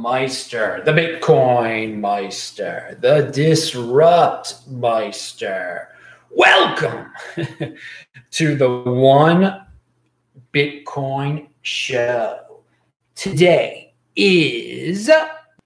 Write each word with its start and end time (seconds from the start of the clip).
Meister, 0.00 0.80
the 0.86 0.92
Bitcoin 0.92 1.98
Meister, 2.00 2.96
the 3.02 3.30
Disrupt 3.34 4.66
Meister. 4.66 5.88
Welcome 6.30 7.12
to 8.30 8.54
the 8.54 8.78
One 8.90 9.66
Bitcoin 10.54 11.48
Show. 11.60 12.62
Today 13.14 13.92
is 14.16 15.08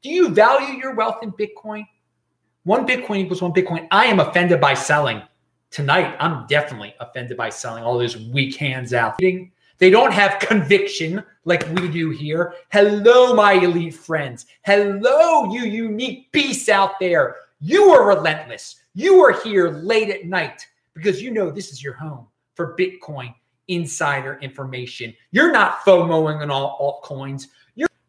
Do 0.03 0.11
you 0.11 0.31
value 0.31 0.81
your 0.81 0.97
wealth 0.97 1.23
in 1.23 1.31
Bitcoin? 1.31 1.87
One 2.65 2.85
Bitcoin 2.89 3.19
equals 3.19 3.41
one 3.41 3.53
Bitcoin. 3.53 3.87
I 3.93 4.07
am 4.07 4.19
offended 4.19 4.61
by 4.61 4.75
selling. 4.75 5.23
Tonight, 5.71 6.17
I'm 6.19 6.45
definitely 6.49 6.93
offended 6.99 7.37
by 7.37 7.51
selling 7.51 7.85
all 7.85 7.99
those 7.99 8.17
weak 8.17 8.57
hands 8.57 8.95
out. 8.95 9.17
They 9.79 9.91
don't 9.91 10.13
have 10.13 10.39
conviction 10.39 11.23
like 11.45 11.69
we 11.71 11.89
do 11.89 12.11
here. 12.11 12.55
Hello, 12.71 13.35
my 13.35 13.55
elite 13.55 13.95
friends. 13.95 14.47
Hello, 14.63 15.53
you 15.53 15.63
unique 15.63 16.31
beasts 16.33 16.69
out 16.69 16.99
there. 17.01 17.37
You 17.61 17.85
are 17.91 18.07
relentless. 18.07 18.77
You 18.95 19.21
are 19.25 19.33
here 19.43 19.71
late 19.71 20.11
at 20.11 20.27
night 20.27 20.67
because 20.95 21.21
you 21.21 21.31
know 21.31 21.51
this 21.51 21.73
is 21.73 21.83
your 21.83 21.95
home 21.95 22.27
for 22.55 22.77
Bitcoin 22.77 23.35
insider 23.69 24.39
information. 24.43 25.15
You're 25.31 25.53
not 25.53 25.81
FOMOing 25.81 26.41
on 26.43 26.51
all 26.51 27.03
altcoins. 27.03 27.49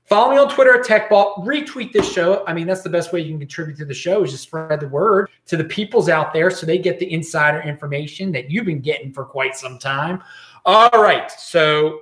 Follow 0.05 0.31
me 0.31 0.37
on 0.37 0.49
Twitter 0.49 0.79
at 0.79 0.85
TechBalt. 0.85 1.43
Retweet 1.45 1.91
this 1.91 2.11
show. 2.11 2.43
I 2.45 2.53
mean, 2.53 2.67
that's 2.67 2.83
the 2.83 2.89
best 2.89 3.11
way 3.11 3.21
you 3.21 3.29
can 3.29 3.39
contribute 3.39 3.77
to 3.77 3.85
the 3.85 3.93
show 3.93 4.23
is 4.23 4.31
just 4.31 4.43
spread 4.43 4.79
the 4.79 4.87
word 4.87 5.29
to 5.47 5.57
the 5.57 5.63
peoples 5.63 6.09
out 6.09 6.31
there 6.31 6.51
so 6.51 6.67
they 6.67 6.77
get 6.77 6.99
the 6.99 7.11
insider 7.11 7.61
information 7.61 8.31
that 8.33 8.51
you've 8.51 8.65
been 8.65 8.81
getting 8.81 9.11
for 9.11 9.25
quite 9.25 9.55
some 9.55 9.79
time. 9.79 10.21
All 10.63 11.01
right. 11.01 11.31
So, 11.31 12.01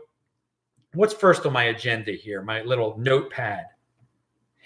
what's 0.94 1.14
first 1.14 1.46
on 1.46 1.54
my 1.54 1.66
agenda 1.66 2.12
here? 2.12 2.42
My 2.42 2.62
little 2.64 2.98
notepad. 2.98 3.68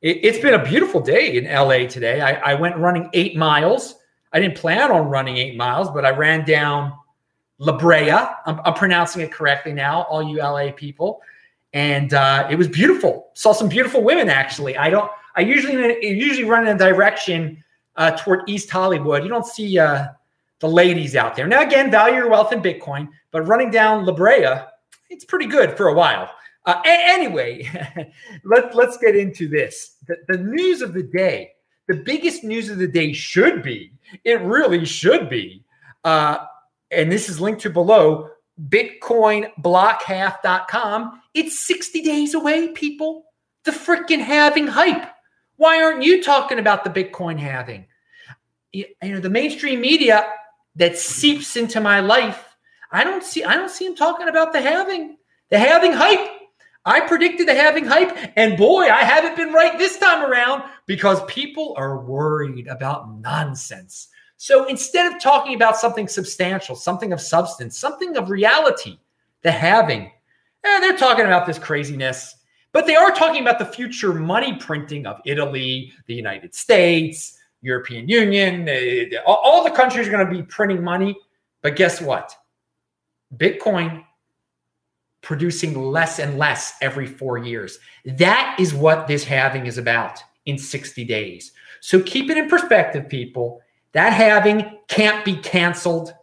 it, 0.00 0.34
has 0.34 0.42
been 0.42 0.54
a 0.54 0.64
beautiful 0.64 1.00
day 1.00 1.36
in 1.36 1.44
LA 1.44 1.86
today. 1.86 2.22
I, 2.22 2.52
I, 2.52 2.54
went 2.54 2.76
running 2.78 3.10
eight 3.12 3.36
miles. 3.36 3.96
I 4.32 4.40
didn't 4.40 4.56
plan 4.56 4.90
on 4.90 5.08
running 5.08 5.36
eight 5.36 5.56
miles, 5.56 5.90
but 5.90 6.04
I 6.06 6.10
ran 6.10 6.46
down 6.46 6.94
La 7.58 7.76
Brea. 7.76 8.10
I'm, 8.10 8.60
I'm 8.64 8.74
pronouncing 8.74 9.22
it 9.22 9.32
correctly 9.32 9.74
now, 9.74 10.02
all 10.04 10.22
you 10.22 10.38
LA 10.38 10.72
people. 10.72 11.20
And 11.74 12.14
uh, 12.14 12.46
it 12.50 12.56
was 12.56 12.68
beautiful. 12.68 13.30
Saw 13.34 13.52
some 13.52 13.68
beautiful 13.68 14.02
women, 14.02 14.30
actually. 14.30 14.76
I 14.76 14.88
don't. 14.88 15.10
I 15.36 15.40
usually 15.40 16.06
usually 16.06 16.48
run 16.48 16.66
in 16.66 16.76
a 16.76 16.78
direction 16.78 17.62
uh, 17.96 18.12
toward 18.12 18.48
East 18.48 18.70
Hollywood. 18.70 19.24
You 19.24 19.28
don't 19.28 19.46
see 19.46 19.78
uh, 19.78 20.06
the 20.60 20.68
ladies 20.68 21.16
out 21.16 21.34
there. 21.34 21.48
Now, 21.48 21.62
again, 21.62 21.90
value 21.90 22.14
your 22.14 22.30
wealth 22.30 22.52
in 22.52 22.62
Bitcoin, 22.62 23.08
but 23.32 23.42
running 23.42 23.70
down 23.70 24.06
La 24.06 24.12
Brea, 24.12 24.62
it's 25.10 25.24
pretty 25.24 25.46
good 25.46 25.76
for 25.76 25.88
a 25.88 25.94
while. 25.94 26.30
Uh, 26.64 26.80
a- 26.86 26.88
anyway, 26.88 27.68
let, 28.44 28.74
let's 28.74 28.96
get 28.96 29.16
into 29.16 29.48
this. 29.48 29.96
The, 30.06 30.16
the 30.28 30.38
news 30.38 30.80
of 30.80 30.94
the 30.94 31.02
day, 31.02 31.52
the 31.88 31.96
biggest 31.96 32.44
news 32.44 32.70
of 32.70 32.78
the 32.78 32.86
day 32.86 33.12
should 33.12 33.62
be, 33.62 33.92
it 34.24 34.40
really 34.40 34.84
should 34.84 35.28
be, 35.28 35.64
uh, 36.04 36.38
and 36.90 37.10
this 37.10 37.28
is 37.28 37.40
linked 37.40 37.60
to 37.62 37.70
below 37.70 38.30
bitcoinblockhalf.com. 38.60 41.22
It's 41.34 41.66
60 41.66 42.02
days 42.02 42.34
away, 42.34 42.68
people. 42.68 43.24
The 43.64 43.72
freaking 43.72 44.20
halving 44.20 44.66
hype. 44.66 45.10
Why 45.56 45.82
aren't 45.82 46.02
you 46.02 46.22
talking 46.22 46.58
about 46.58 46.84
the 46.84 46.90
Bitcoin 46.90 47.38
halving? 47.38 47.86
You, 48.72 48.84
know, 49.02 49.20
the 49.20 49.30
mainstream 49.30 49.80
media 49.80 50.26
that 50.76 50.98
seeps 50.98 51.56
into 51.56 51.80
my 51.80 52.00
life. 52.00 52.56
I 52.90 53.04
don't 53.04 53.22
see 53.22 53.44
I 53.44 53.54
don't 53.54 53.70
see 53.70 53.86
him 53.86 53.94
talking 53.94 54.28
about 54.28 54.52
the 54.52 54.60
halving, 54.60 55.16
the 55.50 55.58
halving 55.58 55.92
hype. 55.92 56.28
I 56.84 57.00
predicted 57.00 57.48
the 57.48 57.54
halving 57.54 57.86
hype, 57.86 58.14
and 58.36 58.58
boy, 58.58 58.82
I 58.82 59.04
haven't 59.04 59.36
been 59.36 59.54
right 59.54 59.78
this 59.78 59.96
time 59.96 60.30
around 60.30 60.64
because 60.86 61.24
people 61.24 61.74
are 61.78 62.04
worried 62.04 62.66
about 62.66 63.18
nonsense. 63.20 64.08
So 64.44 64.66
instead 64.66 65.10
of 65.10 65.22
talking 65.22 65.54
about 65.54 65.78
something 65.78 66.06
substantial, 66.06 66.76
something 66.76 67.14
of 67.14 67.20
substance, 67.22 67.78
something 67.78 68.14
of 68.18 68.28
reality, 68.28 68.98
the 69.40 69.50
halving, 69.50 70.12
eh, 70.64 70.80
they're 70.80 70.98
talking 70.98 71.24
about 71.24 71.46
this 71.46 71.58
craziness. 71.58 72.36
But 72.72 72.84
they 72.84 72.94
are 72.94 73.10
talking 73.10 73.40
about 73.40 73.58
the 73.58 73.64
future 73.64 74.12
money 74.12 74.56
printing 74.56 75.06
of 75.06 75.18
Italy, 75.24 75.94
the 76.08 76.14
United 76.14 76.54
States, 76.54 77.38
European 77.62 78.06
Union, 78.06 78.68
uh, 78.68 79.18
all 79.26 79.64
the 79.64 79.70
countries 79.70 80.08
are 80.08 80.10
going 80.10 80.26
to 80.26 80.30
be 80.30 80.42
printing 80.42 80.84
money. 80.84 81.16
But 81.62 81.76
guess 81.76 82.02
what? 82.02 82.36
Bitcoin 83.34 84.04
producing 85.22 85.90
less 85.90 86.18
and 86.18 86.36
less 86.36 86.74
every 86.82 87.06
four 87.06 87.38
years. 87.38 87.78
That 88.04 88.56
is 88.60 88.74
what 88.74 89.08
this 89.08 89.24
halving 89.24 89.64
is 89.64 89.78
about 89.78 90.22
in 90.44 90.58
60 90.58 91.02
days. 91.06 91.52
So 91.80 92.02
keep 92.02 92.28
it 92.28 92.36
in 92.36 92.50
perspective, 92.50 93.08
people. 93.08 93.62
That 93.94 94.12
halving 94.12 94.78
can't 94.88 95.24
be 95.24 95.36
canceled. 95.36 96.14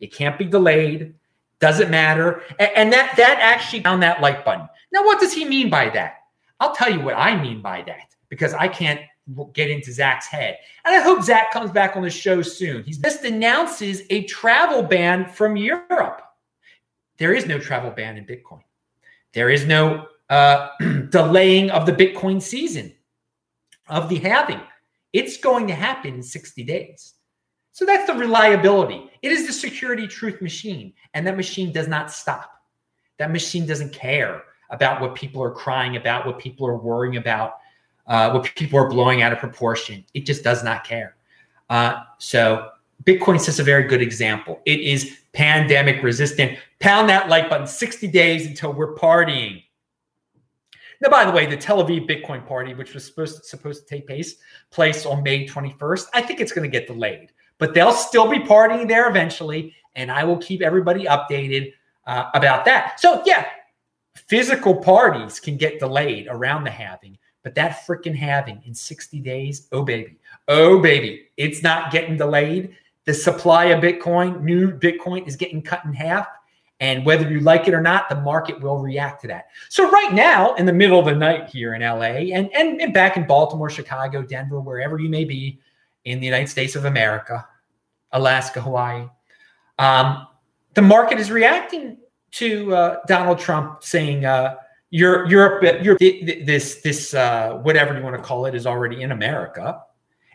It 0.00 0.12
can't 0.12 0.38
be 0.38 0.44
delayed. 0.44 1.14
Doesn't 1.60 1.90
matter. 1.90 2.42
And 2.58 2.92
that 2.92 3.14
that 3.16 3.38
actually 3.40 3.82
found 3.82 4.02
that 4.02 4.20
like 4.20 4.44
button. 4.44 4.68
Now, 4.92 5.04
what 5.04 5.20
does 5.20 5.32
he 5.32 5.44
mean 5.44 5.70
by 5.70 5.88
that? 5.90 6.16
I'll 6.60 6.74
tell 6.74 6.92
you 6.92 7.00
what 7.00 7.14
I 7.14 7.40
mean 7.40 7.62
by 7.62 7.82
that 7.82 8.14
because 8.28 8.52
I 8.52 8.68
can't 8.68 9.00
get 9.52 9.70
into 9.70 9.92
Zach's 9.92 10.26
head. 10.26 10.58
And 10.84 10.94
I 10.94 11.00
hope 11.00 11.22
Zach 11.22 11.52
comes 11.52 11.70
back 11.70 11.96
on 11.96 12.02
the 12.02 12.10
show 12.10 12.42
soon. 12.42 12.84
He 12.84 12.92
just 12.92 13.24
announces 13.24 14.02
a 14.10 14.24
travel 14.24 14.82
ban 14.82 15.28
from 15.28 15.56
Europe. 15.56 16.20
There 17.18 17.32
is 17.32 17.46
no 17.46 17.58
travel 17.58 17.90
ban 17.90 18.16
in 18.16 18.26
Bitcoin. 18.26 18.62
There 19.32 19.50
is 19.50 19.64
no 19.64 20.06
uh, 20.28 20.68
delaying 21.08 21.70
of 21.70 21.86
the 21.86 21.92
Bitcoin 21.92 22.42
season, 22.42 22.92
of 23.88 24.08
the 24.08 24.16
halving. 24.16 24.60
It's 25.14 25.38
going 25.38 25.66
to 25.68 25.74
happen 25.74 26.16
in 26.16 26.22
60 26.22 26.62
days. 26.64 27.14
So 27.72 27.86
that's 27.86 28.06
the 28.06 28.14
reliability. 28.14 29.10
It 29.22 29.32
is 29.32 29.46
the 29.46 29.52
security 29.54 30.06
truth 30.06 30.42
machine. 30.42 30.92
And 31.14 31.26
that 31.26 31.36
machine 31.36 31.72
does 31.72 31.88
not 31.88 32.10
stop. 32.10 32.50
That 33.18 33.30
machine 33.32 33.64
doesn't 33.64 33.94
care 33.94 34.42
about 34.70 35.00
what 35.00 35.14
people 35.14 35.42
are 35.42 35.50
crying 35.50 35.96
about, 35.96 36.26
what 36.26 36.38
people 36.38 36.66
are 36.66 36.76
worrying 36.76 37.16
about 37.16 37.54
uh, 38.06 38.30
what 38.30 38.54
people 38.54 38.78
are 38.78 38.88
blowing 38.88 39.22
out 39.22 39.32
of 39.32 39.38
proportion. 39.38 40.04
It 40.14 40.26
just 40.26 40.44
does 40.44 40.62
not 40.62 40.84
care. 40.84 41.16
Uh, 41.70 42.02
so 42.18 42.70
Bitcoin 43.04 43.36
is 43.36 43.46
just 43.46 43.58
a 43.58 43.62
very 43.62 43.84
good 43.84 44.02
example. 44.02 44.60
It 44.66 44.80
is 44.80 45.18
pandemic 45.32 46.02
resistant. 46.02 46.58
Pound 46.80 47.08
that 47.08 47.28
like 47.28 47.48
button 47.48 47.66
60 47.66 48.08
days 48.08 48.46
until 48.46 48.72
we're 48.72 48.94
partying. 48.94 49.63
Now, 51.04 51.10
by 51.10 51.26
the 51.26 51.32
way, 51.32 51.44
the 51.44 51.56
Tel 51.58 51.84
Aviv 51.84 52.08
Bitcoin 52.08 52.46
party, 52.46 52.72
which 52.72 52.94
was 52.94 53.04
supposed 53.04 53.36
to, 53.36 53.44
supposed 53.44 53.86
to 53.86 53.94
take 53.94 54.06
place, 54.06 54.36
place 54.70 55.04
on 55.04 55.22
May 55.22 55.46
21st, 55.46 56.06
I 56.14 56.22
think 56.22 56.40
it's 56.40 56.50
going 56.50 56.68
to 56.68 56.78
get 56.78 56.86
delayed, 56.86 57.30
but 57.58 57.74
they'll 57.74 57.92
still 57.92 58.26
be 58.26 58.38
partying 58.38 58.88
there 58.88 59.10
eventually. 59.10 59.74
And 59.96 60.10
I 60.10 60.24
will 60.24 60.38
keep 60.38 60.62
everybody 60.62 61.04
updated 61.04 61.74
uh, 62.06 62.30
about 62.32 62.64
that. 62.64 63.00
So, 63.00 63.22
yeah, 63.26 63.44
physical 64.14 64.76
parties 64.76 65.38
can 65.38 65.58
get 65.58 65.78
delayed 65.78 66.26
around 66.30 66.64
the 66.64 66.70
halving, 66.70 67.18
but 67.42 67.54
that 67.54 67.84
freaking 67.86 68.16
halving 68.16 68.62
in 68.64 68.74
60 68.74 69.20
days, 69.20 69.68
oh 69.72 69.82
baby, 69.82 70.16
oh 70.48 70.80
baby, 70.80 71.26
it's 71.36 71.62
not 71.62 71.92
getting 71.92 72.16
delayed. 72.16 72.74
The 73.04 73.12
supply 73.12 73.66
of 73.66 73.82
Bitcoin, 73.82 74.40
new 74.40 74.72
Bitcoin, 74.72 75.28
is 75.28 75.36
getting 75.36 75.60
cut 75.60 75.84
in 75.84 75.92
half. 75.92 76.28
And 76.80 77.06
whether 77.06 77.30
you 77.30 77.40
like 77.40 77.68
it 77.68 77.74
or 77.74 77.80
not, 77.80 78.08
the 78.08 78.20
market 78.20 78.60
will 78.60 78.78
react 78.78 79.22
to 79.22 79.28
that. 79.28 79.46
So, 79.68 79.88
right 79.90 80.12
now, 80.12 80.54
in 80.54 80.66
the 80.66 80.72
middle 80.72 80.98
of 80.98 81.06
the 81.06 81.14
night 81.14 81.48
here 81.48 81.74
in 81.74 81.82
LA 81.82 82.34
and, 82.34 82.52
and, 82.52 82.80
and 82.80 82.92
back 82.92 83.16
in 83.16 83.26
Baltimore, 83.26 83.70
Chicago, 83.70 84.22
Denver, 84.22 84.60
wherever 84.60 84.98
you 84.98 85.08
may 85.08 85.24
be 85.24 85.60
in 86.04 86.18
the 86.18 86.26
United 86.26 86.48
States 86.48 86.74
of 86.74 86.84
America, 86.84 87.46
Alaska, 88.12 88.60
Hawaii, 88.60 89.08
um, 89.78 90.26
the 90.74 90.82
market 90.82 91.20
is 91.20 91.30
reacting 91.30 91.96
to 92.32 92.74
uh, 92.74 92.96
Donald 93.06 93.38
Trump 93.38 93.84
saying, 93.84 94.24
uh, 94.24 94.56
Europe, 94.90 95.28
Europe, 95.28 95.98
this, 95.98 96.80
this, 96.82 97.14
uh, 97.14 97.54
whatever 97.62 97.96
you 97.96 98.02
want 98.02 98.16
to 98.16 98.22
call 98.22 98.46
it, 98.46 98.54
is 98.54 98.64
already 98.64 99.02
in 99.02 99.10
America, 99.10 99.80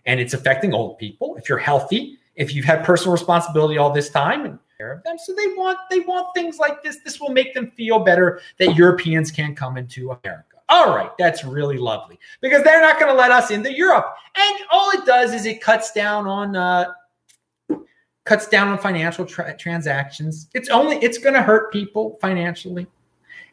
and 0.05 0.19
it's 0.19 0.33
affecting 0.33 0.73
old 0.73 0.97
people. 0.97 1.37
If 1.37 1.47
you're 1.47 1.57
healthy, 1.57 2.17
if 2.35 2.53
you've 2.53 2.65
had 2.65 2.83
personal 2.83 3.13
responsibility 3.13 3.77
all 3.77 3.91
this 3.91 4.09
time 4.09 4.45
and 4.45 4.59
care 4.79 4.93
of 4.93 5.03
them, 5.03 5.17
so 5.17 5.33
they 5.33 5.47
want 5.47 5.77
they 5.89 5.99
want 5.99 6.27
things 6.33 6.57
like 6.57 6.81
this. 6.83 6.99
This 7.03 7.19
will 7.19 7.31
make 7.31 7.53
them 7.53 7.71
feel 7.71 7.99
better 7.99 8.41
that 8.57 8.75
Europeans 8.75 9.31
can't 9.31 9.55
come 9.55 9.77
into 9.77 10.11
America. 10.11 10.57
All 10.69 10.95
right, 10.95 11.11
that's 11.17 11.43
really 11.43 11.77
lovely 11.77 12.19
because 12.41 12.63
they're 12.63 12.81
not 12.81 12.99
going 12.99 13.11
to 13.11 13.17
let 13.17 13.31
us 13.31 13.51
into 13.51 13.75
Europe, 13.75 14.15
and 14.35 14.59
all 14.71 14.91
it 14.91 15.05
does 15.05 15.33
is 15.33 15.45
it 15.45 15.61
cuts 15.61 15.91
down 15.91 16.27
on. 16.27 16.55
Uh, 16.55 16.85
cuts 18.25 18.47
down 18.47 18.67
on 18.67 18.77
financial 18.77 19.25
tra- 19.25 19.57
transactions. 19.57 20.49
It's 20.53 20.69
only 20.69 20.97
it's 20.97 21.17
going 21.17 21.33
to 21.33 21.41
hurt 21.41 21.73
people 21.73 22.17
financially. 22.21 22.85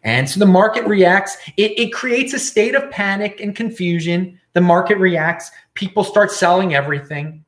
And 0.03 0.29
so 0.29 0.39
the 0.39 0.47
market 0.47 0.87
reacts. 0.87 1.39
It, 1.57 1.79
it 1.79 1.93
creates 1.95 2.35
a 2.35 2.39
state 2.39 2.75
of 2.75 2.91
panic 2.91 3.41
and 3.41 3.57
confusion. 3.57 4.39
The 4.53 4.61
market 4.61 4.99
reacts. 4.99 5.51
People 5.73 6.05
start 6.05 6.31
selling 6.31 6.75
everything. 6.75 7.43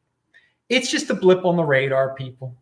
It's 0.71 0.91
just 0.91 1.11
a 1.11 1.15
blip 1.15 1.45
on 1.45 1.57
the 1.57 1.65
radar, 1.65 2.15
people. 2.15 2.57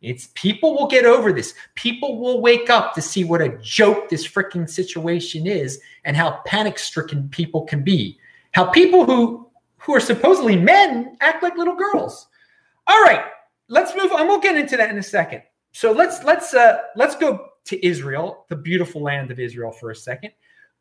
It's 0.00 0.28
people 0.34 0.76
will 0.76 0.86
get 0.86 1.04
over 1.04 1.32
this. 1.32 1.54
People 1.74 2.20
will 2.20 2.40
wake 2.40 2.70
up 2.70 2.94
to 2.94 3.02
see 3.02 3.24
what 3.24 3.42
a 3.42 3.58
joke 3.58 4.08
this 4.08 4.26
freaking 4.26 4.68
situation 4.68 5.46
is 5.46 5.80
and 6.04 6.16
how 6.16 6.40
panic 6.46 6.78
stricken 6.78 7.28
people 7.30 7.62
can 7.62 7.82
be. 7.82 8.18
How 8.52 8.66
people 8.66 9.04
who 9.04 9.50
who 9.78 9.94
are 9.94 10.00
supposedly 10.00 10.56
men 10.56 11.16
act 11.20 11.42
like 11.42 11.56
little 11.56 11.74
girls. 11.74 12.28
All 12.86 13.02
right, 13.02 13.24
let's 13.68 13.94
move 13.96 14.12
on. 14.12 14.28
We'll 14.28 14.40
get 14.40 14.56
into 14.56 14.76
that 14.76 14.90
in 14.90 14.98
a 14.98 15.02
second. 15.02 15.42
So 15.72 15.92
let's 15.92 16.22
let's 16.22 16.54
uh 16.54 16.78
let's 16.94 17.16
go 17.16 17.46
to 17.64 17.86
Israel, 17.86 18.46
the 18.48 18.56
beautiful 18.56 19.02
land 19.02 19.30
of 19.30 19.40
Israel 19.40 19.72
for 19.72 19.90
a 19.90 19.96
second. 19.96 20.32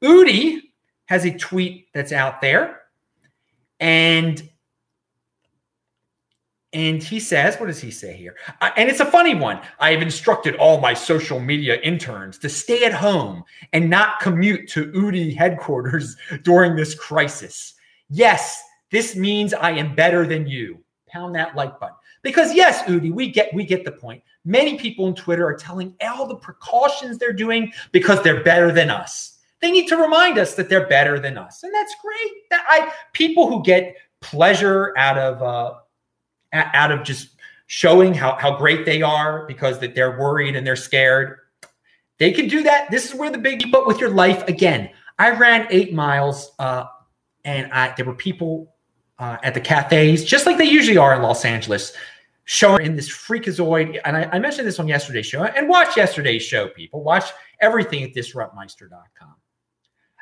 Udi 0.03 0.61
has 1.05 1.25
a 1.25 1.37
tweet 1.37 1.87
that's 1.93 2.11
out 2.11 2.39
there 2.41 2.81
and 3.79 4.47
and 6.77 7.01
he 7.01 7.19
says, 7.19 7.59
what 7.59 7.65
does 7.65 7.79
he 7.79 7.89
say 7.89 8.15
here? 8.15 8.35
Uh, 8.61 8.69
and 8.77 8.87
it's 8.87 8.99
a 8.99 9.05
funny 9.05 9.33
one. 9.33 9.59
I 9.79 9.91
have 9.93 10.01
instructed 10.03 10.55
all 10.57 10.79
my 10.79 10.93
social 10.93 11.39
media 11.39 11.81
interns 11.81 12.37
to 12.37 12.49
stay 12.49 12.83
at 12.83 12.93
home 12.93 13.43
and 13.73 13.89
not 13.89 14.19
commute 14.19 14.69
to 14.69 14.91
Udi 14.91 15.35
headquarters 15.35 16.15
during 16.43 16.75
this 16.75 16.93
crisis. 16.93 17.73
Yes, 18.11 18.61
this 18.91 19.15
means 19.15 19.55
I 19.55 19.71
am 19.71 19.95
better 19.95 20.27
than 20.27 20.45
you. 20.45 20.77
Pound 21.07 21.33
that 21.33 21.55
like 21.55 21.79
button. 21.79 21.95
Because 22.21 22.53
yes, 22.53 22.83
Udi, 22.83 23.11
we 23.11 23.31
get 23.31 23.51
we 23.55 23.63
get 23.63 23.83
the 23.83 23.91
point. 23.91 24.21
Many 24.45 24.77
people 24.77 25.05
on 25.05 25.15
Twitter 25.15 25.47
are 25.47 25.55
telling 25.55 25.95
all 26.01 26.27
the 26.27 26.35
precautions 26.35 27.17
they're 27.17 27.33
doing 27.33 27.71
because 27.91 28.21
they're 28.21 28.43
better 28.43 28.71
than 28.71 28.91
us. 28.91 29.39
They 29.61 29.71
need 29.71 29.87
to 29.87 29.97
remind 29.97 30.37
us 30.37 30.53
that 30.55 30.69
they're 30.69 30.87
better 30.87 31.19
than 31.19 31.39
us, 31.39 31.63
and 31.63 31.73
that's 31.73 31.95
great. 32.03 32.31
That 32.51 32.65
I 32.69 32.91
people 33.13 33.47
who 33.49 33.63
get 33.63 33.95
pleasure 34.21 34.93
out 34.97 35.17
of 35.17 35.41
uh, 35.41 35.79
out 36.53 36.91
of 36.91 37.03
just 37.03 37.29
showing 37.67 38.13
how, 38.13 38.35
how 38.37 38.57
great 38.57 38.85
they 38.85 39.01
are 39.01 39.45
because 39.45 39.79
that 39.79 39.93
they're 39.93 40.17
worried 40.17 40.55
and 40.55 40.65
they're 40.65 40.75
scared. 40.75 41.39
They 42.17 42.31
can 42.31 42.47
do 42.47 42.63
that. 42.63 42.89
This 42.89 43.05
is 43.05 43.15
where 43.15 43.29
the 43.29 43.37
big 43.37 43.71
but 43.71 43.85
with 43.85 43.99
your 43.99 44.09
life 44.09 44.47
again. 44.47 44.89
I 45.19 45.31
ran 45.31 45.67
eight 45.69 45.93
miles, 45.93 46.51
uh, 46.59 46.85
and 47.43 47.71
I, 47.71 47.93
there 47.95 48.05
were 48.05 48.15
people 48.15 48.73
uh, 49.19 49.37
at 49.43 49.53
the 49.53 49.61
cafes, 49.61 50.23
just 50.23 50.45
like 50.45 50.57
they 50.57 50.65
usually 50.65 50.97
are 50.97 51.15
in 51.15 51.21
Los 51.21 51.43
Angeles, 51.43 51.93
showing 52.45 52.85
in 52.85 52.95
this 52.95 53.09
freakazoid. 53.09 53.99
And 54.05 54.15
I, 54.15 54.29
I 54.31 54.39
mentioned 54.39 54.67
this 54.67 54.79
on 54.79 54.87
yesterday's 54.87 55.25
show. 55.25 55.43
And 55.43 55.67
watch 55.67 55.97
yesterday's 55.97 56.43
show, 56.43 56.69
people. 56.69 57.03
Watch 57.03 57.25
everything 57.61 58.03
at 58.03 58.13
disruptmeister.com. 58.13 59.35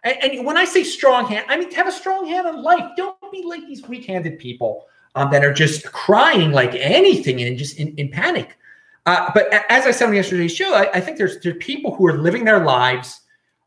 And, 0.04 0.45
when 0.45 0.56
I 0.56 0.66
say 0.66 0.83
strong 0.83 1.25
hand, 1.25 1.45
I 1.50 1.57
mean 1.57 1.71
have 1.71 1.88
a 1.88 1.92
strong 1.92 2.28
hand 2.28 2.48
on 2.48 2.62
life. 2.62 2.92
Don't 2.95 3.18
be 3.31 3.44
like 3.44 3.62
these 3.62 3.88
weak-handed 3.88 4.38
people 4.38 4.86
um, 5.16 5.32
that 5.32 5.44
are 5.44 5.54
just 5.54 5.92
crying 5.92 6.52
like 6.52 6.76
anything 6.76 7.42
and 7.42 7.58
just 7.58 7.78
in, 7.78 7.96
in 7.98 8.10
panic. 8.10 8.58
Uh, 9.06 9.32
but 9.34 9.48
as 9.70 9.86
I 9.86 9.92
said 9.92 10.10
on 10.10 10.16
yesterday's 10.16 10.54
show, 10.54 10.74
I, 10.74 10.92
I 10.94 11.00
think 11.00 11.18
there's 11.18 11.40
there's 11.40 11.58
people 11.60 11.96
who 11.96 12.08
are 12.08 12.18
living 12.18 12.44
their 12.44 12.64
lives 12.64 13.22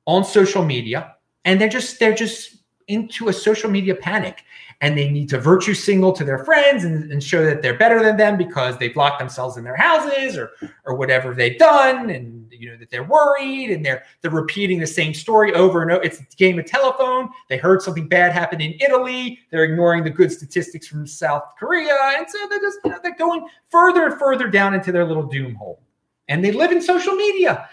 on 0.06 0.24
social 0.24 0.64
media 0.64 1.14
and 1.44 1.60
they're 1.60 1.68
just 1.68 1.98
they're 1.98 2.14
just 2.14 2.57
into 2.88 3.28
a 3.28 3.32
social 3.32 3.70
media 3.70 3.94
panic. 3.94 4.44
And 4.80 4.96
they 4.96 5.10
need 5.10 5.28
to 5.30 5.38
virtue 5.38 5.74
signal 5.74 6.12
to 6.12 6.24
their 6.24 6.44
friends 6.44 6.84
and, 6.84 7.10
and, 7.10 7.22
show 7.22 7.44
that 7.44 7.62
they're 7.62 7.76
better 7.76 8.00
than 8.00 8.16
them 8.16 8.36
because 8.36 8.78
they've 8.78 8.94
locked 8.94 9.18
themselves 9.18 9.56
in 9.56 9.64
their 9.64 9.74
houses 9.74 10.36
or 10.36 10.52
or 10.84 10.94
whatever 10.94 11.34
they've 11.34 11.58
done 11.58 12.10
and 12.10 12.48
you 12.58 12.70
know 12.70 12.76
that 12.76 12.90
they're 12.90 13.04
worried 13.04 13.70
and 13.70 13.84
they're 13.84 14.04
they're 14.20 14.30
repeating 14.30 14.78
the 14.78 14.86
same 14.86 15.14
story 15.14 15.52
over 15.54 15.82
and 15.82 15.90
over 15.90 16.02
it's 16.02 16.20
a 16.20 16.24
game 16.36 16.58
of 16.58 16.66
telephone. 16.66 17.28
They 17.48 17.56
heard 17.56 17.82
something 17.82 18.08
bad 18.08 18.32
happen 18.32 18.60
in 18.60 18.74
italy. 18.80 19.40
They're 19.50 19.64
ignoring 19.64 20.04
the 20.04 20.10
good 20.10 20.30
statistics 20.30 20.86
from 20.86 21.06
south 21.06 21.42
korea. 21.58 21.96
And 22.16 22.26
so 22.28 22.38
they're 22.48 22.60
just 22.60 22.78
you 22.84 22.90
know 22.90 22.98
they're 23.02 23.16
going 23.16 23.46
further 23.70 24.06
and 24.06 24.18
further 24.18 24.48
down 24.48 24.74
into 24.74 24.92
their 24.92 25.04
little 25.04 25.24
doom 25.24 25.54
hole. 25.54 25.82
And 26.28 26.44
they 26.44 26.52
live 26.52 26.72
in 26.72 26.82
social 26.82 27.14
media. 27.14 27.68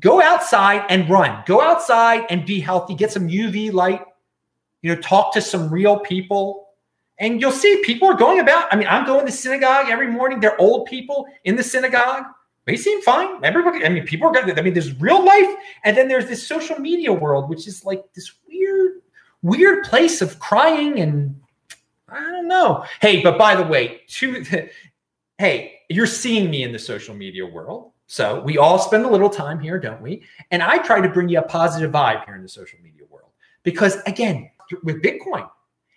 Go 0.00 0.22
outside 0.22 0.84
and 0.88 1.08
run. 1.10 1.42
Go 1.44 1.60
outside 1.60 2.24
and 2.30 2.46
be 2.46 2.60
healthy. 2.60 2.94
Get 2.94 3.12
some 3.12 3.28
uv 3.28 3.72
light 3.72 4.02
you 4.82 4.94
know, 4.94 5.00
talk 5.00 5.32
to 5.34 5.40
some 5.40 5.68
real 5.70 5.98
people. 6.00 6.68
And 7.20 7.40
you'll 7.40 7.50
see 7.50 7.82
people 7.84 8.08
are 8.08 8.14
going 8.14 8.38
about. 8.38 8.72
I 8.72 8.76
mean, 8.76 8.86
I'm 8.88 9.04
going 9.04 9.26
to 9.26 9.32
synagogue 9.32 9.86
every 9.90 10.06
morning. 10.06 10.38
They're 10.38 10.60
old 10.60 10.86
people 10.86 11.26
in 11.44 11.56
the 11.56 11.64
synagogue. 11.64 12.24
They 12.64 12.76
seem 12.76 13.00
fine. 13.02 13.42
Everybody, 13.42 13.84
I 13.84 13.88
mean, 13.88 14.06
people 14.06 14.28
are 14.28 14.32
going 14.32 14.56
I 14.56 14.62
mean, 14.62 14.74
there's 14.74 15.00
real 15.00 15.24
life. 15.24 15.48
And 15.84 15.96
then 15.96 16.06
there's 16.06 16.26
this 16.26 16.46
social 16.46 16.78
media 16.78 17.12
world, 17.12 17.48
which 17.48 17.66
is 17.66 17.84
like 17.84 18.04
this 18.12 18.34
weird, 18.46 19.00
weird 19.42 19.84
place 19.84 20.22
of 20.22 20.38
crying 20.38 21.00
and 21.00 21.34
I 22.10 22.20
don't 22.20 22.48
know. 22.48 22.84
Hey, 23.00 23.22
but 23.22 23.38
by 23.38 23.54
the 23.54 23.64
way, 23.64 24.02
to 24.08 24.44
hey, 25.38 25.80
you're 25.88 26.06
seeing 26.06 26.50
me 26.50 26.62
in 26.62 26.72
the 26.72 26.78
social 26.78 27.14
media 27.14 27.44
world. 27.44 27.92
So 28.06 28.40
we 28.40 28.56
all 28.58 28.78
spend 28.78 29.04
a 29.04 29.08
little 29.08 29.28
time 29.28 29.60
here, 29.60 29.78
don't 29.78 30.00
we? 30.00 30.22
And 30.50 30.62
I 30.62 30.78
try 30.78 31.00
to 31.00 31.08
bring 31.08 31.28
you 31.28 31.38
a 31.40 31.42
positive 31.42 31.92
vibe 31.92 32.24
here 32.24 32.36
in 32.36 32.42
the 32.42 32.48
social 32.48 32.78
media 32.82 33.04
world. 33.10 33.30
Because 33.62 33.98
again, 34.06 34.50
with 34.82 35.02
Bitcoin. 35.02 35.48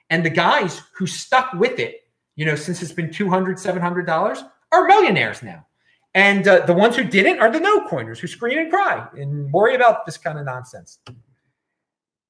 And 0.09 0.25
the 0.25 0.29
guys 0.29 0.81
who 0.95 1.07
stuck 1.07 1.53
with 1.53 1.79
it, 1.79 2.01
you 2.35 2.45
know, 2.45 2.55
since 2.55 2.81
it's 2.81 2.91
been 2.91 3.11
200 3.11 3.57
$700 3.57 4.43
are 4.71 4.87
millionaires 4.87 5.41
now. 5.41 5.65
And 6.13 6.47
uh, 6.47 6.65
the 6.65 6.73
ones 6.73 6.95
who 6.95 7.03
didn't 7.03 7.39
are 7.39 7.49
the 7.49 7.59
no 7.59 7.87
coiners 7.87 8.19
who 8.19 8.27
scream 8.27 8.57
and 8.57 8.69
cry 8.69 9.07
and 9.15 9.51
worry 9.51 9.75
about 9.75 10.05
this 10.05 10.17
kind 10.17 10.37
of 10.37 10.45
nonsense. 10.45 10.99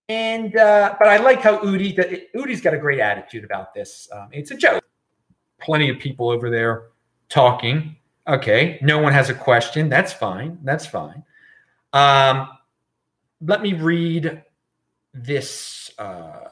And 0.07 0.55
uh, 0.55 0.95
but 0.99 1.07
I 1.07 1.17
like 1.17 1.41
how 1.41 1.59
Udi 1.59 1.97
Udi's 2.35 2.61
got 2.61 2.73
a 2.73 2.77
great 2.77 2.99
attitude 2.99 3.43
about 3.43 3.73
this. 3.73 4.07
Um, 4.11 4.27
it's 4.31 4.51
a 4.51 4.55
joke. 4.55 4.83
Plenty 5.59 5.89
of 5.89 5.99
people 5.99 6.29
over 6.29 6.49
there 6.49 6.89
talking. 7.29 7.95
Okay, 8.27 8.77
no 8.81 8.99
one 8.99 9.13
has 9.13 9.29
a 9.29 9.33
question. 9.33 9.89
That's 9.89 10.13
fine. 10.13 10.59
That's 10.63 10.85
fine. 10.85 11.23
Um, 11.93 12.49
let 13.41 13.61
me 13.61 13.73
read 13.73 14.43
this 15.13 15.80
uh, 16.01 16.49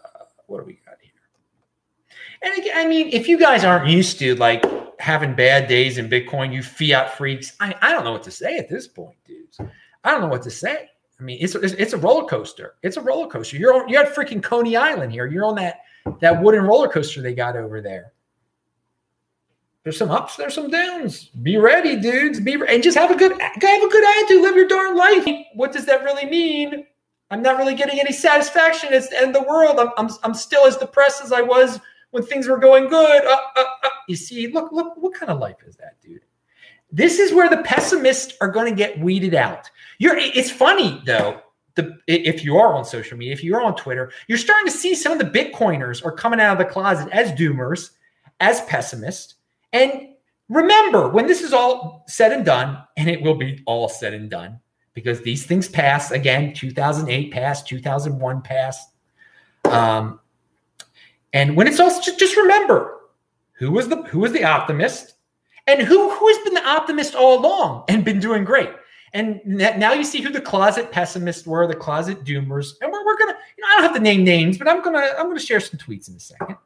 what 0.48 0.60
do 0.60 0.66
we 0.66 0.80
got 0.86 0.96
here? 1.02 1.12
And 2.42 2.58
again, 2.58 2.74
I 2.76 2.88
mean, 2.88 3.10
if 3.12 3.28
you 3.28 3.38
guys 3.38 3.64
aren't 3.64 3.90
used 3.90 4.20
to 4.20 4.36
like 4.36 4.64
having 5.00 5.36
bad 5.36 5.68
days 5.68 5.98
in 5.98 6.10
Bitcoin, 6.10 6.54
you 6.54 6.62
fiat 6.62 7.18
freaks, 7.18 7.56
I, 7.60 7.76
I 7.82 7.92
don't 7.92 8.04
know 8.04 8.12
what 8.12 8.24
to 8.24 8.32
say 8.32 8.58
at 8.58 8.70
this 8.70 8.88
point, 8.88 9.18
dudes. 9.26 9.60
I 10.04 10.12
don't 10.12 10.22
know 10.22 10.28
what 10.28 10.44
to 10.44 10.52
say. 10.52 10.90
I 11.20 11.24
mean, 11.24 11.38
it's 11.42 11.54
it's 11.56 11.94
a 11.94 11.98
roller 11.98 12.26
coaster. 12.26 12.76
It's 12.82 12.96
a 12.96 13.02
roller 13.02 13.28
coaster. 13.28 13.58
You're 13.58 13.74
on, 13.74 13.90
you're 13.90 14.04
at 14.04 14.16
freaking 14.16 14.42
Coney 14.42 14.78
Island 14.78 15.12
here. 15.12 15.26
You're 15.26 15.46
on 15.46 15.56
that 15.56 15.80
that 16.22 16.42
wooden 16.42 16.64
roller 16.64 16.88
coaster 16.88 17.22
they 17.22 17.34
got 17.34 17.58
over 17.58 17.82
there. 17.82 18.14
There's 19.84 19.98
some 19.98 20.12
ups, 20.12 20.36
there's 20.38 20.54
some 20.54 20.70
downs. 20.70 21.26
Be 21.42 21.58
ready, 21.58 21.98
dudes. 21.98 22.40
Be 22.40 22.54
and 22.54 22.82
just 22.82 22.98
have 22.98 23.12
a 23.12 23.18
good 23.18 23.34
have 23.42 23.84
a 23.84 23.90
good 23.90 24.18
attitude. 24.18 24.44
Live 24.44 24.56
your 24.56 24.68
darn 24.68 24.96
life. 24.96 25.28
What 25.56 25.74
does 25.74 25.86
that 25.88 26.04
really 26.04 26.26
mean? 26.30 26.86
I'm 27.32 27.42
not 27.42 27.58
really 27.58 27.76
getting 27.76 28.00
any 28.00 28.12
satisfaction. 28.12 28.90
It's 28.92 29.10
the 29.10 29.18
end 29.18 29.36
of 29.36 29.44
the 29.44 29.48
world. 29.48 29.80
I'm, 29.80 29.90
I'm, 29.98 30.10
I'm 30.24 30.34
still 30.34 30.66
as 30.66 30.78
depressed 30.78 31.24
as 31.24 31.32
I 31.32 31.42
was 31.42 31.80
when 32.12 32.24
things 32.24 32.48
were 32.48 32.58
going 32.58 32.90
good. 32.90 33.26
Uh, 33.26 33.38
uh, 33.56 33.64
uh. 33.84 33.90
You 34.08 34.16
see, 34.16 34.48
look, 34.48 34.72
look, 34.72 34.96
what 34.98 35.14
kind 35.14 35.32
of 35.32 35.40
life 35.40 35.58
is 35.68 35.76
that, 35.76 36.02
dude? 36.02 36.22
This 36.92 37.20
is 37.20 37.34
where 37.34 37.50
the 37.50 37.62
pessimists 37.64 38.34
are 38.42 38.50
going 38.50 38.66
to 38.66 38.76
get 38.76 39.00
weeded 39.00 39.36
out. 39.36 39.70
You're, 40.00 40.18
it's 40.18 40.50
funny 40.50 41.02
though. 41.06 41.42
The, 41.76 41.98
if 42.08 42.44
you 42.44 42.58
are 42.58 42.74
on 42.74 42.84
social 42.84 43.18
media, 43.18 43.34
if 43.34 43.44
you're 43.44 43.62
on 43.62 43.76
Twitter, 43.76 44.12
you're 44.28 44.40
starting 44.40 44.66
to 44.66 44.78
see 44.78 44.96
some 44.96 45.14
of 45.14 45.20
the 45.20 45.40
Bitcoiners 45.40 46.04
are 46.04 46.12
coming 46.12 46.42
out 46.42 46.54
of 46.54 46.58
the 46.58 46.66
closet 46.66 47.08
as 47.12 47.32
doomers, 47.34 47.92
as 48.40 48.62
pessimists. 48.62 49.36
And 49.72 50.10
remember, 50.50 51.10
when 51.10 51.28
this 51.28 51.42
is 51.42 51.54
all 51.54 52.04
said 52.08 52.34
and 52.34 52.44
done, 52.44 52.84
and 52.98 53.08
it 53.08 53.22
will 53.22 53.36
be 53.36 53.64
all 53.66 53.88
said 53.88 54.14
and 54.14 54.30
done, 54.30 54.60
because 55.00 55.22
these 55.22 55.46
things 55.46 55.70
pass 55.70 56.12
again 56.12 56.54
2008 56.54 57.32
passed 57.32 57.68
2001 57.68 58.42
passed. 58.42 58.90
Um, 59.64 60.20
and 61.32 61.56
when 61.56 61.68
it's 61.68 61.80
all 61.80 61.90
just 62.02 62.36
remember 62.36 63.00
who 63.54 63.72
was 63.72 63.88
the 63.88 64.04
who 64.04 64.20
was 64.20 64.34
the 64.34 64.44
optimist? 64.44 65.14
And 65.68 65.82
who 65.82 66.10
who 66.10 66.28
has 66.28 66.38
been 66.40 66.54
the 66.54 66.68
optimist 66.68 67.16
all 67.16 67.40
along 67.40 67.86
and 67.88 68.04
been 68.04 68.20
doing 68.20 68.44
great? 68.44 68.72
And 69.14 69.40
now 69.46 69.94
you 69.94 70.04
see 70.04 70.22
who 70.22 70.32
the 70.32 70.42
closet 70.42 70.92
pessimists 70.92 71.48
were 71.48 71.66
the 71.66 71.76
closet 71.76 72.26
doomers. 72.26 72.74
And 72.82 72.92
we're, 72.92 73.06
we're 73.06 73.18
gonna 73.18 73.38
you 73.58 73.64
know 73.64 73.68
i 73.70 73.76
don't 73.76 73.84
have 73.84 73.94
to 73.94 74.02
name 74.02 74.24
names 74.24 74.58
but 74.58 74.68
i'm 74.68 74.84
gonna 74.84 75.14
i'm 75.18 75.28
gonna 75.28 75.40
share 75.40 75.62
some 75.62 75.80
tweets 75.80 76.10
in 76.10 76.16
a 76.16 76.20
second. 76.20 76.58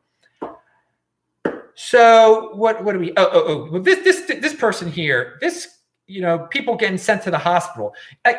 So 1.76 2.56
what 2.56 2.84
what 2.84 2.94
do 2.94 3.00
we 3.00 3.12
oh 3.12 3.30
oh 3.32 3.44
oh 3.46 3.72
well, 3.72 3.82
this 3.82 4.04
this 4.04 4.26
this 4.42 4.56
person 4.56 4.92
here 4.92 5.38
this 5.40 5.83
you 6.08 6.22
know, 6.22 6.40
people 6.52 6.76
getting 6.76 6.98
sent 6.98 7.24
to 7.24 7.32
the 7.32 7.38
hospital. 7.38 7.94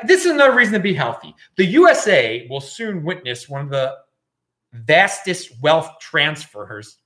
This 0.06 0.24
is 0.24 0.32
another 0.32 0.54
reason 0.54 0.74
to 0.74 0.80
be 0.80 0.94
healthy. 0.94 1.34
The 1.56 1.64
USA 1.66 2.46
will 2.50 2.60
soon 2.60 3.04
witness 3.04 3.48
one 3.48 3.62
of 3.62 3.70
the 3.70 3.94
vastest 4.72 5.52
wealth 5.62 5.90
transfers 6.00 6.98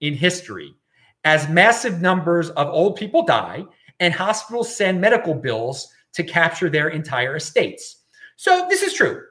in 0.00 0.14
history 0.14 0.74
as 1.24 1.48
massive 1.48 2.00
numbers 2.00 2.50
of 2.50 2.68
old 2.68 2.96
people 2.96 3.24
die 3.24 3.64
and 3.98 4.14
hospitals 4.14 4.74
send 4.74 5.00
medical 5.00 5.34
bills 5.34 5.88
to 6.14 6.22
capture 6.24 6.70
their 6.70 6.88
entire 6.88 7.36
estates. 7.36 8.04
So 8.36 8.66
this 8.70 8.82
is 8.82 8.94
true. 8.94 9.24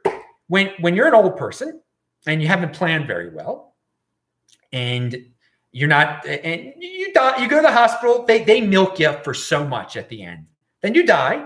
When 0.48 0.72
when 0.82 0.96
you're 0.96 1.08
an 1.08 1.16
old 1.16 1.36
person 1.36 1.82
and 2.28 2.42
you 2.42 2.48
haven't 2.48 2.74
planned 2.74 3.08
very 3.08 3.30
well 3.34 3.76
and 4.72 5.16
You're 5.72 5.88
not, 5.88 6.26
and 6.26 6.74
you 6.80 7.14
die. 7.14 7.38
You 7.42 7.48
go 7.48 7.58
to 7.58 7.62
the 7.62 7.72
hospital. 7.72 8.26
They 8.26 8.44
they 8.44 8.60
milk 8.60 9.00
you 9.00 9.14
for 9.24 9.36
so 9.36 9.68
much 9.68 9.98
at 9.98 10.10
the 10.10 10.24
end. 10.24 10.48
Then 10.82 10.96
you 10.96 11.06
die, 11.06 11.46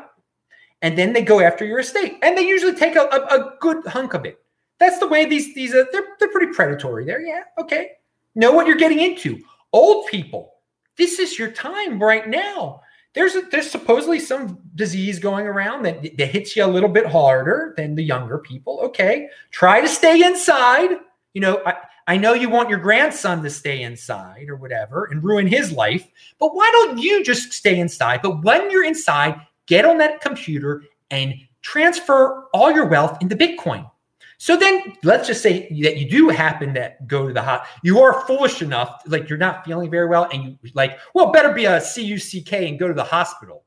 and 0.81 0.97
then 0.97 1.13
they 1.13 1.23
go 1.23 1.39
after 1.39 1.65
your 1.65 1.79
estate, 1.79 2.17
and 2.21 2.37
they 2.37 2.45
usually 2.45 2.75
take 2.75 2.95
a, 2.95 3.01
a, 3.01 3.19
a 3.39 3.53
good 3.59 3.85
hunk 3.87 4.13
of 4.13 4.25
it. 4.25 4.39
That's 4.79 4.99
the 4.99 5.07
way 5.07 5.25
these 5.25 5.55
these 5.55 5.73
are. 5.73 5.87
They're 5.91 6.05
they're 6.19 6.31
pretty 6.31 6.53
predatory. 6.53 7.05
There, 7.05 7.21
yeah, 7.21 7.43
okay. 7.57 7.91
Know 8.35 8.51
what 8.51 8.67
you're 8.67 8.75
getting 8.75 8.99
into. 8.99 9.39
Old 9.71 10.07
people, 10.07 10.53
this 10.97 11.19
is 11.19 11.39
your 11.39 11.51
time 11.51 12.01
right 12.01 12.27
now. 12.27 12.81
There's 13.13 13.35
a, 13.35 13.41
there's 13.41 13.69
supposedly 13.69 14.19
some 14.19 14.59
disease 14.73 15.19
going 15.19 15.45
around 15.45 15.83
that, 15.83 16.17
that 16.17 16.27
hits 16.27 16.55
you 16.55 16.65
a 16.65 16.67
little 16.67 16.89
bit 16.89 17.05
harder 17.05 17.75
than 17.77 17.93
the 17.95 18.03
younger 18.03 18.39
people. 18.39 18.79
Okay, 18.83 19.29
try 19.51 19.81
to 19.81 19.87
stay 19.87 20.23
inside. 20.23 20.97
You 21.33 21.41
know, 21.41 21.61
I, 21.65 21.75
I 22.07 22.17
know 22.17 22.33
you 22.33 22.50
want 22.50 22.69
your 22.69 22.79
grandson 22.79 23.43
to 23.43 23.50
stay 23.50 23.81
inside 23.81 24.50
or 24.50 24.55
whatever 24.55 25.05
and 25.05 25.24
ruin 25.24 25.48
his 25.48 25.72
life, 25.72 26.07
but 26.39 26.53
why 26.53 26.69
don't 26.74 26.98
you 26.98 27.24
just 27.24 27.53
stay 27.53 27.79
inside? 27.79 28.22
But 28.22 28.43
when 28.43 28.69
you're 28.72 28.83
inside, 28.83 29.39
get 29.67 29.86
on 29.86 29.98
that 30.00 30.22
computer 30.22 30.83
and 31.12 31.36
transfer 31.62 32.45
all 32.53 32.72
your 32.72 32.88
wealth 32.88 33.22
into 33.22 33.36
Bitcoin. 33.36 33.89
So 34.38 34.57
then 34.57 34.98
let's 35.03 35.27
just 35.27 35.41
say 35.41 35.69
that 35.83 35.95
you 35.98 36.10
do 36.10 36.27
happen 36.27 36.74
to 36.74 36.93
go 37.07 37.27
to 37.27 37.33
the 37.33 37.41
hot, 37.41 37.65
you 37.81 38.01
are 38.01 38.25
foolish 38.27 38.62
enough, 38.62 39.01
like 39.07 39.29
you're 39.29 39.38
not 39.38 39.63
feeling 39.63 39.89
very 39.89 40.10
well, 40.10 40.27
and 40.33 40.43
you 40.43 40.57
like, 40.74 41.00
well, 41.13 41.31
better 41.31 41.53
be 41.53 41.63
a 41.63 41.79
CUCK 41.79 42.51
and 42.51 42.77
go 42.77 42.89
to 42.89 42.93
the 42.93 43.05
hospital. 43.05 43.63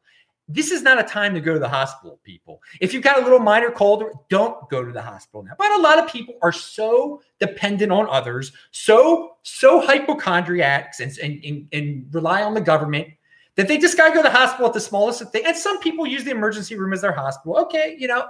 This 0.48 0.70
is 0.70 0.82
not 0.82 1.00
a 1.00 1.02
time 1.02 1.34
to 1.34 1.40
go 1.40 1.54
to 1.54 1.58
the 1.58 1.68
hospital, 1.68 2.20
people. 2.22 2.62
If 2.80 2.94
you've 2.94 3.02
got 3.02 3.18
a 3.18 3.22
little 3.22 3.40
minor 3.40 3.70
cold, 3.70 4.04
don't 4.28 4.68
go 4.70 4.84
to 4.84 4.92
the 4.92 5.02
hospital 5.02 5.42
now. 5.42 5.54
But 5.58 5.72
a 5.72 5.80
lot 5.80 5.98
of 5.98 6.08
people 6.08 6.34
are 6.40 6.52
so 6.52 7.20
dependent 7.40 7.90
on 7.90 8.08
others, 8.08 8.52
so 8.70 9.36
so 9.42 9.80
hypochondriacs, 9.80 11.00
and 11.00 11.16
and, 11.18 11.44
and, 11.44 11.68
and 11.72 12.14
rely 12.14 12.42
on 12.42 12.54
the 12.54 12.60
government 12.60 13.08
that 13.56 13.68
they 13.68 13.78
just 13.78 13.96
got 13.96 14.08
to 14.08 14.14
go 14.14 14.22
to 14.22 14.28
the 14.28 14.34
hospital 14.34 14.66
at 14.66 14.74
the 14.74 14.80
smallest 14.80 15.22
thing. 15.32 15.42
And 15.44 15.56
some 15.56 15.80
people 15.80 16.06
use 16.06 16.24
the 16.24 16.30
emergency 16.30 16.76
room 16.76 16.92
as 16.92 17.00
their 17.00 17.12
hospital. 17.12 17.58
Okay, 17.58 17.96
you 17.98 18.06
know, 18.06 18.26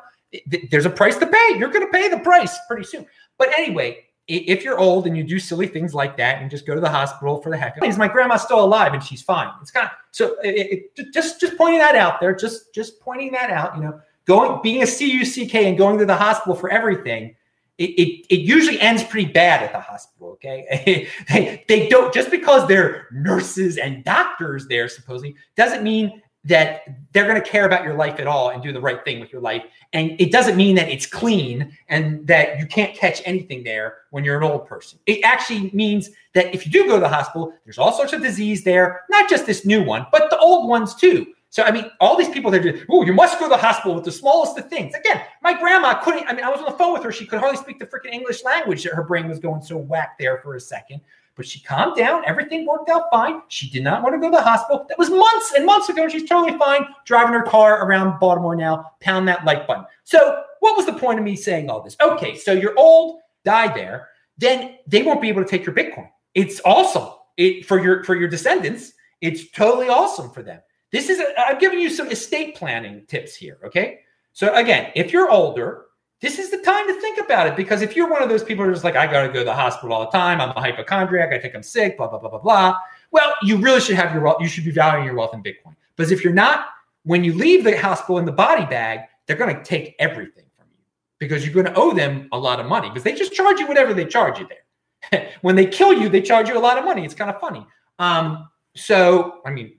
there's 0.71 0.87
a 0.87 0.91
price 0.91 1.17
to 1.19 1.27
pay. 1.27 1.59
You're 1.59 1.71
going 1.71 1.87
to 1.87 1.93
pay 1.93 2.09
the 2.09 2.19
price 2.21 2.57
pretty 2.67 2.85
soon. 2.85 3.07
But 3.39 3.51
anyway, 3.59 4.05
if 4.29 4.65
you're 4.65 4.79
old 4.79 5.07
and 5.07 5.17
you 5.17 5.23
do 5.23 5.39
silly 5.39 5.69
things 5.69 5.95
like 5.95 6.17
that 6.17 6.43
and 6.43 6.51
just 6.51 6.67
go 6.67 6.75
to 6.75 6.81
the 6.81 6.89
hospital 6.89 7.41
for 7.41 7.51
the 7.51 7.57
heck 7.57 7.77
of 7.77 7.85
it, 7.85 7.89
is 7.89 7.97
my 7.97 8.09
grandma 8.09 8.37
still 8.37 8.63
alive 8.65 8.93
and 8.93 9.03
she's 9.03 9.23
fine? 9.23 9.49
It's 9.63 9.71
kind 9.71 9.87
of 9.87 9.93
so 10.11 10.37
it, 10.43 10.91
it, 10.97 11.13
just 11.13 11.41
just 11.41 11.57
pointing 11.57 11.79
that 11.79 11.95
out 11.95 12.21
there, 12.21 12.35
just 12.35 12.75
just 12.75 13.01
pointing 13.01 13.31
that 13.33 13.51
out. 13.51 13.77
You 13.77 13.83
know, 13.83 14.01
going 14.25 14.61
being 14.63 14.83
a 14.83 14.87
CUCK 14.87 15.55
and 15.55 15.79
going 15.79 15.99
to 15.99 16.07
the 16.07 16.17
hospital 16.17 16.55
for 16.55 16.71
everything. 16.71 17.37
It, 17.79 17.91
it, 17.91 18.27
it 18.31 18.41
usually 18.41 18.81
ends 18.81 19.05
pretty 19.05 19.31
bad 19.31 19.63
at 19.63 19.71
the 19.71 19.81
hospital. 19.81 20.31
Okay, 20.31 21.09
they, 21.29 21.65
they 21.69 21.89
don't 21.89 22.13
just 22.13 22.31
because 22.31 22.67
they're 22.67 23.07
nurses 23.13 23.77
and 23.77 24.03
doctors 24.03 24.67
there 24.67 24.89
supposedly 24.89 25.37
doesn't 25.57 25.83
mean 25.83 26.23
that 26.47 26.83
they're 27.13 27.27
going 27.27 27.41
to 27.41 27.49
care 27.49 27.67
about 27.67 27.85
your 27.85 27.95
life 27.95 28.19
at 28.21 28.27
all 28.27 28.51
and 28.51 28.63
do 28.63 28.73
the 28.73 28.81
right 28.81 29.05
thing 29.05 29.21
with 29.21 29.33
your 29.33 29.41
life. 29.41 29.65
And 29.93 30.21
it 30.21 30.33
doesn't 30.33 30.57
mean 30.57 30.77
that 30.77 30.89
it's 30.89 31.07
clean 31.07 31.77
and 31.89 32.27
that 32.27 32.59
you 32.59 32.67
can't 32.67 32.95
catch 32.95 33.21
anything 33.25 33.65
there 33.65 33.99
when 34.11 34.25
you're 34.25 34.37
an 34.37 34.45
old 34.45 34.67
person. 34.67 34.99
It 35.07 35.25
actually 35.25 35.71
means 35.73 36.11
that 36.35 36.55
if 36.55 36.65
you 36.65 36.73
do 36.73 36.87
go 36.87 36.95
to 36.95 37.01
the 37.01 37.09
hospital, 37.09 37.53
there's 37.65 37.79
all 37.79 37.93
sorts 37.93 38.13
of 38.13 38.23
disease 38.23 38.65
there, 38.65 39.03
not 39.11 39.29
just 39.29 39.47
this 39.47 39.67
new 39.67 39.83
one, 39.83 40.07
but 40.13 40.31
the 40.31 40.39
old 40.39 40.69
ones 40.69 40.95
too. 40.95 41.27
So, 41.51 41.63
I 41.63 41.71
mean, 41.71 41.91
all 42.01 42.17
these 42.17 42.29
people, 42.29 42.51
they're 42.51 42.63
just, 42.63 42.85
oh, 42.91 43.03
you 43.05 43.15
must 43.15 43.39
go 43.39 43.47
to 43.47 43.51
the 43.51 43.57
hospital 43.57 43.95
with 43.95 44.05
the 44.05 44.13
smallest 44.13 44.59
of 44.59 44.69
things. 44.69 44.95
Again, 44.95 45.23
my 45.43 45.59
grandma 45.59 45.95
couldn't, 46.03 46.27
I 46.29 46.35
mean, 46.35 46.45
I 46.45 46.51
was 46.51 46.61
on 46.61 46.67
the 46.67 46.77
phone 46.77 46.93
with 46.93 47.03
her. 47.03 47.13
She 47.13 47.25
could 47.25 47.39
hardly 47.39 47.57
speak 47.57 47.79
the 47.79 47.87
freaking 47.87 48.13
English 48.13 48.45
language. 48.45 48.85
Her 48.85 49.05
brain 49.05 49.29
was 49.29 49.39
going 49.39 49.63
so 49.63 49.77
whack 49.77 50.17
there 50.19 50.39
for 50.39 50.57
a 50.57 50.61
second. 50.61 51.01
But 51.37 51.47
she 51.47 51.61
calmed 51.61 51.97
down. 51.97 52.25
Everything 52.25 52.67
worked 52.67 52.89
out 52.89 53.05
fine. 53.11 53.43
She 53.49 53.69
did 53.69 53.85
not 53.85 54.03
want 54.03 54.15
to 54.15 54.19
go 54.19 54.31
to 54.31 54.37
the 54.37 54.43
hospital. 54.43 54.87
That 54.89 54.99
was 54.99 55.11
months 55.11 55.53
and 55.55 55.67
months 55.67 55.91
ago. 55.91 56.09
She's 56.09 56.29
totally 56.29 56.59
fine 56.59 56.87
driving 57.05 57.35
her 57.35 57.43
car 57.43 57.87
around 57.87 58.19
Baltimore 58.19 58.57
now. 58.57 58.93
Pound 59.01 59.29
that 59.29 59.45
like 59.45 59.67
button. 59.67 59.85
So, 60.05 60.43
what 60.61 60.77
was 60.77 60.87
the 60.87 60.95
point 60.95 61.19
of 61.19 61.25
me 61.25 61.37
saying 61.37 61.69
all 61.69 61.83
this? 61.83 61.97
Okay, 62.01 62.37
so 62.37 62.53
you're 62.53 62.77
old, 62.79 63.21
die 63.45 63.73
there. 63.75 64.09
Then 64.39 64.77
they 64.87 65.03
won't 65.03 65.21
be 65.21 65.29
able 65.29 65.45
to 65.45 65.49
take 65.49 65.65
your 65.67 65.75
Bitcoin. 65.75 66.09
It's 66.35 66.61
awesome 66.65 67.09
it, 67.37 67.67
for 67.67 67.83
your 67.83 68.03
for 68.05 68.17
your 68.17 68.29
descendants. 68.29 68.93
It's 69.21 69.51
totally 69.51 69.89
awesome 69.89 70.31
for 70.31 70.43
them. 70.43 70.61
This 70.93 71.11
is 71.11 71.21
i 71.39 71.51
am 71.51 71.59
giving 71.59 71.79
you 71.79 71.91
some 71.91 72.11
estate 72.11 72.55
planning 72.55 73.05
tips 73.07 73.35
here. 73.35 73.59
Okay, 73.65 74.01
so 74.33 74.55
again, 74.55 74.91
if 74.95 75.13
you're 75.13 75.31
older 75.31 75.86
this 76.21 76.39
is 76.39 76.51
the 76.51 76.59
time 76.59 76.87
to 76.89 77.01
think 77.01 77.21
about 77.21 77.47
it 77.47 77.57
because 77.57 77.83
if 77.83 77.95
you're 77.95 78.09
one 78.09 78.23
of 78.23 78.29
those 78.29 78.43
people 78.43 78.65
who's 78.65 78.85
like, 78.85 78.97
I 78.97 79.07
got 79.07 79.23
to 79.23 79.29
go 79.29 79.41
to 79.41 79.45
the 79.45 79.55
hospital 79.55 79.93
all 79.93 80.01
the 80.07 80.11
time, 80.11 80.41
I'm 80.41 80.51
a 80.51 80.61
hypochondriac, 80.61 81.33
I 81.33 81.39
think 81.39 81.55
I'm 81.55 81.63
sick, 81.63 81.97
blah 81.99 82.09
blah 82.09 82.19
blah 82.19 82.31
blah 82.31 82.39
blah. 82.39 82.79
Well, 83.11 83.35
you 83.43 83.59
really 83.59 83.81
should 83.81 83.97
have 83.97 84.13
your 84.13 84.23
wealth. 84.23 84.39
You 84.41 84.49
should 84.49 84.65
be 84.65 84.71
valuing 84.71 85.05
your 85.05 85.15
wealth 85.15 85.35
in 85.35 85.43
Bitcoin. 85.43 85.75
But 85.97 86.11
if 86.11 86.25
you're 86.25 86.33
not, 86.33 86.69
when 87.05 87.23
you 87.23 87.35
leave 87.35 87.65
the 87.65 87.77
hospital 87.79 88.19
in 88.19 88.25
the 88.25 88.33
body 88.33 88.67
bag, 88.67 89.01
they're 89.27 89.37
to 89.55 89.63
take 89.63 89.95
everything 89.99 90.45
from 90.57 90.67
you 90.73 90.79
because 91.19 91.45
you're 91.45 91.63
to 91.63 91.75
owe 91.75 91.93
them 91.93 92.29
a 92.33 92.39
lot 92.39 92.61
of 92.61 92.67
money 92.67 92.89
because 92.89 93.03
they 93.03 93.15
just 93.15 93.33
charge 93.33 93.59
you 93.61 93.67
whatever 93.67 93.95
they 93.95 94.05
charge 94.05 94.39
you 94.39 94.49
there. 94.49 95.31
when 95.43 95.55
they 95.55 95.67
kill 95.67 95.93
you, 95.93 96.09
they 96.09 96.23
charge 96.23 96.49
you 96.49 96.57
a 96.57 96.61
lot 96.61 96.79
of 96.79 96.85
money. 96.85 97.05
It's 97.05 97.15
kind 97.15 97.31
of 97.31 97.41
funny. 97.41 97.67
Um, 97.99 98.49
so, 98.75 99.41
I 99.45 99.51
mean? 99.51 99.76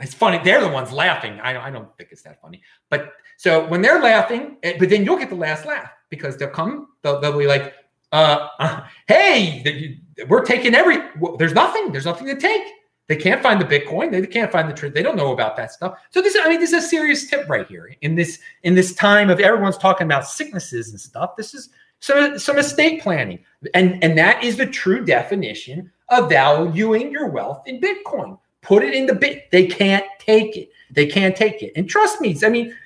It's 0.00 0.14
funny. 0.14 0.40
They're 0.42 0.60
the 0.60 0.68
ones 0.68 0.92
laughing. 0.92 1.38
I, 1.40 1.66
I 1.66 1.70
don't 1.70 1.94
think 1.96 2.10
it's 2.12 2.22
that 2.22 2.40
funny, 2.40 2.62
but 2.88 3.12
so 3.36 3.66
when 3.68 3.80
they're 3.82 4.00
laughing, 4.00 4.56
eh, 4.62 4.76
but 4.78 4.90
then 4.90 5.04
you'll 5.04 5.18
get 5.18 5.30
the 5.30 5.34
last 5.34 5.64
laugh 5.64 5.90
because 6.10 6.36
they'll 6.36 6.50
come, 6.50 6.88
they'll, 7.02 7.20
they'll 7.20 7.38
be 7.38 7.46
like, 7.46 7.74
uh, 8.12 8.48
uh, 8.58 8.82
hey, 9.08 9.98
we're 10.28 10.44
taking 10.44 10.74
every, 10.74 10.98
there's 11.38 11.54
nothing, 11.54 11.92
there's 11.92 12.04
nothing 12.04 12.26
to 12.26 12.36
take. 12.36 12.62
They 13.10 13.16
can't 13.16 13.42
find 13.42 13.60
the 13.60 13.64
Bitcoin. 13.64 14.12
They 14.12 14.24
can't 14.24 14.52
find 14.52 14.68
the 14.68 14.72
truth. 14.72 14.94
They 14.94 15.02
don't 15.02 15.16
know 15.16 15.32
about 15.32 15.56
that 15.56 15.72
stuff. 15.72 15.98
So 16.10 16.22
this, 16.22 16.36
I 16.40 16.48
mean, 16.48 16.60
this 16.60 16.72
is 16.72 16.84
a 16.84 16.88
serious 16.88 17.28
tip 17.28 17.48
right 17.48 17.66
here 17.66 17.92
in 18.02 18.14
this 18.14 18.38
in 18.62 18.76
this 18.76 18.94
time 18.94 19.30
of 19.30 19.40
everyone's 19.40 19.78
talking 19.78 20.06
about 20.06 20.28
sicknesses 20.28 20.90
and 20.90 21.00
stuff. 21.00 21.34
This 21.36 21.52
is 21.52 21.70
some 21.98 22.38
some 22.38 22.56
estate 22.56 23.02
planning, 23.02 23.40
and 23.74 24.02
and 24.04 24.16
that 24.16 24.44
is 24.44 24.56
the 24.56 24.66
true 24.66 25.04
definition 25.04 25.90
of 26.10 26.28
valuing 26.28 27.10
your 27.10 27.26
wealth 27.26 27.62
in 27.66 27.80
Bitcoin. 27.80 28.38
Put 28.62 28.82
it 28.82 28.94
in 28.94 29.06
the 29.06 29.14
bit. 29.14 29.50
They 29.50 29.66
can't 29.66 30.06
take 30.18 30.56
it. 30.56 30.70
They 30.90 31.06
can't 31.06 31.34
take 31.34 31.62
it. 31.62 31.72
And 31.76 31.88
trust 31.88 32.20
me, 32.20 32.36
I 32.44 32.48
mean, 32.48 32.76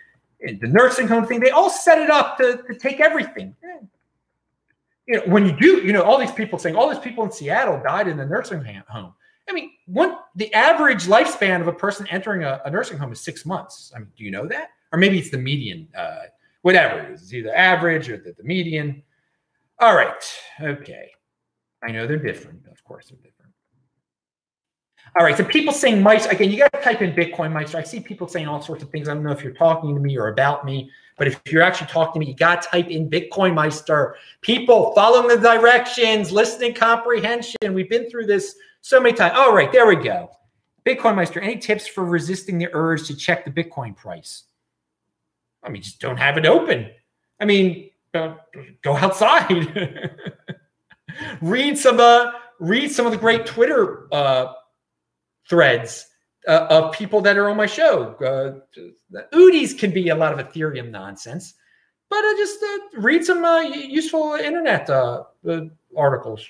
the 0.40 0.69
nursing 0.69 1.09
home 1.09 1.26
thing, 1.26 1.40
they 1.40 1.50
all 1.50 1.71
set 1.71 1.99
it 1.99 2.11
up 2.11 2.37
to, 2.38 2.62
to 2.69 2.75
take 2.75 3.00
everything. 3.00 3.54
You 5.07 5.16
know, 5.16 5.23
when 5.26 5.47
you 5.47 5.52
do, 5.52 5.83
you 5.85 5.93
know, 5.93 6.02
all 6.02 6.19
these 6.19 6.33
people 6.33 6.59
saying 6.59 6.76
all 6.76 6.88
these 6.88 6.99
people 6.99 7.25
in 7.25 7.33
Seattle 7.33 7.81
died 7.83 8.09
in 8.09 8.16
the 8.16 8.25
nursing 8.25 8.64
home. 8.88 9.12
I 9.49 9.52
mean, 9.52 9.73
one 9.87 10.16
the 10.37 10.52
average 10.54 11.04
lifespan 11.04 11.61
of 11.61 11.69
a 11.69 11.73
person 11.73 12.07
entering 12.11 12.45
a, 12.45 12.62
a, 12.64 12.71
nursing 12.71 12.97
home 12.97 13.12
is 13.12 13.21
six 13.21 13.45
months. 13.45 13.93
I 13.95 13.99
mean, 13.99 14.09
do 14.16 14.25
you 14.25 14.31
know 14.31 14.47
that? 14.47 14.71
Or 14.93 14.99
maybe 14.99 15.19
it's 15.19 15.31
the 15.31 15.38
median, 15.38 15.88
uh, 15.97 16.23
whatever 16.62 17.00
it 17.00 17.11
is. 17.12 17.23
It's 17.23 17.35
either 17.35 17.54
average 17.54 18.09
or 18.09 18.16
the, 18.16 18.33
the 18.33 18.45
median. 18.45 19.02
All 19.81 19.95
right. 19.95 20.40
Okay. 20.61 21.11
I 21.87 21.93
know 21.93 22.07
they're 22.07 22.16
different. 22.16 22.61
Of 22.71 22.83
course, 22.85 23.09
they're 23.09 23.16
different. 23.16 23.34
All 25.16 25.25
right. 25.25 25.37
So 25.37 25.44
people 25.44 25.73
saying 25.73 26.02
Meister, 26.02 26.30
again, 26.30 26.50
you 26.50 26.59
got 26.59 26.73
to 26.73 26.80
type 26.80 27.00
in 27.00 27.12
Bitcoin 27.12 27.52
Meister. 27.52 27.78
I 27.78 27.85
see 27.85 28.00
people 28.00 28.26
saying 28.26 28.49
all 28.49 28.61
sorts 28.61 28.83
of 28.83 28.90
things. 28.90 29.09
I 29.09 29.14
don't 29.14 29.23
know 29.23 29.30
if 29.30 29.44
you're 29.44 29.52
talking 29.52 29.94
to 29.94 30.00
me 30.00 30.18
or 30.18 30.28
about 30.28 30.64
me, 30.64 30.90
but 31.16 31.28
if 31.28 31.40
you're 31.47 31.62
actually 31.62 31.87
talking 31.87 32.21
to 32.21 32.26
me, 32.26 32.33
you 32.33 32.37
got 32.37 32.62
to 32.62 32.68
type 32.68 32.88
in 32.88 33.09
Bitcoin 33.09 33.54
Meister. 33.54 34.16
People 34.40 34.92
following 34.94 35.28
the 35.28 35.37
directions, 35.37 36.33
listening 36.33 36.75
comprehension. 36.75 37.56
We've 37.73 37.88
been 37.88 38.11
through 38.11 38.26
this 38.26 38.56
so 38.80 39.00
many 39.00 39.16
times. 39.16 39.35
All 39.37 39.54
right. 39.54 39.71
There 39.71 39.87
we 39.87 39.97
go. 39.97 40.30
Bitcoin 40.85 41.14
Meister, 41.14 41.40
any 41.40 41.59
tips 41.59 41.87
for 41.87 42.04
resisting 42.04 42.59
the 42.59 42.68
urge 42.73 43.06
to 43.06 43.16
check 43.16 43.44
the 43.44 43.50
Bitcoin 43.52 43.97
price? 43.97 44.44
I 45.62 45.68
mean, 45.68 45.80
just 45.80 46.00
don't 46.00 46.16
have 46.16 46.37
it 46.38 46.44
open. 46.44 46.90
I 47.40 47.44
mean, 47.44 47.90
uh, 48.14 48.35
go 48.83 48.97
outside. 48.97 49.49
read 51.40 51.78
some 51.78 52.00
uh, 52.00 52.33
read 52.59 52.90
some 52.90 53.06
of 53.06 53.12
the 53.12 53.18
great 53.18 53.47
Twitter 53.47 54.09
uh, 54.12 54.52
threads 55.49 56.07
uh, 56.47 56.67
of 56.71 56.93
people 56.93 57.21
that 57.23 57.37
are 57.37 57.49
on 57.49 57.57
my 57.57 57.67
show. 57.67 58.15
Uh, 58.17 58.81
Udis 59.33 59.79
can 59.79 59.91
be 59.91 60.09
a 60.09 60.15
lot 60.15 60.39
of 60.39 60.47
Ethereum 60.47 60.91
nonsense, 60.91 61.55
but 62.11 62.25
uh, 62.25 62.37
just 62.37 62.63
uh, 62.63 63.01
read 63.01 63.25
some 63.25 63.45
uh, 63.45 63.61
useful 63.61 64.35
internet 64.35 64.89
uh, 64.91 65.25
articles. 65.97 66.47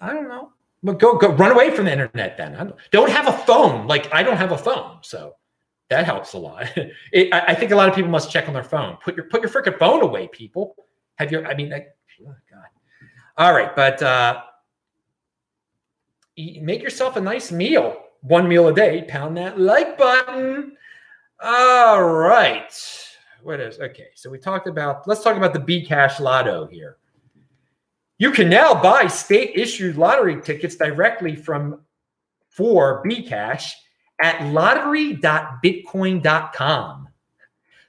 I 0.00 0.12
don't 0.12 0.28
know, 0.28 0.52
but 0.82 0.98
go 0.98 1.16
go 1.16 1.32
run 1.32 1.52
away 1.52 1.74
from 1.74 1.86
the 1.86 1.92
internet. 1.92 2.36
Then 2.36 2.52
don't, 2.52 2.74
don't 2.90 3.10
have 3.10 3.28
a 3.28 3.32
phone. 3.32 3.86
Like 3.86 4.12
I 4.12 4.22
don't 4.22 4.36
have 4.36 4.52
a 4.52 4.58
phone, 4.58 4.98
so 5.02 5.34
that 5.90 6.04
helps 6.04 6.34
a 6.34 6.38
lot. 6.38 6.70
it, 7.12 7.32
I, 7.32 7.40
I, 7.48 7.54
think 7.54 7.72
a 7.72 7.76
lot 7.76 7.88
of 7.88 7.94
people 7.94 8.10
must 8.10 8.30
check 8.30 8.46
on 8.46 8.54
their 8.54 8.62
phone. 8.62 8.98
Put 9.02 9.16
your 9.16 9.24
put 9.26 9.42
your 9.42 9.50
freaking 9.50 9.78
phone 9.78 10.02
away, 10.02 10.28
people. 10.28 10.76
Have 11.16 11.32
your 11.32 11.46
I 11.46 11.54
mean, 11.54 11.70
like, 11.70 11.88
oh 12.22 12.34
God. 12.50 12.64
All 13.36 13.54
right, 13.54 13.74
but 13.74 14.02
make 16.62 16.82
yourself 16.82 17.16
a 17.16 17.20
nice 17.20 17.50
meal. 17.50 17.96
One 18.22 18.48
meal 18.48 18.68
a 18.68 18.74
day. 18.74 19.04
Pound 19.08 19.36
that 19.36 19.60
like 19.60 19.98
button. 19.98 20.76
All 21.40 22.04
right. 22.04 22.72
What 23.42 23.60
is 23.60 23.78
okay? 23.78 24.08
So 24.14 24.30
we 24.30 24.38
talked 24.38 24.66
about. 24.66 25.06
Let's 25.06 25.22
talk 25.22 25.36
about 25.36 25.52
the 25.52 25.60
B 25.60 25.84
Cash 25.84 26.20
Lotto 26.20 26.66
here. 26.66 26.96
You 28.18 28.30
can 28.32 28.48
now 28.48 28.72
buy 28.74 29.06
state 29.06 29.52
issued 29.54 29.96
lottery 29.96 30.40
tickets 30.40 30.74
directly 30.74 31.36
from 31.36 31.82
for 32.48 33.04
Bcash 33.04 33.70
at 34.20 34.40
lottery.bitcoin.com. 34.52 37.08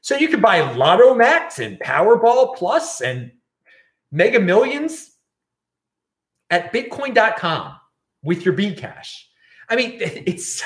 So 0.01 0.15
you 0.15 0.27
can 0.27 0.41
buy 0.41 0.72
Lotto 0.74 1.15
Max 1.15 1.58
and 1.58 1.79
Powerball 1.79 2.56
Plus 2.56 3.01
and 3.01 3.32
Mega 4.12 4.39
Millions 4.39 5.15
at 6.51 6.72
bitcoin.com 6.72 7.78
with 8.24 8.46
your 8.46 8.54
Bcash. 8.54 9.24
I 9.70 9.76
mean, 9.76 9.98
it's 10.00 10.64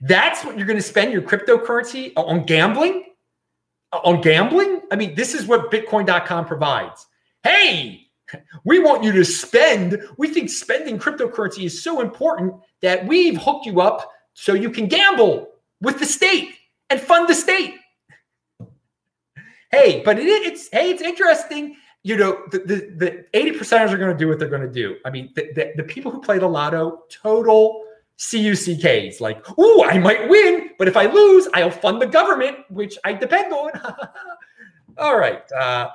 that's 0.00 0.44
what 0.44 0.56
you're 0.56 0.66
going 0.66 0.78
to 0.78 0.82
spend 0.82 1.12
your 1.12 1.22
cryptocurrency 1.22 2.12
on 2.16 2.44
gambling? 2.44 3.04
On 3.92 4.20
gambling? 4.20 4.82
I 4.90 4.96
mean, 4.96 5.14
this 5.14 5.34
is 5.34 5.46
what 5.46 5.70
bitcoin.com 5.70 6.46
provides. 6.46 7.06
Hey, 7.42 8.06
we 8.64 8.78
want 8.78 9.04
you 9.04 9.12
to 9.12 9.24
spend. 9.24 10.00
We 10.16 10.28
think 10.28 10.50
spending 10.50 10.98
cryptocurrency 10.98 11.64
is 11.64 11.82
so 11.82 12.00
important 12.00 12.54
that 12.80 13.06
we've 13.06 13.36
hooked 13.36 13.66
you 13.66 13.80
up 13.80 14.10
so 14.34 14.54
you 14.54 14.70
can 14.70 14.86
gamble 14.86 15.48
with 15.80 15.98
the 15.98 16.06
state 16.06 16.54
and 16.88 17.00
fund 17.00 17.28
the 17.28 17.34
state. 17.34 17.74
Hey, 19.70 20.02
but 20.04 20.18
it, 20.18 20.26
it's 20.26 20.68
hey, 20.70 20.90
it's 20.90 21.02
interesting. 21.02 21.76
You 22.04 22.16
know, 22.16 22.42
the 22.50 22.58
the, 22.58 22.76
the 22.96 23.24
80 23.32 23.58
percenters 23.58 23.92
are 23.92 23.98
going 23.98 24.12
to 24.12 24.18
do 24.18 24.28
what 24.28 24.38
they're 24.38 24.48
going 24.48 24.62
to 24.62 24.72
do. 24.72 24.96
I 25.04 25.10
mean, 25.10 25.30
the, 25.36 25.52
the, 25.54 25.72
the 25.76 25.82
people 25.84 26.10
who 26.10 26.20
play 26.20 26.38
the 26.38 26.48
lotto, 26.48 27.02
total 27.10 27.84
CUCKs, 28.18 29.20
like, 29.20 29.58
ooh, 29.58 29.82
I 29.84 29.98
might 29.98 30.28
win, 30.28 30.70
but 30.78 30.88
if 30.88 30.96
I 30.96 31.06
lose, 31.06 31.48
I'll 31.54 31.70
fund 31.70 32.00
the 32.02 32.06
government, 32.06 32.58
which 32.70 32.98
I 33.04 33.12
depend 33.12 33.52
on. 33.52 33.70
All 34.98 35.16
right. 35.16 35.42
Uh, 35.52 35.90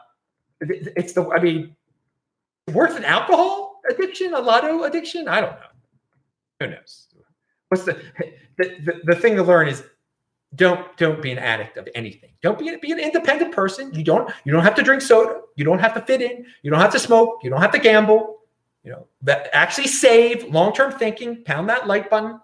it's 0.61 1.13
the, 1.13 1.29
I 1.29 1.41
mean, 1.41 1.75
worse 2.73 2.93
than 2.93 3.05
alcohol 3.05 3.81
addiction, 3.89 4.33
a 4.33 4.39
lotto 4.39 4.83
addiction? 4.83 5.27
I 5.27 5.41
don't 5.41 5.51
know. 5.51 5.67
Who 6.59 6.67
knows? 6.67 7.07
What's 7.69 7.83
the, 7.83 8.01
the, 8.57 8.75
the, 8.85 9.01
the 9.03 9.15
thing 9.15 9.35
to 9.35 9.43
learn 9.43 9.67
is 9.67 9.83
don't 10.55 10.95
don't 10.97 11.21
be 11.21 11.31
an 11.31 11.39
addict 11.39 11.77
of 11.77 11.87
anything. 11.93 12.31
Don't 12.41 12.57
be 12.57 12.75
be 12.77 12.91
an 12.91 12.99
independent 12.99 13.53
person. 13.53 13.93
You 13.93 14.03
don't 14.03 14.31
you 14.45 14.53
don't 14.53 14.63
have 14.63 14.75
to 14.75 14.83
drink 14.83 15.01
soda. 15.01 15.41
You 15.55 15.65
don't 15.65 15.79
have 15.79 15.93
to 15.95 16.01
fit 16.01 16.21
in. 16.21 16.45
You 16.61 16.71
don't 16.71 16.79
have 16.79 16.91
to 16.93 16.99
smoke. 16.99 17.39
You 17.43 17.49
don't 17.49 17.61
have 17.61 17.71
to 17.73 17.79
gamble. 17.79 18.37
You 18.83 18.91
know 18.91 19.07
that 19.23 19.49
actually 19.51 19.87
save 19.87 20.45
long 20.45 20.73
term 20.73 20.93
thinking. 20.93 21.43
Pound 21.43 21.69
that 21.69 21.87
like 21.87 22.09
button. 22.09 22.39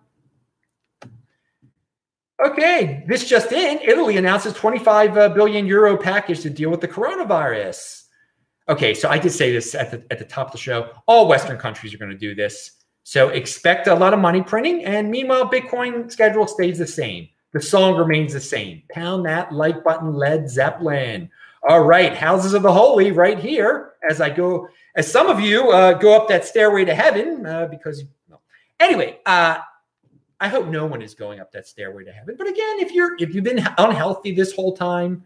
Okay, 2.45 3.05
this 3.07 3.27
just 3.27 3.53
in: 3.53 3.79
Italy 3.79 4.17
announces 4.17 4.53
25 4.53 5.17
uh, 5.17 5.29
billion 5.29 5.65
euro 5.65 5.95
package 5.95 6.41
to 6.41 6.49
deal 6.49 6.69
with 6.69 6.81
the 6.81 6.87
coronavirus. 6.87 8.03
Okay, 8.67 8.93
so 8.93 9.09
I 9.09 9.17
did 9.17 9.31
say 9.31 9.53
this 9.53 9.75
at 9.75 9.91
the 9.91 10.03
at 10.11 10.19
the 10.19 10.25
top 10.25 10.47
of 10.47 10.51
the 10.51 10.57
show. 10.57 10.89
All 11.07 11.27
Western 11.29 11.57
countries 11.57 11.93
are 11.93 11.97
going 11.97 12.11
to 12.11 12.17
do 12.17 12.35
this. 12.35 12.71
So 13.03 13.29
expect 13.29 13.87
a 13.87 13.95
lot 13.95 14.13
of 14.13 14.19
money 14.19 14.41
printing, 14.41 14.83
and 14.83 15.09
meanwhile, 15.09 15.49
Bitcoin 15.49 16.11
schedule 16.11 16.47
stays 16.47 16.77
the 16.77 16.87
same. 16.87 17.29
The 17.53 17.61
song 17.61 17.95
remains 17.97 18.33
the 18.33 18.41
same. 18.41 18.81
Pound 18.89 19.25
that 19.25 19.51
like 19.51 19.83
button, 19.83 20.13
Led 20.13 20.49
Zeppelin. 20.49 21.29
All 21.67 21.81
right, 21.81 22.13
houses 22.13 22.53
of 22.53 22.63
the 22.63 22.73
holy 22.73 23.11
right 23.11 23.39
here. 23.39 23.93
As 24.09 24.19
I 24.19 24.29
go, 24.29 24.67
as 24.95 25.09
some 25.09 25.27
of 25.27 25.39
you 25.39 25.69
uh, 25.69 25.93
go 25.93 26.19
up 26.19 26.27
that 26.27 26.45
stairway 26.45 26.83
to 26.83 26.93
heaven, 26.93 27.45
uh, 27.45 27.67
because 27.67 28.03
well, 28.27 28.41
anyway, 28.79 29.19
uh, 29.25 29.59
I 30.41 30.47
hope 30.49 30.67
no 30.67 30.85
one 30.85 31.01
is 31.01 31.13
going 31.13 31.39
up 31.39 31.51
that 31.53 31.67
stairway 31.67 32.03
to 32.03 32.11
heaven. 32.11 32.35
But 32.37 32.47
again, 32.47 32.79
if 32.79 32.91
you're 32.91 33.15
if 33.19 33.33
you've 33.33 33.45
been 33.45 33.65
unhealthy 33.77 34.33
this 34.33 34.53
whole 34.53 34.75
time, 34.75 35.23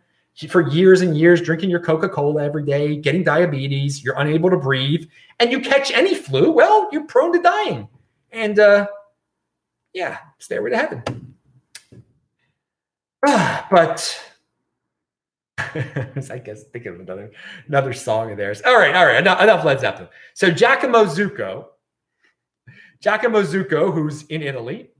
for 0.49 0.69
years 0.69 1.01
and 1.01 1.17
years 1.17 1.41
drinking 1.41 1.71
your 1.71 1.79
Coca 1.79 2.07
Cola 2.07 2.43
every 2.43 2.63
day, 2.63 2.97
getting 2.97 3.23
diabetes, 3.23 4.03
you're 4.03 4.19
unable 4.19 4.51
to 4.51 4.57
breathe, 4.57 5.09
and 5.39 5.51
you 5.51 5.59
catch 5.59 5.91
any 5.91 6.13
flu, 6.13 6.51
well, 6.51 6.89
you're 6.91 7.05
prone 7.05 7.33
to 7.33 7.41
dying. 7.41 7.87
And 8.31 8.59
uh, 8.59 8.87
yeah, 9.93 10.19
stairway 10.37 10.69
to 10.69 10.77
heaven. 10.77 11.26
But 13.69 14.23
I 15.57 16.41
guess 16.43 16.63
thinking 16.71 16.93
of 16.93 16.99
another 16.99 17.31
another 17.67 17.93
song 17.93 18.31
of 18.31 18.37
theirs. 18.37 18.61
All 18.65 18.77
right, 18.77 18.95
all 18.95 19.05
right, 19.05 19.19
enough, 19.19 19.41
enough 19.41 19.65
Led 19.65 19.79
Zeppelin. 19.79 20.07
So 20.33 20.51
Giacomo 20.51 21.05
Zucco, 21.05 21.65
Giacomo 23.01 23.41
Zucco, 23.41 23.93
who's 23.93 24.23
in 24.27 24.41
Italy, 24.41 24.91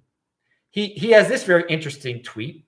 he 0.69 0.87
he 0.87 1.11
has 1.11 1.27
this 1.27 1.43
very 1.43 1.63
interesting 1.69 2.23
tweet 2.23 2.67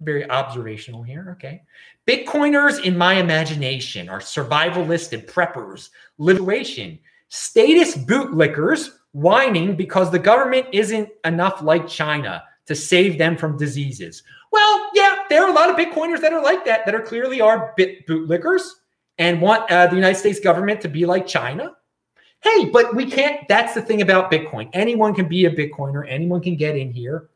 very 0.00 0.28
observational 0.30 1.02
here. 1.02 1.30
Okay. 1.32 1.62
Bitcoiners 2.06 2.84
in 2.84 2.96
my 2.96 3.14
imagination 3.14 4.08
are 4.08 4.20
survivalists 4.20 5.12
and 5.12 5.22
preppers, 5.24 5.90
liberation, 6.18 6.98
status 7.28 7.96
bootlickers 7.96 8.90
whining 9.12 9.74
because 9.74 10.10
the 10.10 10.18
government 10.18 10.66
isn't 10.72 11.08
enough 11.24 11.62
like 11.62 11.88
China 11.88 12.42
to 12.66 12.74
save 12.74 13.18
them 13.18 13.36
from 13.36 13.56
diseases. 13.56 14.22
There 15.28 15.44
are 15.44 15.50
a 15.50 15.52
lot 15.52 15.70
of 15.70 15.76
Bitcoiners 15.76 16.20
that 16.20 16.32
are 16.32 16.42
like 16.42 16.64
that, 16.64 16.86
that 16.86 16.94
are 16.94 17.02
clearly 17.02 17.40
are 17.40 17.72
bit 17.76 18.06
bootlickers 18.06 18.62
and 19.18 19.40
want 19.40 19.70
uh, 19.70 19.86
the 19.86 19.96
United 19.96 20.18
States 20.18 20.40
government 20.40 20.80
to 20.82 20.88
be 20.88 21.06
like 21.06 21.26
China. 21.26 21.74
Hey, 22.40 22.66
but 22.66 22.94
we 22.94 23.04
can't. 23.04 23.46
That's 23.48 23.74
the 23.74 23.82
thing 23.82 24.02
about 24.02 24.30
Bitcoin. 24.30 24.70
Anyone 24.72 25.14
can 25.14 25.26
be 25.26 25.46
a 25.46 25.50
Bitcoiner. 25.50 26.04
Anyone 26.08 26.40
can 26.40 26.56
get 26.56 26.76
in 26.76 26.92
here 26.92 27.28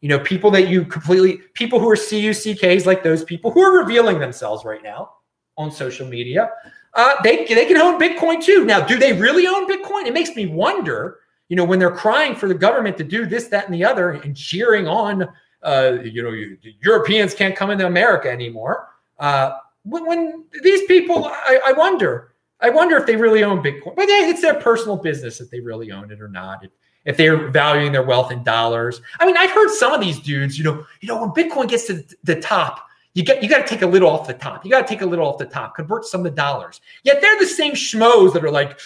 you 0.00 0.08
know, 0.08 0.18
people 0.20 0.50
that 0.52 0.68
you 0.68 0.84
completely, 0.84 1.38
people 1.54 1.80
who 1.80 1.90
are 1.90 1.96
CUCKs 1.96 2.86
like 2.86 3.02
those 3.02 3.24
people 3.24 3.50
who 3.50 3.60
are 3.60 3.78
revealing 3.78 4.18
themselves 4.18 4.64
right 4.64 4.82
now 4.82 5.14
on 5.56 5.72
social 5.72 6.06
media, 6.06 6.50
uh, 6.94 7.14
they, 7.22 7.44
they 7.46 7.66
can 7.66 7.76
own 7.76 8.00
Bitcoin 8.00 8.42
too. 8.42 8.64
Now, 8.64 8.80
do 8.80 8.96
they 8.98 9.12
really 9.12 9.46
own 9.46 9.68
Bitcoin? 9.68 10.06
It 10.06 10.14
makes 10.14 10.36
me 10.36 10.46
wonder, 10.46 11.18
you 11.48 11.56
know, 11.56 11.64
when 11.64 11.78
they're 11.78 11.90
crying 11.90 12.36
for 12.36 12.48
the 12.48 12.54
government 12.54 12.96
to 12.98 13.04
do 13.04 13.26
this, 13.26 13.48
that, 13.48 13.66
and 13.66 13.74
the 13.74 13.84
other 13.84 14.12
and 14.12 14.36
cheering 14.36 14.86
on, 14.86 15.28
uh, 15.62 15.98
you 16.02 16.22
know, 16.22 16.30
you, 16.30 16.56
Europeans 16.80 17.34
can't 17.34 17.56
come 17.56 17.70
into 17.70 17.86
America 17.86 18.30
anymore. 18.30 18.88
Uh, 19.18 19.56
when, 19.84 20.06
when 20.06 20.44
these 20.62 20.84
people, 20.84 21.26
I, 21.26 21.60
I 21.66 21.72
wonder, 21.72 22.34
I 22.60 22.70
wonder 22.70 22.96
if 22.96 23.06
they 23.06 23.16
really 23.16 23.44
own 23.44 23.62
Bitcoin, 23.62 23.96
but 23.96 24.06
it's 24.08 24.42
their 24.42 24.54
personal 24.54 24.96
business 24.96 25.40
if 25.40 25.50
they 25.50 25.60
really 25.60 25.92
own 25.92 26.10
it 26.10 26.20
or 26.20 26.28
not. 26.28 26.64
It, 26.64 26.72
if 27.04 27.16
they're 27.16 27.48
valuing 27.48 27.90
their 27.90 28.02
wealth 28.02 28.30
in 28.30 28.42
dollars. 28.42 29.00
I 29.18 29.24
mean, 29.24 29.36
I've 29.36 29.50
heard 29.50 29.70
some 29.70 29.92
of 29.94 30.00
these 30.00 30.20
dudes, 30.20 30.58
you 30.58 30.64
know, 30.64 30.84
you 31.00 31.08
know, 31.08 31.18
when 31.18 31.30
Bitcoin 31.30 31.66
gets 31.66 31.86
to 31.86 32.04
the 32.24 32.38
top, 32.38 32.86
you 33.14 33.24
get 33.24 33.42
you 33.42 33.48
got 33.48 33.66
to 33.66 33.66
take 33.66 33.82
a 33.82 33.86
little 33.86 34.10
off 34.10 34.26
the 34.26 34.34
top. 34.34 34.64
You 34.64 34.70
got 34.70 34.86
to 34.86 34.86
take 34.86 35.00
a 35.00 35.06
little 35.06 35.26
off 35.26 35.38
the 35.38 35.46
top, 35.46 35.74
convert 35.74 36.04
some 36.04 36.20
of 36.20 36.24
the 36.24 36.30
dollars. 36.36 36.80
Yet 37.04 37.20
they're 37.22 37.38
the 37.38 37.46
same 37.46 37.72
schmoes 37.72 38.34
that 38.34 38.44
are 38.44 38.50
like, 38.50 38.78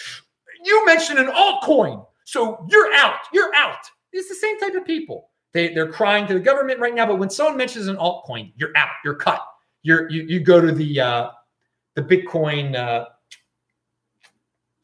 you 0.64 0.87
mentioned 0.87 1.18
an 1.18 1.26
altcoin, 1.26 2.06
so 2.24 2.64
you're 2.70 2.94
out. 2.94 3.18
You're 3.32 3.52
out. 3.56 3.85
It's 4.12 4.28
the 4.28 4.35
same 4.37 4.58
type 4.61 4.74
of 4.74 4.85
people. 4.85 5.30
They 5.52 5.74
they're 5.74 5.90
crying 5.90 6.26
to 6.28 6.34
the 6.34 6.40
government 6.40 6.80
right 6.80 6.94
now, 6.94 7.06
but 7.06 7.18
when 7.18 7.30
someone 7.30 7.56
mentions 7.56 7.86
an 7.86 7.96
altcoin, 7.96 8.52
you're 8.56 8.76
out. 8.76 8.90
You're 9.04 9.14
cut. 9.14 9.44
You're 9.82 10.10
you 10.10 10.22
you 10.22 10.40
go 10.40 10.60
to 10.60 10.72
the 10.72 11.00
uh, 11.00 11.30
the 11.94 12.02
Bitcoin. 12.02 12.74
Uh, 12.74 13.06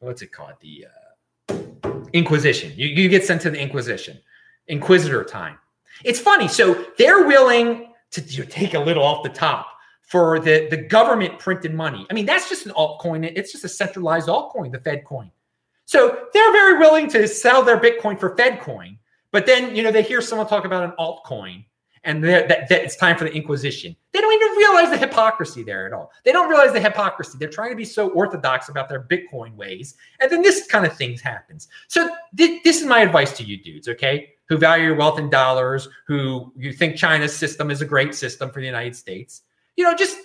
what's 0.00 0.22
it 0.22 0.33
called? 0.33 0.54
The 0.61 0.87
uh, 0.87 1.92
Inquisition. 2.12 2.72
You, 2.76 2.88
you 2.88 3.09
get 3.09 3.24
sent 3.24 3.42
to 3.42 3.50
the 3.50 3.61
Inquisition, 3.61 4.18
Inquisitor 4.66 5.24
time. 5.24 5.59
It's 6.04 6.20
funny. 6.20 6.48
So 6.48 6.87
they're 6.98 7.26
willing 7.26 7.92
to 8.12 8.20
you 8.22 8.44
know, 8.44 8.48
take 8.48 8.74
a 8.74 8.78
little 8.78 9.02
off 9.02 9.22
the 9.22 9.31
top 9.31 9.66
for 10.02 10.38
the, 10.40 10.68
the 10.70 10.76
government 10.76 11.38
printed 11.38 11.74
money. 11.74 12.07
I 12.11 12.14
mean, 12.14 12.24
that's 12.24 12.48
just 12.48 12.66
an 12.66 12.72
altcoin. 12.72 13.31
It's 13.37 13.52
just 13.52 13.64
a 13.64 13.68
centralized 13.68 14.28
altcoin, 14.28 14.72
the 14.72 14.81
Fed 14.81 15.04
coin. 15.04 15.31
So 15.85 16.26
they're 16.33 16.52
very 16.52 16.78
willing 16.78 17.09
to 17.11 17.28
sell 17.28 17.62
their 17.62 17.78
Bitcoin 17.78 18.18
for 18.18 18.37
Fed 18.37 18.61
coin. 18.61 18.98
But 19.31 19.47
then, 19.47 19.75
you 19.77 19.83
know, 19.83 19.93
they 19.93 20.03
hear 20.03 20.21
someone 20.21 20.47
talk 20.47 20.64
about 20.64 20.85
an 20.85 20.93
altcoin 20.99 21.64
and 22.05 22.25
that, 22.25 22.49
that 22.49 22.71
it's 22.71 22.97
time 22.97 23.17
for 23.17 23.25
the 23.25 23.33
Inquisition. 23.33 23.95
They 24.12 24.21
don't 24.21 24.33
even 24.33 24.57
realize 24.57 24.91
the 24.91 24.97
hypocrisy 24.97 25.62
there 25.62 25.87
at 25.87 25.93
all. 25.93 26.11
They 26.25 26.33
don't 26.33 26.49
realize 26.49 26.73
the 26.73 26.81
hypocrisy. 26.81 27.37
They're 27.38 27.49
trying 27.49 27.71
to 27.71 27.77
be 27.77 27.85
so 27.85 28.09
orthodox 28.11 28.69
about 28.69 28.88
their 28.88 29.03
Bitcoin 29.03 29.55
ways, 29.57 29.95
and 30.21 30.31
then 30.31 30.43
this 30.43 30.67
kind 30.67 30.87
of 30.87 30.97
thing 30.97 31.19
happens. 31.19 31.69
So 31.88 32.09
th- 32.37 32.62
this 32.62 32.81
is 32.81 32.87
my 32.87 33.01
advice 33.01 33.33
to 33.38 33.45
you 33.45 33.62
dudes, 33.62 33.88
okay? 33.88 34.31
Who 34.49 34.57
value 34.57 34.87
your 34.87 34.95
wealth 34.95 35.19
in 35.19 35.29
dollars, 35.29 35.88
who 36.07 36.53
you 36.57 36.73
think 36.73 36.97
China's 36.97 37.37
system 37.37 37.71
is 37.71 37.83
a 37.83 37.87
great 37.87 38.14
system 38.14 38.51
for 38.51 38.61
the 38.61 38.67
United 38.67 38.97
States. 38.97 39.43
You 39.77 39.85
know, 39.85 39.95
just 39.95 40.17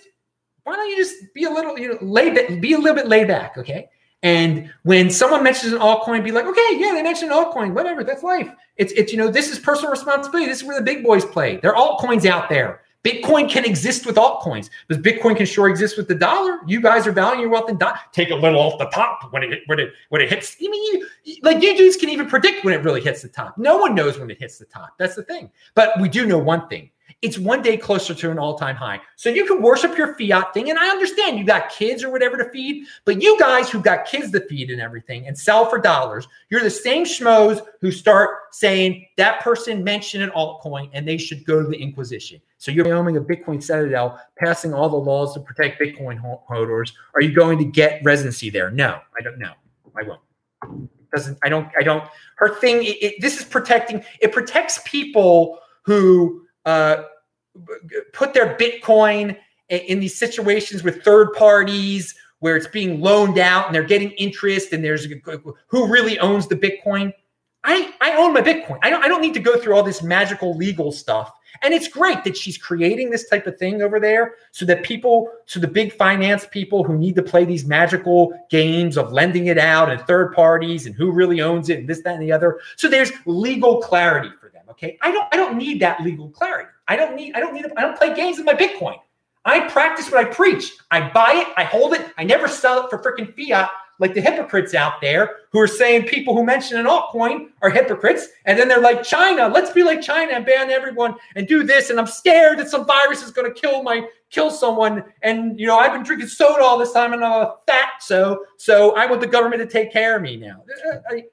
why 0.62 0.76
don't 0.76 0.88
you 0.88 0.96
just 0.96 1.34
be 1.34 1.44
a 1.44 1.50
little, 1.50 1.78
you 1.78 1.88
know, 1.88 1.98
lay 2.00 2.30
be 2.58 2.72
a 2.72 2.78
little 2.78 2.94
bit 2.94 3.08
laid 3.08 3.28
back, 3.28 3.58
okay? 3.58 3.90
And 4.24 4.72
when 4.84 5.10
someone 5.10 5.42
mentions 5.44 5.74
an 5.74 5.80
altcoin, 5.80 6.24
be 6.24 6.32
like, 6.32 6.46
okay, 6.46 6.68
yeah, 6.78 6.92
they 6.94 7.02
mentioned 7.02 7.30
an 7.30 7.36
altcoin, 7.36 7.74
whatever, 7.74 8.02
that's 8.02 8.22
life. 8.22 8.50
It's 8.78 8.92
it's 8.94 9.12
you 9.12 9.18
know, 9.18 9.28
this 9.28 9.50
is 9.50 9.58
personal 9.58 9.90
responsibility. 9.90 10.46
This 10.50 10.62
is 10.62 10.64
where 10.64 10.78
the 10.78 10.84
big 10.84 11.04
boys 11.04 11.26
play. 11.26 11.58
There 11.58 11.76
are 11.76 11.98
altcoins 11.98 12.24
out 12.24 12.48
there. 12.48 12.80
Bitcoin 13.04 13.50
can 13.50 13.66
exist 13.66 14.06
with 14.06 14.16
altcoins, 14.16 14.70
but 14.88 15.02
Bitcoin 15.02 15.36
can 15.36 15.44
sure 15.44 15.68
exist 15.68 15.98
with 15.98 16.08
the 16.08 16.14
dollar. 16.14 16.60
You 16.66 16.80
guys 16.80 17.06
are 17.06 17.12
valuing 17.12 17.42
your 17.42 17.50
wealth 17.50 17.68
in 17.68 17.76
dollar. 17.76 17.98
Take 18.12 18.30
a 18.30 18.34
little 18.34 18.58
off 18.58 18.78
the 18.78 18.86
top 18.86 19.30
when 19.30 19.42
it 19.42 19.60
when 19.66 19.78
it 19.78 19.90
when 20.08 20.22
it 20.22 20.30
hits. 20.30 20.56
I 20.58 20.68
mean, 20.68 21.02
you, 21.24 21.36
like 21.42 21.62
you 21.62 21.76
dudes 21.76 21.96
can 21.96 22.08
even 22.08 22.26
predict 22.26 22.64
when 22.64 22.72
it 22.72 22.82
really 22.82 23.02
hits 23.02 23.20
the 23.20 23.28
top. 23.28 23.58
No 23.58 23.76
one 23.76 23.94
knows 23.94 24.18
when 24.18 24.30
it 24.30 24.38
hits 24.38 24.56
the 24.56 24.64
top. 24.64 24.94
That's 24.98 25.16
the 25.16 25.22
thing. 25.22 25.50
But 25.74 26.00
we 26.00 26.08
do 26.08 26.24
know 26.24 26.38
one 26.38 26.66
thing: 26.68 26.88
it's 27.24 27.38
one 27.38 27.62
day 27.62 27.78
closer 27.78 28.14
to 28.14 28.30
an 28.30 28.38
all-time 28.38 28.76
high. 28.76 29.00
So 29.16 29.30
you 29.30 29.46
can 29.46 29.62
worship 29.62 29.96
your 29.96 30.14
fiat 30.18 30.52
thing, 30.52 30.68
and 30.68 30.78
I 30.78 30.90
understand 30.90 31.38
you 31.38 31.44
got 31.44 31.70
kids 31.70 32.04
or 32.04 32.10
whatever 32.10 32.36
to 32.36 32.50
feed, 32.50 32.84
but 33.06 33.22
you 33.22 33.38
guys 33.40 33.70
who 33.70 33.80
got 33.80 34.04
kids 34.04 34.30
to 34.32 34.40
feed 34.40 34.70
and 34.70 34.78
everything 34.78 35.26
and 35.26 35.36
sell 35.36 35.70
for 35.70 35.78
dollars, 35.78 36.28
you're 36.50 36.60
the 36.60 36.68
same 36.68 37.06
schmoes 37.06 37.66
who 37.80 37.90
start 37.90 38.30
saying 38.52 39.06
that 39.16 39.40
person 39.40 39.82
mentioned 39.82 40.22
an 40.22 40.30
altcoin 40.30 40.90
and 40.92 41.08
they 41.08 41.16
should 41.16 41.46
go 41.46 41.62
to 41.62 41.68
the 41.68 41.80
Inquisition. 41.80 42.42
So 42.58 42.70
you're 42.70 42.84
Wyoming 42.84 43.16
a 43.16 43.22
Bitcoin 43.22 43.62
Citadel, 43.62 44.20
passing 44.38 44.74
all 44.74 44.90
the 44.90 44.96
laws 44.96 45.32
to 45.32 45.40
protect 45.40 45.80
Bitcoin 45.80 46.18
holders. 46.46 46.92
Are 47.14 47.22
you 47.22 47.34
going 47.34 47.56
to 47.56 47.64
get 47.64 48.02
residency 48.04 48.50
there? 48.50 48.70
No, 48.70 49.00
I 49.18 49.22
don't 49.22 49.38
know. 49.38 49.52
I 49.96 50.02
won't. 50.02 50.90
Doesn't 51.14 51.38
I 51.42 51.48
don't 51.48 51.68
I 51.78 51.82
don't. 51.82 52.04
Her 52.36 52.54
thing. 52.56 52.82
It, 52.82 53.02
it, 53.02 53.20
this 53.20 53.38
is 53.38 53.44
protecting. 53.44 54.04
It 54.20 54.32
protects 54.32 54.80
people 54.84 55.60
who. 55.84 56.42
Uh, 56.66 57.04
put 58.12 58.34
their 58.34 58.56
Bitcoin 58.56 59.36
in 59.68 60.00
these 60.00 60.18
situations 60.18 60.82
with 60.82 61.02
third 61.02 61.32
parties 61.32 62.14
where 62.40 62.56
it's 62.56 62.66
being 62.66 63.00
loaned 63.00 63.38
out 63.38 63.66
and 63.66 63.74
they're 63.74 63.82
getting 63.82 64.10
interest 64.12 64.72
and 64.72 64.84
there's 64.84 65.06
who 65.68 65.86
really 65.86 66.18
owns 66.18 66.46
the 66.46 66.56
Bitcoin. 66.56 67.12
I, 67.66 67.94
I 68.00 68.14
own 68.16 68.34
my 68.34 68.42
Bitcoin. 68.42 68.78
I 68.82 68.90
don't, 68.90 69.02
I 69.02 69.08
don't 69.08 69.22
need 69.22 69.32
to 69.34 69.40
go 69.40 69.58
through 69.58 69.74
all 69.74 69.82
this 69.82 70.02
magical 70.02 70.54
legal 70.54 70.92
stuff. 70.92 71.32
And 71.62 71.72
it's 71.72 71.88
great 71.88 72.24
that 72.24 72.36
she's 72.36 72.58
creating 72.58 73.08
this 73.10 73.28
type 73.28 73.46
of 73.46 73.56
thing 73.58 73.80
over 73.80 73.98
there 73.98 74.34
so 74.50 74.66
that 74.66 74.82
people, 74.82 75.30
so 75.46 75.60
the 75.60 75.68
big 75.68 75.94
finance 75.94 76.46
people 76.50 76.84
who 76.84 76.98
need 76.98 77.14
to 77.14 77.22
play 77.22 77.44
these 77.44 77.64
magical 77.64 78.38
games 78.50 78.98
of 78.98 79.12
lending 79.12 79.46
it 79.46 79.56
out 79.56 79.90
and 79.90 80.00
third 80.02 80.34
parties 80.34 80.84
and 80.84 80.94
who 80.94 81.10
really 81.12 81.40
owns 81.40 81.70
it 81.70 81.78
and 81.78 81.88
this, 81.88 82.02
that, 82.02 82.14
and 82.14 82.22
the 82.22 82.32
other. 82.32 82.60
So 82.76 82.88
there's 82.88 83.12
legal 83.24 83.80
clarity 83.80 84.30
for 84.40 84.50
them. 84.50 84.64
Okay. 84.68 84.98
I 85.00 85.12
don't 85.12 85.26
I 85.32 85.36
don't 85.36 85.56
need 85.56 85.80
that 85.80 86.02
legal 86.02 86.28
clarity. 86.28 86.68
I 86.88 86.96
don't 86.96 87.16
need, 87.16 87.34
I 87.34 87.40
don't 87.40 87.54
need, 87.54 87.66
I 87.76 87.82
don't 87.82 87.96
play 87.96 88.14
games 88.14 88.38
with 88.38 88.46
my 88.46 88.54
Bitcoin. 88.54 88.96
I 89.44 89.68
practice 89.68 90.10
what 90.10 90.26
I 90.26 90.30
preach. 90.30 90.72
I 90.90 91.10
buy 91.10 91.32
it, 91.34 91.48
I 91.56 91.64
hold 91.64 91.94
it, 91.94 92.06
I 92.16 92.24
never 92.24 92.48
sell 92.48 92.84
it 92.84 92.90
for 92.90 92.98
freaking 92.98 93.34
fiat 93.34 93.70
like 93.98 94.14
the 94.14 94.20
hypocrites 94.20 94.74
out 94.74 95.00
there 95.00 95.36
who 95.52 95.60
are 95.60 95.68
saying 95.68 96.06
people 96.06 96.34
who 96.34 96.44
mention 96.44 96.78
an 96.78 96.86
altcoin 96.86 97.48
are 97.62 97.70
hypocrites. 97.70 98.28
And 98.44 98.58
then 98.58 98.68
they're 98.68 98.80
like, 98.80 99.02
China, 99.02 99.48
let's 99.48 99.70
be 99.70 99.82
like 99.82 100.02
China 100.02 100.32
and 100.32 100.44
ban 100.44 100.70
everyone 100.70 101.14
and 101.36 101.46
do 101.46 101.62
this. 101.62 101.90
And 101.90 101.98
I'm 101.98 102.06
scared 102.06 102.58
that 102.58 102.68
some 102.68 102.86
virus 102.86 103.22
is 103.22 103.30
going 103.30 103.52
to 103.52 103.60
kill 103.60 103.82
my 103.82 104.08
kill 104.30 104.50
someone. 104.50 105.04
And 105.22 105.58
you 105.58 105.66
know, 105.66 105.78
I've 105.78 105.92
been 105.92 106.02
drinking 106.02 106.28
soda 106.28 106.62
all 106.62 106.78
this 106.78 106.92
time 106.92 107.12
and 107.12 107.24
I'm 107.24 107.52
fat 107.66 107.90
so 108.00 108.44
so 108.56 108.96
I 108.96 109.06
want 109.06 109.20
the 109.20 109.26
government 109.26 109.62
to 109.62 109.66
take 109.66 109.92
care 109.92 110.16
of 110.16 110.22
me 110.22 110.36
now. 110.36 110.62
Uh, 110.92 110.96
I, 111.10 111.24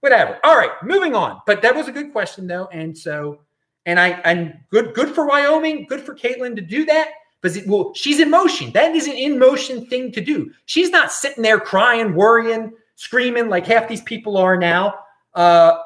whatever. 0.00 0.38
All 0.44 0.56
right, 0.56 0.70
moving 0.82 1.14
on. 1.14 1.40
But 1.46 1.62
that 1.62 1.74
was 1.74 1.88
a 1.88 1.92
good 1.92 2.12
question 2.12 2.46
though. 2.46 2.68
And 2.68 2.96
so 2.96 3.40
and 3.86 4.00
I 4.00 4.10
and 4.24 4.58
good 4.70 4.94
good 4.94 5.14
for 5.14 5.26
Wyoming, 5.26 5.86
good 5.88 6.00
for 6.00 6.14
Caitlin 6.14 6.56
to 6.56 6.62
do 6.62 6.84
that. 6.86 7.08
Because 7.40 7.58
it, 7.58 7.66
well, 7.66 7.92
she's 7.94 8.20
in 8.20 8.30
motion. 8.30 8.72
That 8.72 8.94
is 8.94 9.06
an 9.06 9.12
in 9.14 9.38
motion 9.38 9.86
thing 9.86 10.10
to 10.12 10.20
do. 10.22 10.50
She's 10.64 10.90
not 10.90 11.12
sitting 11.12 11.42
there 11.42 11.60
crying, 11.60 12.14
worrying, 12.14 12.72
screaming 12.94 13.50
like 13.50 13.66
half 13.66 13.86
these 13.86 14.00
people 14.00 14.38
are 14.38 14.56
now. 14.56 14.94
Uh, 15.34 15.76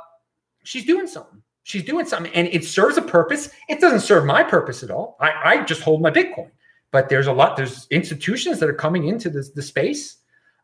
she's 0.62 0.84
doing 0.84 1.08
something. 1.08 1.42
She's 1.64 1.84
doing 1.84 2.06
something, 2.06 2.32
and 2.32 2.48
it 2.48 2.64
serves 2.64 2.96
a 2.96 3.02
purpose. 3.02 3.50
It 3.68 3.80
doesn't 3.80 4.00
serve 4.00 4.24
my 4.24 4.42
purpose 4.42 4.82
at 4.82 4.90
all. 4.90 5.16
I, 5.20 5.32
I 5.44 5.64
just 5.64 5.82
hold 5.82 6.00
my 6.00 6.10
Bitcoin. 6.10 6.50
But 6.92 7.08
there's 7.08 7.26
a 7.26 7.32
lot. 7.32 7.56
There's 7.56 7.86
institutions 7.90 8.58
that 8.60 8.70
are 8.70 8.74
coming 8.74 9.08
into 9.08 9.28
this 9.28 9.50
the 9.50 9.60
space. 9.60 10.16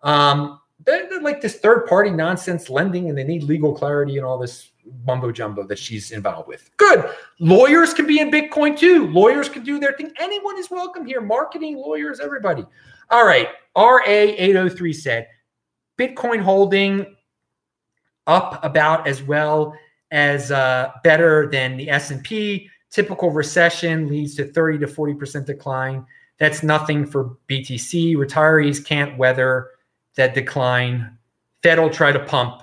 Um, 0.02 0.60
they're, 0.84 1.08
they're 1.08 1.20
like 1.20 1.40
this 1.40 1.58
third 1.58 1.86
party 1.86 2.10
nonsense 2.10 2.68
lending, 2.68 3.08
and 3.08 3.16
they 3.16 3.24
need 3.24 3.42
legal 3.42 3.74
clarity 3.74 4.16
and 4.16 4.26
all 4.26 4.38
this 4.38 4.70
mumbo 5.06 5.32
jumbo 5.32 5.64
that 5.64 5.78
she's 5.78 6.10
involved 6.10 6.48
with. 6.48 6.70
Good. 6.76 7.10
Lawyers 7.38 7.94
can 7.94 8.06
be 8.06 8.20
in 8.20 8.30
Bitcoin 8.30 8.76
too. 8.78 9.06
Lawyers 9.08 9.48
can 9.48 9.62
do 9.64 9.78
their 9.78 9.92
thing. 9.92 10.12
Anyone 10.18 10.58
is 10.58 10.70
welcome 10.70 11.06
here. 11.06 11.20
Marketing, 11.20 11.76
lawyers, 11.76 12.20
everybody. 12.20 12.64
All 13.10 13.26
right. 13.26 13.48
RA803 13.76 14.94
said 14.94 15.28
Bitcoin 15.98 16.40
holding 16.40 17.16
up 18.26 18.62
about 18.64 19.06
as 19.06 19.22
well 19.22 19.74
as 20.10 20.50
uh, 20.50 20.92
better 21.02 21.48
than 21.50 21.76
the 21.76 21.90
S&P. 21.90 22.68
Typical 22.90 23.30
recession 23.30 24.08
leads 24.08 24.34
to 24.36 24.52
30 24.52 24.78
to 24.78 24.86
40% 24.86 25.44
decline. 25.44 26.06
That's 26.38 26.62
nothing 26.62 27.06
for 27.06 27.36
BTC. 27.48 28.14
Retirees 28.16 28.84
can't 28.84 29.18
weather 29.18 29.70
that 30.16 30.34
decline. 30.34 31.18
Fed 31.62 31.78
will 31.78 31.90
try 31.90 32.12
to 32.12 32.20
pump 32.20 32.62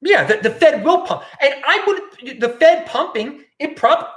yeah, 0.00 0.24
the, 0.24 0.36
the 0.36 0.50
Fed 0.50 0.84
will 0.84 1.02
pump. 1.02 1.24
And 1.40 1.54
I 1.66 1.82
would 1.86 2.40
the 2.40 2.50
Fed 2.50 2.86
pumping, 2.86 3.42
it 3.58 3.76
prop 3.76 4.14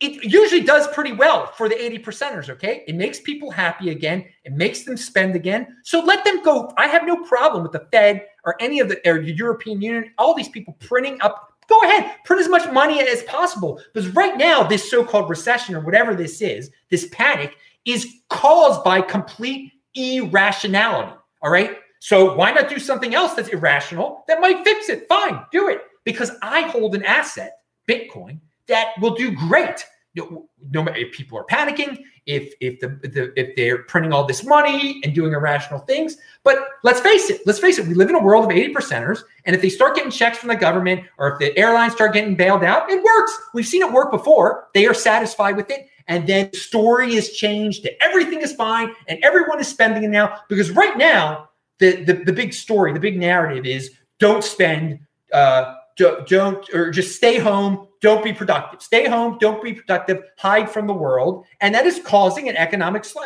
it 0.00 0.24
usually 0.24 0.62
does 0.62 0.88
pretty 0.88 1.12
well 1.12 1.46
for 1.52 1.68
the 1.68 1.80
80 1.80 1.98
percenters, 2.00 2.50
okay? 2.50 2.82
It 2.88 2.96
makes 2.96 3.20
people 3.20 3.52
happy 3.52 3.90
again, 3.90 4.24
it 4.42 4.52
makes 4.52 4.82
them 4.82 4.96
spend 4.96 5.36
again. 5.36 5.76
So 5.84 6.00
let 6.00 6.24
them 6.24 6.42
go. 6.42 6.72
I 6.76 6.88
have 6.88 7.06
no 7.06 7.22
problem 7.22 7.62
with 7.62 7.70
the 7.70 7.86
Fed 7.92 8.26
or 8.44 8.56
any 8.60 8.80
of 8.80 8.88
the, 8.88 8.96
or 9.08 9.22
the 9.22 9.32
European 9.32 9.80
Union, 9.80 10.12
all 10.18 10.34
these 10.34 10.48
people 10.48 10.76
printing 10.80 11.20
up. 11.20 11.52
Go 11.68 11.80
ahead, 11.82 12.16
print 12.24 12.42
as 12.42 12.48
much 12.48 12.70
money 12.72 13.00
as 13.00 13.22
possible. 13.22 13.80
Because 13.94 14.08
right 14.10 14.36
now, 14.36 14.64
this 14.64 14.90
so-called 14.90 15.30
recession 15.30 15.76
or 15.76 15.80
whatever 15.80 16.16
this 16.16 16.42
is, 16.42 16.70
this 16.90 17.08
panic 17.12 17.54
is 17.84 18.12
caused 18.28 18.82
by 18.82 19.00
complete 19.00 19.70
irrationality. 19.94 21.12
All 21.42 21.50
right. 21.50 21.76
So 22.02 22.34
why 22.34 22.50
not 22.50 22.68
do 22.68 22.80
something 22.80 23.14
else 23.14 23.34
that's 23.34 23.50
irrational 23.50 24.24
that 24.26 24.40
might 24.40 24.64
fix 24.64 24.88
it? 24.88 25.06
Fine, 25.08 25.40
do 25.52 25.68
it. 25.68 25.82
Because 26.02 26.32
I 26.42 26.62
hold 26.62 26.96
an 26.96 27.04
asset, 27.04 27.58
Bitcoin, 27.88 28.40
that 28.66 28.88
will 29.00 29.14
do 29.14 29.30
great. 29.30 29.86
No, 30.16 30.48
no 30.72 30.84
if 30.88 31.12
people 31.12 31.38
are 31.38 31.44
panicking, 31.44 32.02
if 32.26 32.54
if 32.60 32.80
the, 32.80 32.88
the 33.04 33.32
if 33.40 33.54
they're 33.54 33.84
printing 33.84 34.12
all 34.12 34.24
this 34.24 34.42
money 34.42 35.00
and 35.04 35.14
doing 35.14 35.32
irrational 35.32 35.78
things. 35.78 36.16
But 36.42 36.58
let's 36.82 36.98
face 36.98 37.30
it, 37.30 37.42
let's 37.46 37.60
face 37.60 37.78
it, 37.78 37.86
we 37.86 37.94
live 37.94 38.08
in 38.08 38.16
a 38.16 38.22
world 38.22 38.46
of 38.46 38.50
80 38.50 38.74
percenters. 38.74 39.22
And 39.44 39.54
if 39.54 39.62
they 39.62 39.68
start 39.68 39.94
getting 39.94 40.10
checks 40.10 40.38
from 40.38 40.48
the 40.48 40.56
government 40.56 41.04
or 41.18 41.34
if 41.34 41.38
the 41.38 41.56
airlines 41.56 41.92
start 41.92 42.14
getting 42.14 42.34
bailed 42.34 42.64
out, 42.64 42.90
it 42.90 43.00
works. 43.00 43.32
We've 43.54 43.64
seen 43.64 43.80
it 43.80 43.92
work 43.92 44.10
before. 44.10 44.70
They 44.74 44.86
are 44.86 44.94
satisfied 44.94 45.56
with 45.56 45.70
it. 45.70 45.86
And 46.08 46.26
then 46.26 46.52
story 46.52 47.14
is 47.14 47.30
changed 47.30 47.84
to 47.84 48.02
everything 48.02 48.40
is 48.40 48.52
fine 48.52 48.92
and 49.06 49.20
everyone 49.22 49.60
is 49.60 49.68
spending 49.68 50.02
it 50.02 50.08
now. 50.08 50.40
Because 50.48 50.72
right 50.72 50.98
now, 50.98 51.48
the, 51.82 52.04
the, 52.04 52.12
the 52.24 52.32
big 52.32 52.54
story, 52.54 52.92
the 52.92 53.00
big 53.00 53.18
narrative 53.18 53.66
is 53.66 53.90
don't 54.20 54.44
spend, 54.44 55.00
uh, 55.32 55.74
don't, 55.96 56.26
don't, 56.28 56.72
or 56.72 56.92
just 56.92 57.16
stay 57.16 57.38
home, 57.38 57.88
don't 58.00 58.22
be 58.22 58.32
productive. 58.32 58.80
Stay 58.80 59.08
home, 59.08 59.36
don't 59.40 59.60
be 59.62 59.74
productive, 59.74 60.22
hide 60.38 60.70
from 60.70 60.86
the 60.86 60.94
world. 60.94 61.44
And 61.60 61.74
that 61.74 61.84
is 61.84 62.00
causing 62.04 62.48
an 62.48 62.56
economic, 62.56 63.04
sl- 63.04 63.18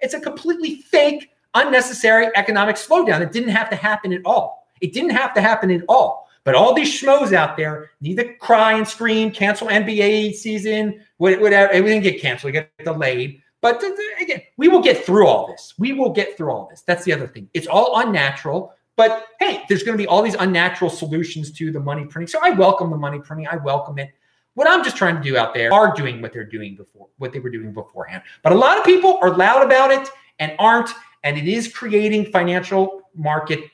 it's 0.00 0.14
a 0.14 0.20
completely 0.20 0.76
fake, 0.82 1.30
unnecessary 1.54 2.28
economic 2.36 2.76
slowdown. 2.76 3.20
It 3.20 3.32
didn't 3.32 3.50
have 3.50 3.68
to 3.70 3.76
happen 3.76 4.12
at 4.12 4.22
all. 4.24 4.68
It 4.80 4.92
didn't 4.92 5.10
have 5.10 5.34
to 5.34 5.40
happen 5.40 5.72
at 5.72 5.82
all. 5.88 6.28
But 6.44 6.54
all 6.54 6.72
these 6.72 6.92
schmoes 6.92 7.32
out 7.32 7.56
there 7.56 7.90
need 8.00 8.16
to 8.18 8.34
cry 8.34 8.74
and 8.74 8.86
scream, 8.86 9.32
cancel 9.32 9.66
NBA 9.66 10.34
season, 10.34 11.00
whatever. 11.16 11.72
Everything 11.72 12.00
get 12.00 12.20
canceled, 12.20 12.52
get 12.52 12.70
delayed. 12.84 13.40
But 13.60 13.82
again, 14.20 14.42
we 14.56 14.68
will 14.68 14.80
get 14.80 15.04
through 15.04 15.26
all 15.26 15.46
this. 15.46 15.74
We 15.78 15.92
will 15.92 16.10
get 16.10 16.36
through 16.36 16.50
all 16.50 16.68
this. 16.68 16.82
That's 16.82 17.04
the 17.04 17.12
other 17.12 17.26
thing. 17.26 17.48
It's 17.54 17.66
all 17.66 17.98
unnatural. 18.00 18.74
But 18.96 19.26
hey, 19.40 19.62
there's 19.68 19.82
going 19.82 19.98
to 19.98 20.02
be 20.02 20.06
all 20.06 20.22
these 20.22 20.34
unnatural 20.34 20.90
solutions 20.90 21.50
to 21.52 21.72
the 21.72 21.80
money 21.80 22.04
printing. 22.04 22.28
So 22.28 22.38
I 22.42 22.50
welcome 22.50 22.90
the 22.90 22.96
money 22.96 23.18
printing. 23.18 23.48
I 23.48 23.56
welcome 23.56 23.98
it. 23.98 24.10
What 24.54 24.68
I'm 24.68 24.84
just 24.84 24.96
trying 24.96 25.16
to 25.16 25.22
do 25.22 25.36
out 25.36 25.52
there 25.52 25.72
are 25.72 25.92
doing 25.94 26.22
what 26.22 26.32
they're 26.32 26.44
doing 26.44 26.76
before, 26.76 27.08
what 27.18 27.32
they 27.32 27.40
were 27.40 27.50
doing 27.50 27.72
beforehand. 27.72 28.22
But 28.42 28.52
a 28.52 28.56
lot 28.56 28.78
of 28.78 28.84
people 28.84 29.18
are 29.20 29.36
loud 29.36 29.64
about 29.64 29.90
it 29.90 30.08
and 30.38 30.54
aren't, 30.60 30.90
and 31.24 31.36
it 31.36 31.48
is 31.48 31.72
creating 31.72 32.26
financial 32.26 33.02
market 33.16 33.64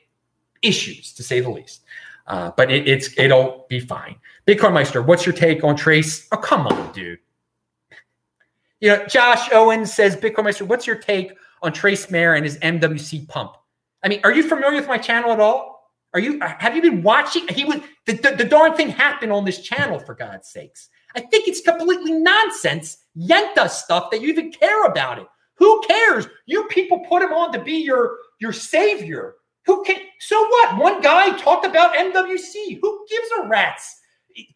issues, 0.62 1.12
to 1.12 1.22
say 1.22 1.40
the 1.40 1.50
least. 1.50 1.82
Uh, 2.26 2.52
but 2.56 2.70
it, 2.70 2.88
it's 2.88 3.18
it'll 3.18 3.66
be 3.68 3.80
fine. 3.80 4.16
Bitcoin 4.46 4.72
Meister, 4.72 5.02
what's 5.02 5.26
your 5.26 5.34
take 5.34 5.64
on 5.64 5.76
Trace? 5.76 6.28
Oh, 6.32 6.36
come 6.38 6.66
on, 6.66 6.92
dude. 6.92 7.18
You 8.80 8.88
know, 8.88 9.06
Josh 9.06 9.52
Owens 9.52 9.92
says, 9.92 10.16
Bitcoin 10.16 10.44
Meister, 10.44 10.64
what's 10.64 10.86
your 10.86 10.96
take 10.96 11.32
on 11.62 11.72
Trace 11.72 12.10
Mayer 12.10 12.34
and 12.34 12.44
his 12.44 12.58
MWC 12.58 13.28
pump? 13.28 13.56
I 14.02 14.08
mean, 14.08 14.20
are 14.24 14.32
you 14.32 14.42
familiar 14.42 14.76
with 14.76 14.88
my 14.88 14.98
channel 14.98 15.32
at 15.32 15.40
all? 15.40 15.70
Are 16.12 16.20
you 16.20 16.40
have 16.40 16.74
you 16.74 16.82
been 16.82 17.02
watching? 17.02 17.46
He 17.48 17.64
was 17.64 17.76
the, 18.06 18.14
the, 18.14 18.34
the 18.36 18.44
darn 18.44 18.74
thing 18.74 18.88
happened 18.88 19.30
on 19.30 19.44
this 19.44 19.62
channel 19.62 20.00
for 20.00 20.14
God's 20.14 20.48
sakes. 20.48 20.88
I 21.14 21.20
think 21.20 21.46
it's 21.46 21.60
completely 21.60 22.12
nonsense, 22.12 22.98
Yenta 23.16 23.68
stuff 23.68 24.10
that 24.10 24.20
you 24.20 24.28
even 24.28 24.50
care 24.50 24.86
about 24.86 25.18
it. 25.18 25.26
Who 25.58 25.80
cares? 25.86 26.26
You 26.46 26.64
people 26.64 27.00
put 27.08 27.22
him 27.22 27.32
on 27.32 27.52
to 27.52 27.62
be 27.62 27.74
your 27.74 28.16
your 28.40 28.52
savior. 28.52 29.36
Who 29.66 29.84
can? 29.84 29.98
So 30.18 30.40
what? 30.48 30.78
One 30.78 31.00
guy 31.00 31.36
talked 31.36 31.66
about 31.66 31.94
MWC. 31.94 32.78
Who 32.80 33.06
gives 33.08 33.28
a 33.38 33.46
rat's? 33.46 33.99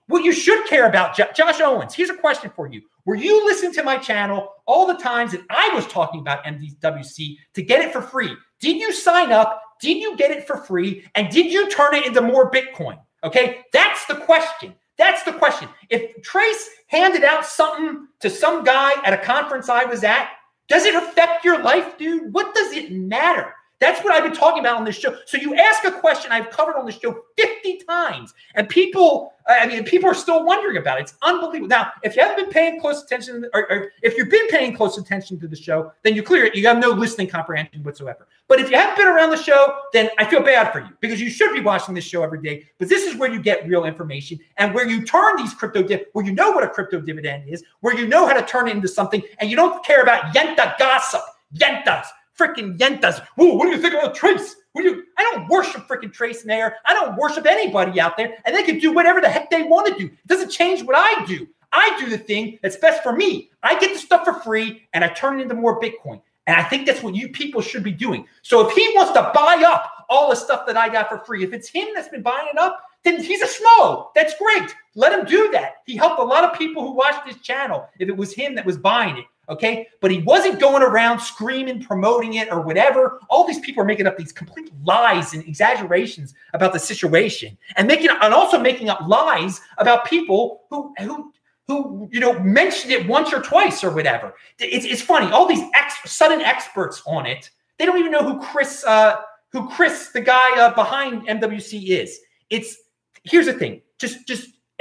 What 0.06 0.24
you 0.24 0.32
should 0.32 0.66
care 0.66 0.86
about, 0.86 1.16
Josh 1.16 1.60
Owens. 1.60 1.94
Here's 1.94 2.10
a 2.10 2.16
question 2.16 2.50
for 2.54 2.68
you: 2.68 2.82
Were 3.04 3.14
you 3.14 3.44
listening 3.44 3.72
to 3.74 3.82
my 3.82 3.96
channel 3.96 4.52
all 4.66 4.86
the 4.86 4.94
times 4.94 5.32
that 5.32 5.42
I 5.50 5.70
was 5.74 5.86
talking 5.86 6.20
about 6.20 6.44
MDWC 6.44 7.36
to 7.54 7.62
get 7.62 7.84
it 7.84 7.92
for 7.92 8.02
free? 8.02 8.34
Did 8.60 8.76
you 8.76 8.92
sign 8.92 9.32
up? 9.32 9.62
Did 9.80 9.98
you 9.98 10.16
get 10.16 10.30
it 10.30 10.46
for 10.46 10.56
free? 10.56 11.04
And 11.14 11.30
did 11.30 11.52
you 11.52 11.68
turn 11.70 11.94
it 11.94 12.06
into 12.06 12.20
more 12.20 12.50
Bitcoin? 12.50 12.98
Okay, 13.22 13.62
that's 13.72 14.04
the 14.06 14.16
question. 14.16 14.74
That's 14.96 15.22
the 15.24 15.32
question. 15.32 15.68
If 15.90 16.22
Trace 16.22 16.70
handed 16.86 17.24
out 17.24 17.44
something 17.44 18.06
to 18.20 18.30
some 18.30 18.64
guy 18.64 18.92
at 19.04 19.12
a 19.12 19.18
conference 19.18 19.68
I 19.68 19.84
was 19.84 20.04
at, 20.04 20.28
does 20.68 20.84
it 20.84 20.94
affect 20.94 21.44
your 21.44 21.62
life, 21.62 21.98
dude? 21.98 22.32
What 22.32 22.54
does 22.54 22.72
it 22.72 22.92
matter? 22.92 23.52
That's 23.84 24.02
what 24.02 24.14
I've 24.14 24.24
been 24.24 24.32
talking 24.32 24.60
about 24.60 24.78
on 24.78 24.84
this 24.84 24.98
show. 24.98 25.14
So 25.26 25.36
you 25.36 25.54
ask 25.56 25.84
a 25.84 25.92
question 25.92 26.32
I've 26.32 26.48
covered 26.48 26.74
on 26.76 26.86
the 26.86 26.92
show 26.92 27.22
50 27.36 27.82
times, 27.86 28.32
and 28.54 28.66
people, 28.66 29.34
I 29.46 29.66
mean, 29.66 29.84
people 29.84 30.08
are 30.08 30.14
still 30.14 30.42
wondering 30.42 30.78
about 30.78 31.00
it. 31.00 31.02
It's 31.02 31.14
unbelievable. 31.20 31.68
Now, 31.68 31.92
if 32.02 32.16
you 32.16 32.22
haven't 32.22 32.46
been 32.46 32.50
paying 32.50 32.80
close 32.80 33.02
attention, 33.02 33.44
or, 33.52 33.70
or 33.70 33.92
if 34.02 34.16
you've 34.16 34.30
been 34.30 34.48
paying 34.48 34.74
close 34.74 34.96
attention 34.96 35.38
to 35.40 35.46
the 35.46 35.54
show, 35.54 35.92
then 36.02 36.14
you 36.16 36.22
clear 36.22 36.46
it. 36.46 36.54
You 36.54 36.66
have 36.66 36.78
no 36.78 36.88
listening 36.92 37.28
comprehension 37.28 37.82
whatsoever. 37.82 38.26
But 38.48 38.58
if 38.58 38.70
you 38.70 38.76
haven't 38.78 38.96
been 38.96 39.06
around 39.06 39.28
the 39.30 39.36
show, 39.36 39.76
then 39.92 40.08
I 40.16 40.24
feel 40.24 40.42
bad 40.42 40.72
for 40.72 40.80
you 40.80 40.88
because 41.00 41.20
you 41.20 41.28
should 41.28 41.52
be 41.52 41.60
watching 41.60 41.94
this 41.94 42.04
show 42.04 42.22
every 42.22 42.40
day. 42.40 42.64
But 42.78 42.88
this 42.88 43.04
is 43.04 43.18
where 43.18 43.30
you 43.30 43.42
get 43.42 43.68
real 43.68 43.84
information 43.84 44.38
and 44.56 44.72
where 44.72 44.88
you 44.88 45.04
turn 45.04 45.36
these 45.36 45.52
crypto 45.52 45.82
dip, 45.82 46.08
where 46.14 46.24
you 46.24 46.32
know 46.32 46.52
what 46.52 46.64
a 46.64 46.70
crypto 46.70 47.02
dividend 47.02 47.50
is, 47.50 47.62
where 47.80 47.94
you 47.94 48.08
know 48.08 48.26
how 48.26 48.32
to 48.32 48.46
turn 48.46 48.66
it 48.66 48.76
into 48.76 48.88
something, 48.88 49.22
and 49.40 49.50
you 49.50 49.56
don't 49.56 49.84
care 49.84 50.02
about 50.02 50.34
yenta 50.34 50.78
gossip. 50.78 51.20
Yentas 51.54 52.06
freaking 52.38 52.78
Yentas. 52.78 53.24
Whoa, 53.36 53.54
what 53.54 53.64
do 53.64 53.70
you 53.70 53.78
think 53.80 53.94
about 53.94 54.14
Trace? 54.14 54.56
What 54.72 54.82
do 54.82 54.88
you? 54.88 55.04
I 55.16 55.22
don't 55.22 55.48
worship 55.48 55.86
freaking 55.86 56.12
Trace 56.12 56.44
Mayer. 56.44 56.74
I 56.84 56.94
don't 56.94 57.16
worship 57.16 57.46
anybody 57.46 58.00
out 58.00 58.16
there, 58.16 58.36
and 58.44 58.54
they 58.54 58.62
can 58.62 58.78
do 58.78 58.92
whatever 58.92 59.20
the 59.20 59.28
heck 59.28 59.50
they 59.50 59.62
want 59.62 59.86
to 59.88 59.94
do. 59.94 60.06
It 60.06 60.26
doesn't 60.26 60.50
change 60.50 60.82
what 60.82 60.96
I 60.96 61.24
do. 61.26 61.46
I 61.72 61.96
do 61.98 62.08
the 62.08 62.18
thing 62.18 62.58
that's 62.62 62.76
best 62.76 63.02
for 63.02 63.12
me. 63.12 63.50
I 63.62 63.78
get 63.78 63.92
the 63.92 63.98
stuff 63.98 64.24
for 64.24 64.34
free, 64.34 64.82
and 64.92 65.04
I 65.04 65.08
turn 65.08 65.38
it 65.38 65.42
into 65.42 65.54
more 65.54 65.80
Bitcoin. 65.80 66.20
And 66.46 66.56
I 66.56 66.62
think 66.62 66.86
that's 66.86 67.02
what 67.02 67.14
you 67.14 67.28
people 67.28 67.62
should 67.62 67.82
be 67.82 67.92
doing. 67.92 68.26
So 68.42 68.68
if 68.68 68.74
he 68.74 68.92
wants 68.94 69.12
to 69.12 69.30
buy 69.34 69.64
up 69.66 70.04
all 70.10 70.28
the 70.28 70.36
stuff 70.36 70.66
that 70.66 70.76
I 70.76 70.88
got 70.88 71.08
for 71.08 71.18
free, 71.18 71.42
if 71.42 71.52
it's 71.52 71.68
him 71.68 71.88
that's 71.94 72.08
been 72.08 72.22
buying 72.22 72.48
it 72.52 72.58
up, 72.58 72.82
then 73.02 73.22
he's 73.22 73.42
a 73.42 73.46
schmo. 73.46 74.08
That's 74.14 74.34
great. 74.38 74.74
Let 74.94 75.18
him 75.18 75.24
do 75.24 75.50
that. 75.52 75.76
He 75.86 75.96
helped 75.96 76.20
a 76.20 76.24
lot 76.24 76.44
of 76.44 76.58
people 76.58 76.82
who 76.82 76.92
watched 76.92 77.26
his 77.26 77.38
channel 77.38 77.88
if 77.98 78.08
it 78.08 78.16
was 78.16 78.34
him 78.34 78.54
that 78.56 78.66
was 78.66 78.76
buying 78.76 79.18
it. 79.18 79.24
Okay. 79.48 79.88
But 80.00 80.10
he 80.10 80.18
wasn't 80.22 80.60
going 80.60 80.82
around 80.82 81.20
screaming, 81.20 81.82
promoting 81.82 82.34
it, 82.34 82.50
or 82.50 82.60
whatever. 82.60 83.20
All 83.28 83.46
these 83.46 83.60
people 83.60 83.82
are 83.82 83.86
making 83.86 84.06
up 84.06 84.16
these 84.16 84.32
complete 84.32 84.70
lies 84.84 85.34
and 85.34 85.46
exaggerations 85.46 86.34
about 86.52 86.72
the 86.72 86.78
situation 86.78 87.56
and 87.76 87.86
making 87.86 88.08
and 88.08 88.34
also 88.34 88.58
making 88.58 88.88
up 88.88 89.00
lies 89.06 89.60
about 89.78 90.06
people 90.06 90.62
who 90.70 90.94
who 90.98 91.32
who 91.66 92.08
you 92.12 92.20
know 92.20 92.38
mentioned 92.40 92.92
it 92.92 93.06
once 93.06 93.32
or 93.32 93.40
twice 93.40 93.82
or 93.84 93.90
whatever. 93.90 94.34
It's, 94.58 94.84
it's 94.84 95.02
funny. 95.02 95.30
All 95.30 95.46
these 95.46 95.64
ex, 95.74 95.94
sudden 96.10 96.40
experts 96.40 97.02
on 97.06 97.26
it, 97.26 97.50
they 97.78 97.86
don't 97.86 97.98
even 97.98 98.12
know 98.12 98.22
who 98.22 98.40
Chris 98.40 98.84
uh, 98.84 99.16
who 99.50 99.68
Chris 99.68 100.10
the 100.10 100.20
guy 100.20 100.58
uh, 100.60 100.74
behind 100.74 101.26
MWC 101.26 101.88
is. 101.88 102.20
It's 102.50 102.76
here's 103.24 103.46
the 103.46 103.54
thing. 103.54 103.82
Just 103.98 104.26
just 104.26 104.48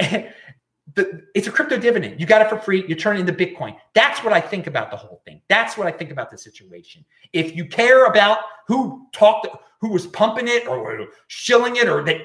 the, 0.94 1.22
it's 1.34 1.46
a 1.46 1.50
crypto 1.50 1.76
dividend. 1.78 2.20
You 2.20 2.26
got 2.26 2.42
it 2.42 2.48
for 2.48 2.58
free. 2.58 2.84
You 2.86 2.94
turn 2.94 3.16
it 3.16 3.20
into 3.20 3.32
Bitcoin. 3.32 3.76
That's 3.94 4.22
what 4.22 4.32
I 4.32 4.40
think 4.40 4.66
about 4.66 4.90
the 4.90 4.96
whole 4.96 5.20
thing. 5.24 5.40
That's 5.48 5.76
what 5.76 5.86
I 5.86 5.90
think 5.90 6.10
about 6.10 6.30
the 6.30 6.38
situation. 6.38 7.04
If 7.32 7.56
you 7.56 7.66
care 7.66 8.06
about 8.06 8.38
who 8.66 9.06
talked, 9.12 9.48
who 9.80 9.88
was 9.90 10.06
pumping 10.06 10.48
it 10.48 10.66
or 10.66 11.08
shilling 11.26 11.76
it, 11.76 11.88
or 11.88 12.02
that 12.04 12.18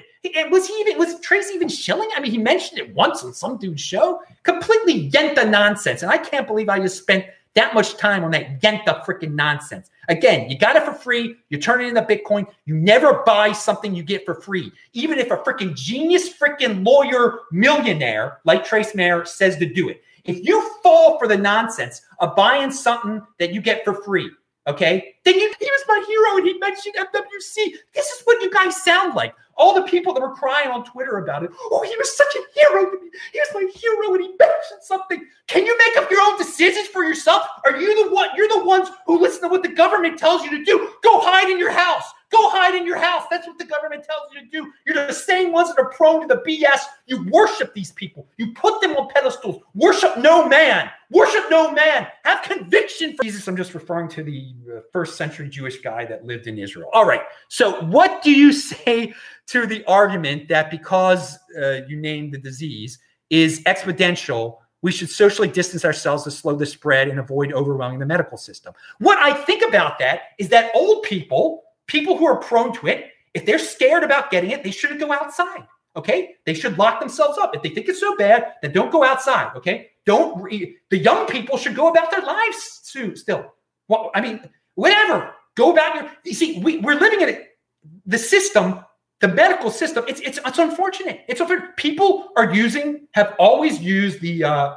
was 0.51 0.67
he 0.67 0.73
even 0.81 0.97
was 0.97 1.19
Trace 1.21 1.51
even 1.51 1.69
shilling? 1.69 2.09
I 2.15 2.19
mean, 2.19 2.31
he 2.31 2.37
mentioned 2.37 2.79
it 2.79 2.93
once 2.93 3.23
on 3.23 3.33
some 3.33 3.57
dude's 3.57 3.81
show. 3.81 4.21
Completely 4.43 5.09
yenta 5.09 5.49
nonsense. 5.49 6.03
And 6.03 6.11
I 6.11 6.17
can't 6.17 6.47
believe 6.47 6.69
I 6.69 6.79
just 6.79 6.99
spent 6.99 7.25
that 7.55 7.73
much 7.73 7.97
time 7.97 8.23
on 8.23 8.31
that 8.31 8.61
Yenta 8.61 9.03
freaking 9.03 9.33
nonsense. 9.33 9.89
Again, 10.09 10.49
you 10.49 10.57
got 10.57 10.75
it 10.75 10.83
for 10.83 10.93
free. 10.93 11.35
You 11.49 11.59
turn 11.59 11.81
it 11.81 11.87
into 11.87 12.01
Bitcoin. 12.01 12.47
You 12.65 12.75
never 12.75 13.21
buy 13.25 13.51
something 13.51 13.93
you 13.93 14.01
get 14.01 14.25
for 14.25 14.33
free. 14.33 14.71
Even 14.93 15.19
if 15.19 15.29
a 15.29 15.37
freaking 15.37 15.75
genius 15.75 16.33
freaking 16.33 16.83
lawyer 16.83 17.41
millionaire 17.51 18.39
like 18.43 18.65
Trace 18.65 18.95
Mayer 18.95 19.23
says 19.23 19.57
to 19.57 19.71
do 19.71 19.87
it. 19.87 20.01
If 20.25 20.43
you 20.43 20.67
fall 20.81 21.19
for 21.19 21.27
the 21.27 21.37
nonsense 21.37 22.01
of 22.19 22.35
buying 22.35 22.71
something 22.71 23.21
that 23.37 23.53
you 23.53 23.61
get 23.61 23.85
for 23.85 23.93
free, 23.93 24.29
okay, 24.67 25.15
then 25.23 25.35
he 25.35 25.47
was 25.47 25.83
my 25.87 26.03
hero 26.07 26.37
and 26.37 26.47
he 26.47 26.57
mentioned 26.59 26.95
MWC. 26.95 27.73
This 27.93 28.07
is 28.07 28.21
what 28.25 28.41
you 28.41 28.51
guys 28.51 28.81
sound 28.83 29.15
like. 29.15 29.33
All 29.55 29.73
the 29.73 29.81
people 29.83 30.13
that 30.13 30.21
were 30.21 30.35
crying 30.35 30.69
on 30.69 30.85
Twitter 30.85 31.17
about 31.17 31.43
it. 31.43 31.51
Oh, 31.71 31.83
he 31.83 31.95
was 31.97 32.15
such 32.15 32.33
a 32.35 32.59
hero 32.59 32.89
to 32.89 33.01
me. 33.01 33.09
He 33.33 33.39
was 33.39 33.49
my 33.53 33.69
hero 33.73 34.13
and 34.13 34.23
he 34.23 34.29
mentioned 34.29 34.81
something. 34.81 35.25
Can 35.47 35.65
you 35.65 35.77
make 35.77 35.97
up 35.97 36.09
your 36.09 36.21
own 36.21 36.37
decisions 36.37 36.87
for 36.87 37.03
yourself? 37.03 37.43
Are 37.65 37.75
you 37.75 38.05
the 38.05 38.13
one? 38.13 38.29
You're 38.37 38.47
the 38.47 38.63
ones 38.63 38.89
who 39.05 39.19
listen 39.19 39.41
to 39.41 39.47
what 39.49 39.63
the 39.63 39.69
government 39.69 40.17
tells 40.17 40.43
you 40.43 40.49
to 40.51 40.63
do. 40.63 40.89
Go 41.03 41.19
hide 41.19 41.49
in 41.49 41.59
your 41.59 41.71
house. 41.71 42.05
Go 42.31 42.49
hide 42.49 42.75
in 42.75 42.85
your 42.85 42.97
house. 42.97 43.23
That's 43.31 43.47
what 43.47 43.57
the 43.57 43.65
government 43.65 44.03
tells 44.03 44.31
you 44.33 44.41
to 44.41 44.47
do. 44.47 44.71
You're 44.85 45.07
the 45.07 45.13
same 45.13 45.51
ones 45.51 45.69
that 45.69 45.79
are 45.79 45.89
prone 45.89 46.27
to 46.27 46.27
the 46.27 46.41
BS. 46.41 46.81
You 47.07 47.23
worship 47.29 47.73
these 47.73 47.91
people. 47.91 48.27
You 48.37 48.53
put 48.53 48.81
them 48.81 48.95
on 48.97 49.09
pedestals. 49.09 49.63
Worship 49.73 50.15
no 50.17 50.47
man. 50.47 50.91
Worship 51.09 51.45
no 51.49 51.71
man. 51.71 52.07
Have 52.25 52.43
conviction 52.43 53.15
for 53.15 53.23
Jesus. 53.23 53.47
I'm 53.47 53.57
just 53.57 53.73
referring 53.73 54.09
to 54.09 54.23
the 54.23 54.53
uh, 54.71 54.79
first 54.93 55.17
century 55.17 55.49
Jewish 55.49 55.81
guy 55.81 56.05
that 56.05 56.23
lived 56.23 56.45
in 56.45 56.59
Israel. 56.59 56.89
All 56.93 57.05
right. 57.05 57.21
So, 57.47 57.81
what 57.85 58.21
do 58.21 58.31
you 58.31 58.53
say 58.53 59.13
to 59.47 59.65
the 59.65 59.83
argument 59.85 60.49
that 60.49 60.69
because 60.69 61.39
uh, 61.59 61.81
you 61.87 61.97
named 61.97 62.33
the 62.33 62.39
disease 62.39 62.99
is 63.31 63.63
exponential? 63.63 64.57
We 64.81 64.91
should 64.91 65.09
socially 65.09 65.49
distance 65.49 65.83
ourselves 65.83 66.23
to 66.23 66.31
slow 66.31 66.55
the 66.55 66.65
spread 66.65 67.09
and 67.09 67.19
avoid 67.19 67.51
overwhelming 67.51 67.99
the 67.99 68.05
medical 68.05 68.37
system. 68.37 68.73
What 68.99 69.17
I 69.17 69.33
think 69.33 69.67
about 69.67 69.99
that 69.99 70.21
is 70.37 70.47
that 70.49 70.71
old 70.73 71.03
people 71.03 71.63
people 71.89 72.15
who 72.17 72.25
are 72.25 72.37
prone 72.37 72.73
to 72.75 72.87
it, 72.87 73.11
if 73.33 73.45
they're 73.45 73.59
scared 73.59 74.03
about 74.03 74.31
getting 74.31 74.51
it, 74.51 74.63
they 74.63 74.71
shouldn't 74.71 75.01
go 75.01 75.11
outside. 75.11 75.67
Okay. 75.95 76.35
They 76.45 76.53
should 76.53 76.77
lock 76.77 76.99
themselves 76.99 77.37
up. 77.37 77.55
If 77.55 77.61
they 77.63 77.69
think 77.69 77.89
it's 77.89 77.99
so 77.99 78.15
bad, 78.15 78.53
then 78.61 78.71
don't 78.71 78.91
go 78.91 79.03
outside. 79.03 79.51
Okay. 79.57 79.89
Don't, 80.05 80.41
re- 80.41 80.77
the 80.89 80.97
young 80.97 81.25
people 81.27 81.57
should 81.57 81.75
go 81.75 81.89
about 81.89 82.11
their 82.11 82.21
lives 82.21 82.89
too, 82.91 83.15
still. 83.15 83.53
Well, 83.87 84.11
I 84.15 84.21
mean, 84.21 84.39
whatever. 84.75 85.33
Go 85.55 85.71
about 85.71 85.95
your, 85.95 86.09
you 86.23 86.33
see, 86.33 86.59
we, 86.59 86.77
we're 86.77 86.95
living 86.95 87.21
in 87.21 87.29
it. 87.29 87.57
The 88.05 88.17
system, 88.17 88.85
the 89.19 89.27
medical 89.27 89.71
system, 89.71 90.05
it's, 90.07 90.21
it's, 90.21 90.39
it's 90.45 90.59
unfortunate. 90.59 91.21
It's 91.27 91.41
unfortunate. 91.41 91.75
People 91.75 92.29
are 92.37 92.53
using, 92.53 93.07
have 93.11 93.35
always 93.39 93.81
used 93.81 94.21
the, 94.21 94.43
uh, 94.43 94.75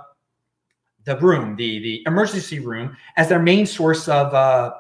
the 1.05 1.17
room, 1.19 1.57
the, 1.57 1.79
the 1.79 2.03
emergency 2.07 2.59
room 2.59 2.97
as 3.17 3.29
their 3.29 3.43
main 3.43 3.67
source 3.67 4.09
of, 4.09 4.35
uh, 4.35 4.73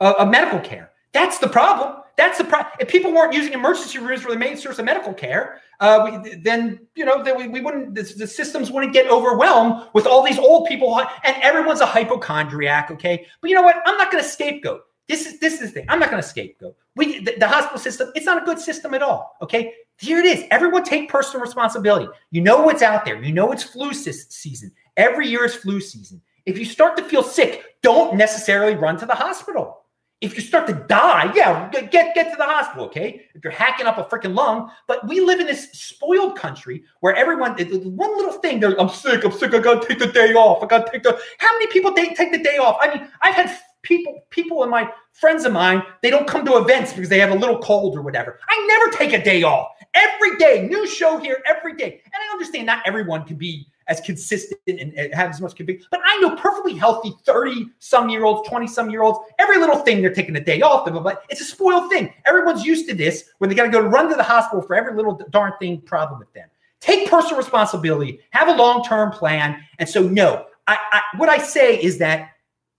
of 0.00 0.28
medical 0.28 0.60
care. 0.60 0.87
That's 1.12 1.38
the 1.38 1.48
problem. 1.48 2.02
That's 2.16 2.36
the 2.36 2.44
problem. 2.44 2.72
If 2.80 2.88
people 2.88 3.12
weren't 3.12 3.32
using 3.32 3.52
emergency 3.52 3.98
rooms 3.98 4.22
for 4.22 4.30
the 4.30 4.36
main 4.36 4.56
source 4.56 4.78
of 4.78 4.84
medical 4.84 5.14
care, 5.14 5.60
uh, 5.80 6.20
we, 6.22 6.34
then 6.34 6.80
you 6.96 7.04
know 7.04 7.22
we, 7.36 7.46
we 7.46 7.60
wouldn't 7.60 7.94
the, 7.94 8.02
the, 8.02 8.26
systems 8.26 8.70
wouldn't 8.72 8.92
get 8.92 9.08
overwhelmed 9.08 9.86
with 9.94 10.06
all 10.06 10.24
these 10.24 10.38
old 10.38 10.66
people 10.66 10.98
and 10.98 11.36
everyone's 11.42 11.80
a 11.80 11.86
hypochondriac. 11.86 12.90
Okay, 12.90 13.24
but 13.40 13.48
you 13.48 13.54
know 13.54 13.62
what? 13.62 13.76
I'm 13.86 13.96
not 13.96 14.10
going 14.10 14.22
to 14.22 14.28
scapegoat. 14.28 14.82
This 15.06 15.26
is 15.26 15.38
this 15.38 15.54
is 15.54 15.60
the 15.60 15.68
thing. 15.68 15.86
I'm 15.88 16.00
not 16.00 16.10
going 16.10 16.20
to 16.20 16.28
scapegoat. 16.28 16.76
We 16.96 17.20
the, 17.20 17.36
the 17.38 17.46
hospital 17.46 17.78
system. 17.78 18.10
It's 18.16 18.26
not 18.26 18.42
a 18.42 18.44
good 18.44 18.58
system 18.58 18.94
at 18.94 19.02
all. 19.02 19.36
Okay, 19.40 19.72
here 19.98 20.18
it 20.18 20.26
is. 20.26 20.44
Everyone 20.50 20.82
take 20.82 21.08
personal 21.08 21.40
responsibility. 21.40 22.08
You 22.32 22.40
know 22.40 22.62
what's 22.62 22.82
out 22.82 23.04
there. 23.04 23.22
You 23.22 23.32
know 23.32 23.52
it's 23.52 23.62
flu 23.62 23.94
season. 23.94 24.72
Every 24.96 25.28
year 25.28 25.44
is 25.44 25.54
flu 25.54 25.80
season. 25.80 26.20
If 26.46 26.58
you 26.58 26.64
start 26.64 26.96
to 26.96 27.04
feel 27.04 27.22
sick, 27.22 27.62
don't 27.82 28.16
necessarily 28.16 28.74
run 28.74 28.96
to 28.98 29.06
the 29.06 29.14
hospital. 29.14 29.77
If 30.20 30.34
you 30.34 30.42
start 30.42 30.66
to 30.66 30.74
die, 30.74 31.32
yeah, 31.36 31.70
get 31.70 31.92
get 31.92 32.14
to 32.14 32.36
the 32.36 32.44
hospital, 32.44 32.86
okay? 32.86 33.22
If 33.34 33.44
you're 33.44 33.52
hacking 33.52 33.86
up 33.86 33.98
a 33.98 34.04
freaking 34.04 34.34
lung, 34.34 34.68
but 34.88 35.06
we 35.06 35.20
live 35.20 35.38
in 35.38 35.46
this 35.46 35.70
spoiled 35.72 36.36
country 36.36 36.82
where 37.00 37.14
everyone, 37.14 37.52
one 37.52 38.16
little 38.16 38.32
thing, 38.32 38.58
they're, 38.58 38.78
I'm 38.80 38.88
sick, 38.88 39.24
I'm 39.24 39.30
sick, 39.30 39.54
I 39.54 39.60
gotta 39.60 39.86
take 39.86 40.00
the 40.00 40.08
day 40.08 40.32
off, 40.34 40.62
I 40.62 40.66
gotta 40.66 40.90
take 40.90 41.04
the. 41.04 41.16
How 41.38 41.52
many 41.54 41.68
people 41.68 41.92
take 41.92 42.16
take 42.16 42.32
the 42.32 42.42
day 42.42 42.56
off? 42.56 42.78
I 42.80 42.94
mean, 42.94 43.08
I've 43.22 43.34
had 43.34 43.56
people, 43.82 44.26
people 44.30 44.64
in 44.64 44.70
my 44.70 44.90
friends 45.12 45.44
of 45.44 45.52
mine, 45.52 45.82
they 46.02 46.10
don't 46.10 46.26
come 46.26 46.44
to 46.46 46.56
events 46.56 46.92
because 46.92 47.08
they 47.08 47.20
have 47.20 47.30
a 47.30 47.34
little 47.34 47.58
cold 47.58 47.96
or 47.96 48.02
whatever. 48.02 48.40
I 48.48 48.66
never 48.66 48.96
take 48.96 49.12
a 49.12 49.22
day 49.22 49.44
off. 49.44 49.68
Every 49.94 50.36
day, 50.36 50.66
new 50.68 50.86
show 50.86 51.18
here 51.18 51.42
every 51.46 51.74
day, 51.74 52.00
and 52.04 52.14
I 52.14 52.32
understand 52.32 52.66
not 52.66 52.82
everyone 52.86 53.24
can 53.24 53.36
be 53.36 53.66
as 53.88 54.00
consistent 54.00 54.60
and, 54.66 54.94
have 55.14 55.30
as 55.30 55.40
much 55.40 55.56
conviction. 55.56 55.86
But 55.90 56.00
I 56.04 56.18
know 56.20 56.36
perfectly 56.36 56.74
healthy 56.74 57.12
30 57.24 57.66
some 57.78 58.08
year 58.08 58.24
olds, 58.24 58.48
20 58.48 58.66
some 58.66 58.90
year 58.90 59.02
olds, 59.02 59.18
every 59.38 59.58
little 59.58 59.78
thing 59.78 60.00
they're 60.00 60.14
taking 60.14 60.36
a 60.36 60.44
day 60.44 60.60
off. 60.60 60.86
But 60.86 61.24
it's 61.30 61.40
a 61.40 61.44
spoiled 61.44 61.90
thing. 61.90 62.12
Everyone's 62.26 62.64
used 62.64 62.88
to 62.88 62.94
this 62.94 63.30
when 63.38 63.48
they 63.48 63.56
got 63.56 63.64
to 63.64 63.70
go 63.70 63.80
run 63.80 64.08
to 64.10 64.14
the 64.14 64.22
hospital 64.22 64.62
for 64.62 64.74
every 64.74 64.94
little 64.94 65.20
darn 65.30 65.52
thing 65.58 65.80
problem 65.80 66.18
with 66.18 66.32
them. 66.34 66.48
Take 66.80 67.10
personal 67.10 67.38
responsibility, 67.38 68.20
have 68.30 68.48
a 68.48 68.56
long 68.56 68.84
term 68.84 69.10
plan. 69.10 69.60
And 69.78 69.88
so, 69.88 70.02
no, 70.02 70.46
I, 70.66 70.78
I, 70.92 71.00
what 71.16 71.28
I 71.28 71.38
say 71.38 71.76
is 71.80 71.98
that 71.98 72.30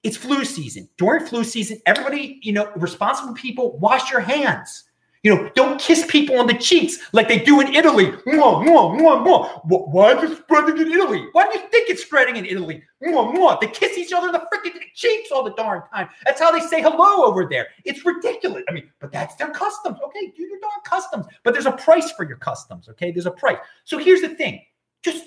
it's 0.03 0.15
flu 0.15 0.45
season. 0.45 0.87
During 0.97 1.25
flu 1.25 1.43
season, 1.43 1.81
everybody, 1.85 2.39
you 2.41 2.53
know, 2.53 2.71
responsible 2.75 3.33
people, 3.33 3.77
wash 3.79 4.09
your 4.09 4.21
hands. 4.21 4.85
You 5.23 5.35
know, 5.35 5.49
don't 5.53 5.81
kiss 5.81 6.05
people 6.07 6.39
on 6.39 6.47
the 6.47 6.53
cheeks 6.53 6.97
like 7.11 7.27
they 7.27 7.39
do 7.39 7.59
in 7.59 7.75
Italy. 7.75 8.05
Mwah, 8.05 8.63
mwah, 8.63 8.97
mwah, 8.97 9.25
mwah. 9.25 9.89
Why 9.91 10.13
is 10.13 10.31
it 10.31 10.37
spreading 10.37 10.77
in 10.77 10.93
Italy? 10.93 11.27
Why 11.33 11.45
do 11.51 11.59
you 11.59 11.67
think 11.67 11.89
it's 11.89 12.03
spreading 12.03 12.37
in 12.37 12.45
Italy? 12.45 12.81
Mwah, 13.03 13.35
mwah. 13.35 13.59
They 13.59 13.67
kiss 13.67 13.97
each 13.97 14.13
other 14.13 14.27
in 14.27 14.33
the 14.33 14.39
freaking 14.39 14.79
cheeks 14.95 15.29
all 15.29 15.43
the 15.43 15.53
darn 15.55 15.83
time. 15.93 16.07
That's 16.23 16.39
how 16.39 16.51
they 16.51 16.61
say 16.61 16.81
hello 16.81 17.25
over 17.25 17.45
there. 17.49 17.67
It's 17.83 18.05
ridiculous. 18.05 18.63
I 18.69 18.71
mean, 18.71 18.89
but 19.01 19.11
that's 19.11 19.35
their 19.35 19.49
customs. 19.49 19.97
Okay, 20.05 20.31
do 20.37 20.43
your 20.43 20.59
darn 20.61 20.79
customs. 20.85 21.25
But 21.43 21.53
there's 21.53 21.65
a 21.65 21.73
price 21.73 22.11
for 22.11 22.25
your 22.25 22.37
customs. 22.37 22.87
Okay, 22.87 23.11
there's 23.11 23.25
a 23.25 23.31
price. 23.31 23.57
So 23.83 23.97
here's 23.97 24.21
the 24.21 24.29
thing: 24.29 24.61
just 25.03 25.25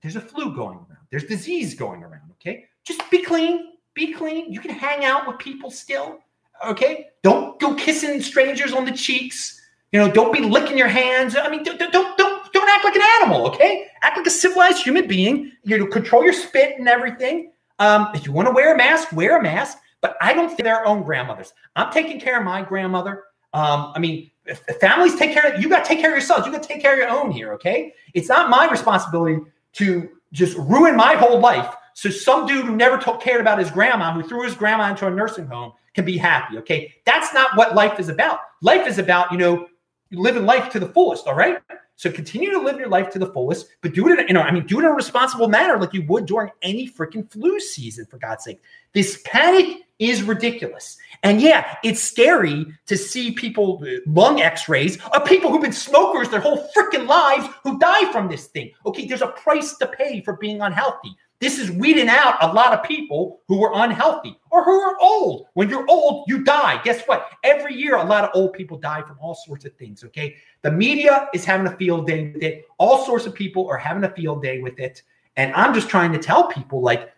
there's 0.00 0.16
a 0.16 0.20
flu 0.20 0.54
going 0.54 0.78
around. 0.78 1.06
There's 1.10 1.24
disease 1.24 1.74
going 1.74 2.04
around. 2.04 2.30
Okay, 2.34 2.66
just 2.84 3.02
be 3.10 3.24
clean. 3.24 3.72
Be 3.94 4.12
clean. 4.12 4.52
You 4.52 4.60
can 4.60 4.70
hang 4.70 5.04
out 5.04 5.26
with 5.26 5.38
people 5.38 5.72
still. 5.72 6.20
Okay, 6.66 7.06
don't 7.22 7.58
go 7.60 7.74
kissing 7.74 8.20
strangers 8.20 8.72
on 8.72 8.84
the 8.84 8.92
cheeks. 8.92 9.60
You 9.92 10.00
know, 10.00 10.10
don't 10.10 10.32
be 10.32 10.40
licking 10.40 10.76
your 10.76 10.88
hands. 10.88 11.36
I 11.36 11.48
mean, 11.48 11.62
don't 11.62 11.78
don't 11.78 11.92
don't 11.92 12.52
don't 12.52 12.68
act 12.68 12.84
like 12.84 12.96
an 12.96 13.02
animal. 13.20 13.46
Okay, 13.48 13.86
act 14.02 14.16
like 14.16 14.26
a 14.26 14.30
civilized 14.30 14.82
human 14.82 15.06
being. 15.06 15.52
You 15.64 15.78
know, 15.78 15.86
control 15.86 16.24
your 16.24 16.32
spit 16.32 16.78
and 16.78 16.88
everything. 16.88 17.52
Um, 17.78 18.08
if 18.14 18.26
you 18.26 18.32
want 18.32 18.48
to 18.48 18.52
wear 18.52 18.74
a 18.74 18.76
mask, 18.76 19.12
wear 19.12 19.38
a 19.38 19.42
mask. 19.42 19.78
But 20.00 20.16
I 20.20 20.32
don't 20.32 20.48
think 20.48 20.62
their 20.62 20.86
own 20.86 21.02
grandmothers. 21.02 21.52
I'm 21.74 21.90
taking 21.92 22.20
care 22.20 22.38
of 22.38 22.44
my 22.44 22.62
grandmother. 22.62 23.24
Um, 23.52 23.92
I 23.96 23.98
mean, 23.98 24.30
if 24.46 24.60
families 24.80 25.16
take 25.16 25.32
care 25.32 25.52
of 25.52 25.60
you, 25.60 25.68
got 25.68 25.84
to 25.84 25.88
take 25.88 26.00
care 26.00 26.10
of 26.10 26.14
yourselves. 26.16 26.46
You 26.46 26.52
got 26.52 26.62
to 26.62 26.68
take 26.68 26.80
care 26.80 26.92
of 26.92 26.98
your 26.98 27.08
own 27.08 27.30
here. 27.30 27.52
Okay, 27.54 27.94
it's 28.14 28.28
not 28.28 28.50
my 28.50 28.68
responsibility 28.70 29.40
to 29.74 30.08
just 30.32 30.56
ruin 30.58 30.96
my 30.96 31.14
whole 31.14 31.40
life 31.40 31.74
so 31.98 32.10
some 32.10 32.46
dude 32.46 32.64
who 32.64 32.76
never 32.76 32.96
took 32.96 33.20
cared 33.20 33.40
about 33.40 33.58
his 33.58 33.72
grandma, 33.72 34.12
who 34.12 34.22
threw 34.22 34.44
his 34.44 34.54
grandma 34.54 34.88
into 34.88 35.08
a 35.08 35.10
nursing 35.10 35.48
home, 35.48 35.72
can 35.94 36.04
be 36.04 36.16
happy. 36.16 36.56
Okay, 36.58 36.94
that's 37.04 37.34
not 37.34 37.56
what 37.56 37.74
life 37.74 37.98
is 37.98 38.08
about. 38.08 38.38
Life 38.62 38.86
is 38.86 39.00
about 39.00 39.32
you 39.32 39.38
know 39.38 39.66
living 40.12 40.46
life 40.46 40.70
to 40.70 40.78
the 40.78 40.86
fullest. 40.86 41.26
All 41.26 41.34
right. 41.34 41.58
So 41.96 42.12
continue 42.12 42.52
to 42.52 42.60
live 42.60 42.78
your 42.78 42.88
life 42.88 43.10
to 43.10 43.18
the 43.18 43.26
fullest, 43.26 43.66
but 43.80 43.94
do 43.94 44.08
it 44.08 44.20
in, 44.20 44.28
you 44.28 44.34
know, 44.34 44.42
I 44.42 44.52
mean, 44.52 44.64
do 44.64 44.78
it 44.78 44.84
in 44.84 44.90
a 44.90 44.92
responsible 44.92 45.48
manner 45.48 45.76
like 45.76 45.92
you 45.92 46.06
would 46.06 46.26
during 46.26 46.52
any 46.62 46.88
freaking 46.88 47.28
flu 47.28 47.58
season, 47.58 48.06
for 48.06 48.18
God's 48.18 48.44
sake. 48.44 48.60
This 48.92 49.20
panic 49.24 49.78
is 49.98 50.22
ridiculous. 50.22 50.96
And 51.24 51.40
yeah, 51.40 51.74
it's 51.82 52.00
scary 52.00 52.66
to 52.86 52.96
see 52.96 53.32
people, 53.32 53.82
uh, 53.82 53.98
lung 54.06 54.40
x 54.40 54.68
rays 54.68 54.98
of 55.06 55.24
people 55.24 55.50
who've 55.50 55.60
been 55.60 55.72
smokers 55.72 56.28
their 56.28 56.38
whole 56.38 56.70
freaking 56.76 57.08
lives 57.08 57.52
who 57.64 57.80
die 57.80 58.12
from 58.12 58.28
this 58.28 58.46
thing. 58.46 58.70
Okay, 58.86 59.04
there's 59.04 59.22
a 59.22 59.26
price 59.26 59.76
to 59.78 59.88
pay 59.88 60.22
for 60.22 60.34
being 60.34 60.60
unhealthy. 60.60 61.16
This 61.40 61.58
is 61.58 61.70
weeding 61.70 62.08
out 62.08 62.36
a 62.40 62.52
lot 62.52 62.72
of 62.72 62.82
people 62.82 63.40
who 63.46 63.62
are 63.64 63.84
unhealthy 63.84 64.36
or 64.50 64.64
who 64.64 64.80
are 64.80 64.96
old. 65.00 65.46
When 65.54 65.70
you're 65.70 65.88
old, 65.88 66.24
you 66.26 66.42
die. 66.42 66.80
Guess 66.82 67.02
what? 67.06 67.30
Every 67.44 67.74
year, 67.74 67.94
a 67.94 68.04
lot 68.04 68.24
of 68.24 68.30
old 68.34 68.54
people 68.54 68.76
die 68.76 69.02
from 69.02 69.18
all 69.20 69.36
sorts 69.36 69.64
of 69.64 69.72
things. 69.74 70.02
Okay. 70.02 70.36
The 70.62 70.72
media 70.72 71.28
is 71.32 71.44
having 71.44 71.68
a 71.68 71.76
field 71.76 72.08
day 72.08 72.32
with 72.32 72.42
it. 72.42 72.66
All 72.78 73.04
sorts 73.04 73.24
of 73.24 73.34
people 73.34 73.68
are 73.68 73.76
having 73.76 74.02
a 74.02 74.10
field 74.10 74.42
day 74.42 74.60
with 74.60 74.80
it. 74.80 75.02
And 75.36 75.54
I'm 75.54 75.72
just 75.72 75.88
trying 75.88 76.10
to 76.12 76.18
tell 76.18 76.48
people 76.48 76.82
like, 76.82 77.12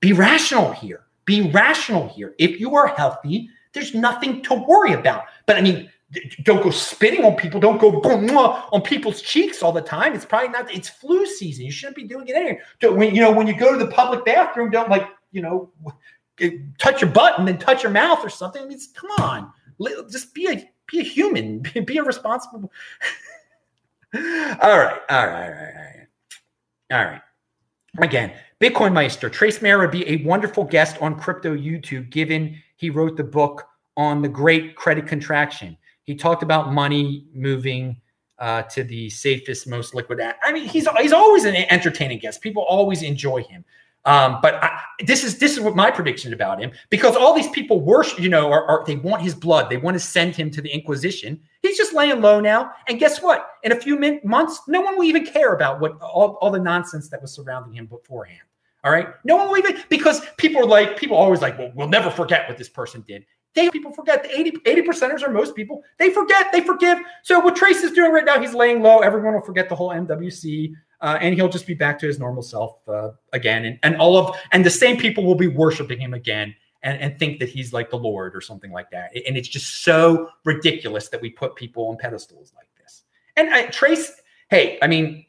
be 0.00 0.14
rational 0.14 0.72
here. 0.72 1.04
Be 1.26 1.50
rational 1.50 2.08
here. 2.08 2.34
If 2.38 2.58
you 2.58 2.74
are 2.76 2.86
healthy, 2.86 3.50
there's 3.74 3.94
nothing 3.94 4.42
to 4.44 4.54
worry 4.54 4.94
about. 4.94 5.24
But 5.44 5.56
I 5.56 5.60
mean, 5.60 5.90
don't 6.42 6.62
go 6.62 6.70
spitting 6.70 7.24
on 7.24 7.34
people. 7.36 7.60
Don't 7.60 7.78
go 7.78 8.00
on 8.00 8.82
people's 8.82 9.20
cheeks 9.20 9.62
all 9.62 9.72
the 9.72 9.82
time. 9.82 10.14
It's 10.14 10.24
probably 10.24 10.48
not. 10.48 10.72
It's 10.72 10.88
flu 10.88 11.26
season. 11.26 11.64
You 11.64 11.72
shouldn't 11.72 11.96
be 11.96 12.04
doing 12.04 12.28
it 12.28 12.36
anyway. 12.36 12.60
When 12.82 13.14
you 13.14 13.20
know 13.20 13.32
when 13.32 13.46
you 13.46 13.56
go 13.56 13.76
to 13.76 13.84
the 13.84 13.90
public 13.90 14.24
bathroom, 14.24 14.70
don't 14.70 14.88
like 14.88 15.08
you 15.32 15.42
know 15.42 15.70
touch 16.78 17.00
your 17.00 17.10
butt 17.10 17.38
and 17.38 17.46
then 17.46 17.58
touch 17.58 17.82
your 17.82 17.92
mouth 17.92 18.20
or 18.24 18.28
something. 18.28 18.62
I 18.62 18.66
mean, 18.66 18.78
come 18.94 19.10
on, 19.18 19.52
just 20.10 20.34
be 20.34 20.48
a 20.48 20.70
be 20.86 21.00
a 21.00 21.02
human. 21.02 21.58
Be 21.84 21.98
a 21.98 22.02
responsible. 22.02 22.70
all 24.14 24.20
right, 24.22 24.60
all 24.62 24.78
right, 24.78 25.00
all 25.10 25.26
right, 25.26 25.50
all 25.50 25.84
right, 25.84 26.06
all 26.92 27.04
right. 27.04 27.22
Again, 27.98 28.32
Bitcoin 28.60 28.92
Meister 28.92 29.28
Trace 29.28 29.60
Mayer 29.62 29.78
would 29.78 29.90
be 29.90 30.06
a 30.08 30.22
wonderful 30.24 30.64
guest 30.64 31.00
on 31.00 31.18
Crypto 31.18 31.56
YouTube, 31.56 32.10
given 32.10 32.56
he 32.76 32.90
wrote 32.90 33.16
the 33.16 33.24
book 33.24 33.66
on 33.96 34.22
the 34.22 34.28
Great 34.28 34.76
Credit 34.76 35.06
Contraction 35.06 35.76
he 36.06 36.14
talked 36.14 36.42
about 36.42 36.72
money 36.72 37.26
moving 37.34 38.00
uh, 38.38 38.62
to 38.62 38.84
the 38.84 39.10
safest, 39.10 39.66
most 39.66 39.94
liquid. 39.94 40.20
I 40.20 40.52
mean, 40.52 40.68
he's 40.68 40.88
he's 41.00 41.12
always 41.12 41.44
an 41.44 41.56
entertaining 41.56 42.18
guest. 42.18 42.40
People 42.40 42.62
always 42.62 43.02
enjoy 43.02 43.42
him. 43.42 43.64
Um, 44.04 44.38
but 44.40 44.54
I, 44.62 44.80
this 45.04 45.24
is 45.24 45.38
this 45.38 45.54
is 45.54 45.60
what 45.60 45.74
my 45.74 45.90
prediction 45.90 46.32
about 46.32 46.60
him 46.62 46.70
because 46.90 47.16
all 47.16 47.34
these 47.34 47.48
people 47.48 47.80
worship, 47.80 48.20
you 48.20 48.28
know, 48.28 48.52
are, 48.52 48.64
are, 48.64 48.84
they 48.86 48.94
want 48.94 49.20
his 49.20 49.34
blood. 49.34 49.68
They 49.68 49.78
want 49.78 49.96
to 49.96 50.00
send 50.00 50.36
him 50.36 50.48
to 50.52 50.62
the 50.62 50.68
Inquisition. 50.68 51.40
He's 51.62 51.76
just 51.76 51.92
laying 51.92 52.20
low 52.20 52.38
now. 52.38 52.70
And 52.88 53.00
guess 53.00 53.20
what? 53.20 53.48
In 53.64 53.72
a 53.72 53.76
few 53.76 53.98
min- 53.98 54.20
months, 54.22 54.60
no 54.68 54.80
one 54.80 54.96
will 54.96 55.04
even 55.04 55.26
care 55.26 55.54
about 55.54 55.80
what 55.80 56.00
all, 56.00 56.38
all 56.40 56.52
the 56.52 56.60
nonsense 56.60 57.08
that 57.08 57.20
was 57.20 57.32
surrounding 57.32 57.72
him 57.72 57.86
beforehand. 57.86 58.42
All 58.84 58.92
right, 58.92 59.08
no 59.24 59.34
one 59.34 59.48
will 59.48 59.58
even 59.58 59.82
because 59.88 60.20
people 60.36 60.62
are 60.62 60.66
like 60.66 60.96
people 60.96 61.16
are 61.16 61.24
always 61.24 61.42
like, 61.42 61.58
well, 61.58 61.72
we'll 61.74 61.88
never 61.88 62.08
forget 62.08 62.48
what 62.48 62.56
this 62.56 62.68
person 62.68 63.02
did. 63.08 63.26
They 63.56 63.70
people 63.70 63.90
forget. 63.90 64.22
The 64.22 64.38
80, 64.38 64.58
80 64.66 64.82
percenters 64.82 65.22
are 65.22 65.30
most 65.30 65.56
people. 65.56 65.82
They 65.98 66.10
forget, 66.10 66.52
they 66.52 66.60
forgive. 66.60 66.98
So 67.22 67.40
what 67.40 67.56
Trace 67.56 67.82
is 67.82 67.92
doing 67.92 68.12
right 68.12 68.24
now, 68.24 68.38
he's 68.38 68.54
laying 68.54 68.82
low. 68.82 68.98
Everyone 68.98 69.32
will 69.32 69.40
forget 69.40 69.70
the 69.70 69.74
whole 69.74 69.88
MWC. 69.88 70.74
Uh, 71.00 71.18
and 71.20 71.34
he'll 71.34 71.48
just 71.48 71.66
be 71.66 71.74
back 71.74 71.98
to 71.98 72.06
his 72.06 72.18
normal 72.18 72.42
self 72.42 72.86
uh, 72.86 73.10
again. 73.32 73.64
And, 73.64 73.78
and 73.82 73.96
all 73.96 74.16
of 74.16 74.36
and 74.52 74.64
the 74.64 74.70
same 74.70 74.98
people 74.98 75.24
will 75.24 75.34
be 75.34 75.46
worshiping 75.46 75.98
him 75.98 76.14
again 76.14 76.54
and, 76.82 77.00
and 77.00 77.18
think 77.18 77.38
that 77.40 77.48
he's 77.48 77.72
like 77.72 77.90
the 77.90 77.98
Lord 77.98 78.36
or 78.36 78.40
something 78.40 78.70
like 78.70 78.90
that. 78.90 79.10
And 79.26 79.36
it's 79.36 79.48
just 79.48 79.82
so 79.82 80.28
ridiculous 80.44 81.08
that 81.08 81.20
we 81.20 81.30
put 81.30 81.56
people 81.56 81.88
on 81.88 81.96
pedestals 81.96 82.52
like 82.54 82.68
this. 82.78 83.04
And 83.36 83.48
uh, 83.48 83.70
Trace, 83.70 84.12
hey, 84.50 84.78
I 84.82 84.86
mean, 84.86 85.24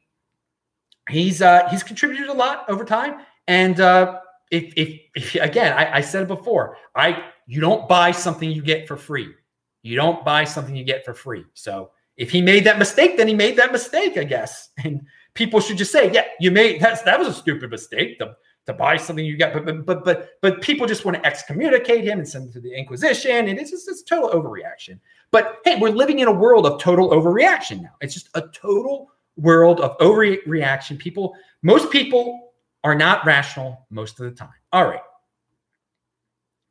he's 1.09 1.41
uh, 1.41 1.67
he's 1.69 1.83
contributed 1.83 2.27
a 2.27 2.33
lot 2.33 2.65
over 2.69 2.83
time. 2.83 3.21
And 3.47 3.79
uh, 3.79 4.19
if, 4.51 4.73
if, 4.75 4.99
if 5.15 5.35
again, 5.35 5.73
I, 5.73 5.97
I 5.97 6.01
said 6.01 6.23
it 6.23 6.27
before, 6.27 6.77
I 6.95 7.23
you 7.47 7.61
don't 7.61 7.87
buy 7.89 8.11
something 8.11 8.51
you 8.51 8.61
get 8.61 8.87
for 8.87 8.97
free. 8.97 9.33
You 9.81 9.95
don't 9.95 10.23
buy 10.23 10.43
something 10.43 10.75
you 10.75 10.83
get 10.83 11.03
for 11.05 11.13
free. 11.13 11.45
So 11.53 11.91
if 12.17 12.29
he 12.29 12.41
made 12.41 12.65
that 12.65 12.77
mistake, 12.77 13.15
then 13.17 13.27
he 13.27 13.33
made 13.33 13.55
that 13.57 13.71
mistake, 13.71 14.17
I 14.17 14.23
guess. 14.23 14.69
And 14.83 15.01
people 15.33 15.59
should 15.59 15.77
just 15.77 15.91
say, 15.91 16.11
yeah, 16.11 16.25
you 16.39 16.51
made 16.51 16.81
that's 16.81 17.01
that 17.03 17.17
was 17.17 17.27
a 17.27 17.33
stupid 17.33 17.71
mistake 17.71 18.19
to, 18.19 18.35
to 18.65 18.73
buy 18.73 18.97
something 18.97 19.25
you 19.25 19.37
got. 19.37 19.53
But 19.53 19.65
but 19.65 19.85
but 19.85 20.03
but 20.03 20.29
but 20.41 20.61
people 20.61 20.85
just 20.85 21.05
want 21.05 21.17
to 21.17 21.25
excommunicate 21.25 22.03
him 22.03 22.19
and 22.19 22.27
send 22.27 22.47
him 22.47 22.53
to 22.53 22.59
the 22.59 22.73
Inquisition. 22.73 23.47
And 23.47 23.57
it's 23.57 23.71
just 23.71 23.87
it's 23.87 24.03
total 24.03 24.29
overreaction. 24.29 24.99
But 25.31 25.59
hey, 25.63 25.79
we're 25.79 25.89
living 25.89 26.19
in 26.19 26.27
a 26.27 26.31
world 26.31 26.65
of 26.65 26.81
total 26.81 27.11
overreaction 27.11 27.81
now. 27.81 27.95
It's 28.01 28.13
just 28.13 28.29
a 28.35 28.43
total 28.53 29.09
world 29.37 29.79
of 29.79 29.97
overreaction. 29.99 30.97
People, 30.97 31.35
most 31.61 31.91
people 31.91 32.53
are 32.83 32.95
not 32.95 33.25
rational 33.25 33.85
most 33.89 34.19
of 34.19 34.25
the 34.25 34.31
time. 34.31 34.53
All 34.73 34.85
right. 34.85 35.01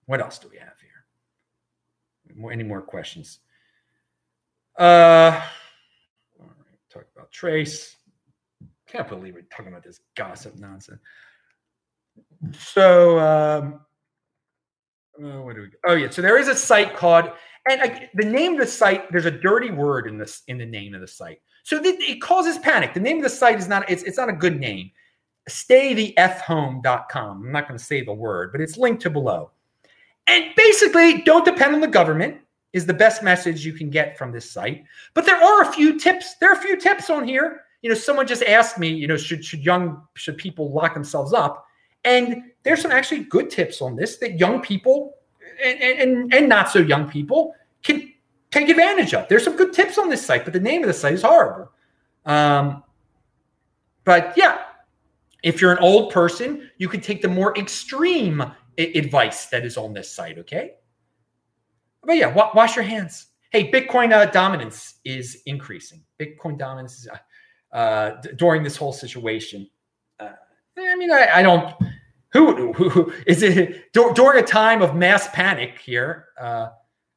What 0.06 0.20
else 0.20 0.38
do 0.38 0.48
we 0.48 0.56
have 0.58 0.74
here? 0.80 2.50
Any 2.50 2.62
more 2.62 2.80
questions? 2.80 3.40
Uh, 4.78 5.40
all 6.38 6.46
right, 6.46 6.78
talk 6.90 7.06
about 7.14 7.30
Trace. 7.32 7.96
Can't 8.86 9.08
believe 9.08 9.34
we're 9.34 9.42
talking 9.42 9.68
about 9.68 9.82
this 9.82 10.00
gossip 10.16 10.56
nonsense. 10.58 11.00
So, 12.58 13.18
um, 13.18 13.80
uh, 15.22 15.42
what 15.42 15.56
do 15.56 15.62
we? 15.62 15.68
Oh 15.86 15.94
yeah, 15.94 16.10
so 16.10 16.22
there 16.22 16.38
is 16.38 16.48
a 16.48 16.54
site 16.54 16.94
called, 16.94 17.30
and 17.68 17.80
I, 17.80 18.10
the 18.14 18.24
name 18.24 18.52
of 18.54 18.60
the 18.60 18.66
site. 18.66 19.10
There's 19.10 19.26
a 19.26 19.30
dirty 19.30 19.70
word 19.70 20.06
in 20.06 20.18
this 20.18 20.42
in 20.46 20.58
the 20.58 20.66
name 20.66 20.94
of 20.94 21.00
the 21.00 21.08
site, 21.08 21.40
so 21.62 21.80
it 21.82 22.20
causes 22.20 22.58
panic. 22.58 22.94
The 22.94 23.00
name 23.00 23.16
of 23.16 23.22
the 23.22 23.30
site 23.30 23.58
is 23.58 23.66
not. 23.66 23.90
It's 23.90 24.02
it's 24.02 24.18
not 24.18 24.28
a 24.28 24.34
good 24.34 24.60
name. 24.60 24.90
StayTheFhome.com. 25.48 27.42
I'm 27.46 27.52
not 27.52 27.68
going 27.68 27.78
to 27.78 27.84
say 27.84 28.02
the 28.02 28.12
word, 28.12 28.52
but 28.52 28.60
it's 28.60 28.76
linked 28.76 29.02
to 29.02 29.10
below. 29.10 29.52
And 30.26 30.44
basically, 30.56 31.22
don't 31.22 31.44
depend 31.44 31.74
on 31.74 31.80
the 31.80 31.88
government 31.88 32.38
is 32.72 32.84
the 32.84 32.94
best 32.94 33.22
message 33.22 33.64
you 33.64 33.72
can 33.72 33.90
get 33.90 34.18
from 34.18 34.32
this 34.32 34.50
site. 34.50 34.84
But 35.14 35.24
there 35.24 35.42
are 35.42 35.62
a 35.62 35.72
few 35.72 35.98
tips. 35.98 36.34
There 36.34 36.50
are 36.50 36.58
a 36.58 36.60
few 36.60 36.76
tips 36.76 37.08
on 37.10 37.26
here. 37.26 37.62
You 37.82 37.90
know, 37.90 37.96
someone 37.96 38.26
just 38.26 38.42
asked 38.42 38.78
me, 38.78 38.88
you 38.88 39.06
know, 39.06 39.16
should 39.16 39.44
should 39.44 39.64
young 39.64 40.02
should 40.14 40.36
people 40.36 40.72
lock 40.72 40.94
themselves 40.94 41.32
up? 41.32 41.64
And 42.04 42.42
there's 42.62 42.82
some 42.82 42.90
actually 42.90 43.24
good 43.24 43.50
tips 43.50 43.80
on 43.80 43.96
this 43.96 44.18
that 44.18 44.38
young 44.38 44.60
people 44.60 45.14
and, 45.62 45.80
and, 45.80 46.34
and 46.34 46.48
not 46.48 46.70
so 46.70 46.80
young 46.80 47.08
people 47.08 47.54
can 47.82 48.12
take 48.50 48.68
advantage 48.68 49.14
of. 49.14 49.28
There's 49.28 49.44
some 49.44 49.56
good 49.56 49.72
tips 49.72 49.98
on 49.98 50.08
this 50.08 50.24
site, 50.24 50.44
but 50.44 50.52
the 50.52 50.60
name 50.60 50.82
of 50.82 50.88
the 50.88 50.94
site 50.94 51.14
is 51.14 51.22
horrible. 51.22 51.70
Um, 52.24 52.82
but 54.04 54.34
yeah, 54.36 54.58
if 55.42 55.60
you're 55.60 55.72
an 55.72 55.78
old 55.78 56.12
person, 56.12 56.70
you 56.78 56.88
could 56.88 57.02
take 57.02 57.22
the 57.22 57.28
more 57.28 57.56
extreme 57.56 58.44
advice 58.78 59.46
that 59.46 59.64
is 59.64 59.76
on 59.76 59.92
this 59.92 60.10
site. 60.10 60.38
Okay. 60.38 60.72
But 62.02 62.16
yeah, 62.16 62.32
wa- 62.32 62.50
wash 62.54 62.76
your 62.76 62.84
hands. 62.84 63.26
Hey, 63.50 63.70
Bitcoin 63.70 64.12
uh, 64.12 64.26
dominance 64.26 64.96
is 65.04 65.42
increasing. 65.46 66.04
Bitcoin 66.20 66.58
dominance 66.58 66.98
is 66.98 67.08
uh, 67.08 67.74
uh, 67.76 68.20
d- 68.20 68.30
during 68.36 68.62
this 68.62 68.76
whole 68.76 68.92
situation. 68.92 69.68
Uh, 70.20 70.30
I 70.78 70.96
mean, 70.96 71.10
I, 71.10 71.28
I 71.36 71.42
don't. 71.42 71.74
Who, 72.32 72.72
who, 72.72 72.90
who 72.90 73.12
is 73.26 73.42
it 73.42 73.92
during 73.92 74.42
a 74.42 74.46
time 74.46 74.82
of 74.82 74.94
mass 74.94 75.28
panic 75.30 75.78
here? 75.78 76.26
Uh, 76.38 76.68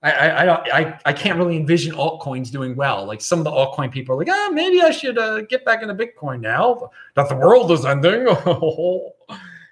I, 0.02 0.12
I, 0.12 0.42
I 0.42 0.46
don't 0.46 0.74
I, 0.74 1.00
I 1.06 1.14
can't 1.14 1.38
really 1.38 1.58
envision 1.58 1.94
altcoins 1.94 2.52
doing 2.52 2.76
well. 2.76 3.06
Like 3.06 3.20
some 3.22 3.40
of 3.40 3.46
the 3.46 3.52
altcoin 3.52 3.92
people 3.92 4.16
are 4.16 4.18
like, 4.18 4.30
ah, 4.30 4.50
maybe 4.54 4.82
I 4.82 4.92
should 4.92 5.18
uh, 5.18 5.42
get 5.42 5.66
back 5.66 5.82
into 5.82 5.94
Bitcoin 5.94 6.40
now 6.40 6.90
that 7.16 7.28
the 7.28 7.36
world 7.36 7.72
is 7.72 7.86
ending. 7.86 8.28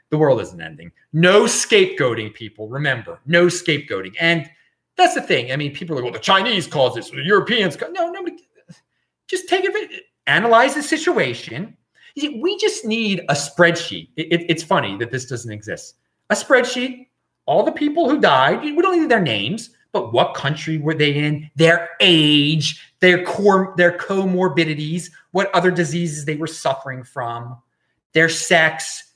the 0.10 0.18
world 0.18 0.41
isn't 0.41 0.62
ending. 0.62 0.91
No 1.14 1.43
scapegoating, 1.43 2.34
people. 2.34 2.68
Remember, 2.68 3.20
no 3.26 3.47
scapegoating. 3.47 4.16
And 4.20 4.49
that's 4.95 5.14
the 5.14 5.22
thing. 5.22 5.51
I 5.51 5.55
mean, 5.55 5.74
people 5.74 5.95
are 5.95 6.01
like, 6.01 6.05
well, 6.05 6.14
the 6.14 6.20
Chinese 6.20 6.68
caused 6.68 6.95
this, 6.95 7.10
the 7.10 7.22
Europeans. 7.24 7.78
No, 7.91 8.10
nobody. 8.10 8.38
Just 9.28 9.49
take 9.49 9.66
it, 9.66 10.03
analyze 10.26 10.76
the 10.76 10.84
situation. 10.84 11.76
We 12.16 12.58
just 12.58 12.86
need 12.86 13.20
a 13.30 13.34
spreadsheet. 13.34 14.10
It, 14.16 14.32
it, 14.32 14.45
it's 14.49 14.64
funny 14.64 14.97
that 14.97 15.12
this 15.12 15.26
doesn't 15.26 15.51
exist. 15.51 15.95
A 16.30 16.36
spreadsheet, 16.36 17.08
all 17.45 17.64
the 17.64 17.72
people 17.72 18.10
who 18.10 18.20
died. 18.20 18.62
We 18.62 18.82
don't 18.82 18.99
need 18.99 19.10
their 19.10 19.22
names 19.22 19.72
but 19.97 20.14
what 20.14 20.36
country 20.36 20.78
were 20.78 20.93
they 20.93 21.14
in, 21.14 21.49
their 21.55 21.89
age, 21.99 22.93
their 22.99 23.24
core, 23.24 23.74
their 23.78 23.97
comorbidities, 23.97 25.10
what 25.32 25.53
other 25.55 25.72
diseases 25.72 26.26
they 26.26 26.36
were 26.36 26.45
suffering 26.45 27.03
from, 27.03 27.58
their 28.14 28.30
sex, 28.30 29.07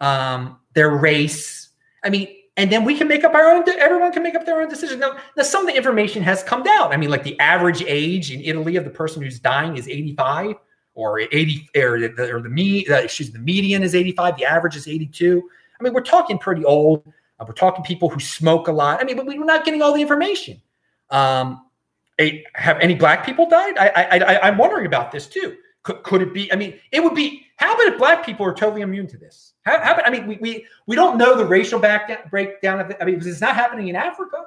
um, 0.00 0.58
their 0.74 0.90
race. 0.90 1.70
I 2.04 2.10
mean, 2.10 2.28
and 2.56 2.72
then 2.72 2.84
we 2.84 2.96
can 2.96 3.06
make 3.08 3.24
up 3.24 3.34
our 3.34 3.50
own. 3.50 3.64
Everyone 3.78 4.12
can 4.12 4.22
make 4.22 4.34
up 4.34 4.46
their 4.46 4.60
own 4.60 4.68
decision. 4.68 4.98
Now, 4.98 5.16
now, 5.36 5.42
some 5.42 5.62
of 5.62 5.66
the 5.66 5.76
information 5.76 6.22
has 6.22 6.42
come 6.42 6.62
down. 6.62 6.92
I 6.92 6.96
mean, 6.96 7.10
like 7.10 7.22
the 7.22 7.38
average 7.38 7.82
age 7.82 8.32
in 8.32 8.40
Italy 8.40 8.76
of 8.76 8.84
the 8.84 8.90
person 8.90 9.22
who's 9.22 9.38
dying 9.38 9.76
is 9.76 9.88
85, 9.88 10.56
or 10.94 11.20
80, 11.20 11.68
or 11.76 12.00
the, 12.00 12.34
or 12.34 12.40
the 12.40 12.48
me, 12.48 12.86
uh, 12.88 12.96
excuse 12.96 13.30
the 13.30 13.38
median 13.38 13.82
is 13.82 13.94
85. 13.94 14.38
The 14.38 14.46
average 14.46 14.76
is 14.76 14.88
82. 14.88 15.42
I 15.78 15.82
mean, 15.82 15.92
we're 15.92 16.00
talking 16.00 16.38
pretty 16.38 16.64
old. 16.64 17.04
Uh, 17.38 17.44
we're 17.46 17.54
talking 17.54 17.84
people 17.84 18.08
who 18.08 18.18
smoke 18.18 18.68
a 18.68 18.72
lot. 18.72 19.00
I 19.00 19.04
mean, 19.04 19.16
but 19.16 19.26
we're 19.26 19.44
not 19.44 19.64
getting 19.66 19.82
all 19.82 19.92
the 19.92 20.00
information. 20.00 20.60
Um, 21.10 21.62
a, 22.18 22.44
have 22.54 22.78
any 22.80 22.94
black 22.94 23.26
people 23.26 23.48
died? 23.48 23.76
I, 23.76 23.88
I, 23.88 24.18
I, 24.18 24.48
am 24.48 24.56
wondering 24.56 24.86
about 24.86 25.12
this 25.12 25.26
too. 25.26 25.56
Could, 25.82 26.02
could 26.02 26.22
it 26.22 26.32
be? 26.32 26.50
I 26.52 26.56
mean, 26.56 26.74
it 26.90 27.04
would 27.04 27.14
be. 27.14 27.45
How 27.56 27.74
about 27.74 27.92
if 27.92 27.98
black 27.98 28.24
people 28.24 28.46
are 28.46 28.54
totally 28.54 28.82
immune 28.82 29.06
to 29.08 29.16
this? 29.16 29.54
How, 29.62 29.82
how 29.82 29.94
about? 29.94 30.06
I 30.06 30.10
mean, 30.10 30.26
we, 30.26 30.36
we 30.40 30.66
we 30.86 30.96
don't 30.96 31.16
know 31.16 31.36
the 31.36 31.44
racial 31.44 31.78
back, 31.78 32.30
breakdown 32.30 32.80
of 32.80 32.90
it. 32.90 32.98
I 33.00 33.04
mean, 33.04 33.16
it's 33.16 33.40
not 33.40 33.54
happening 33.54 33.88
in 33.88 33.96
Africa. 33.96 34.42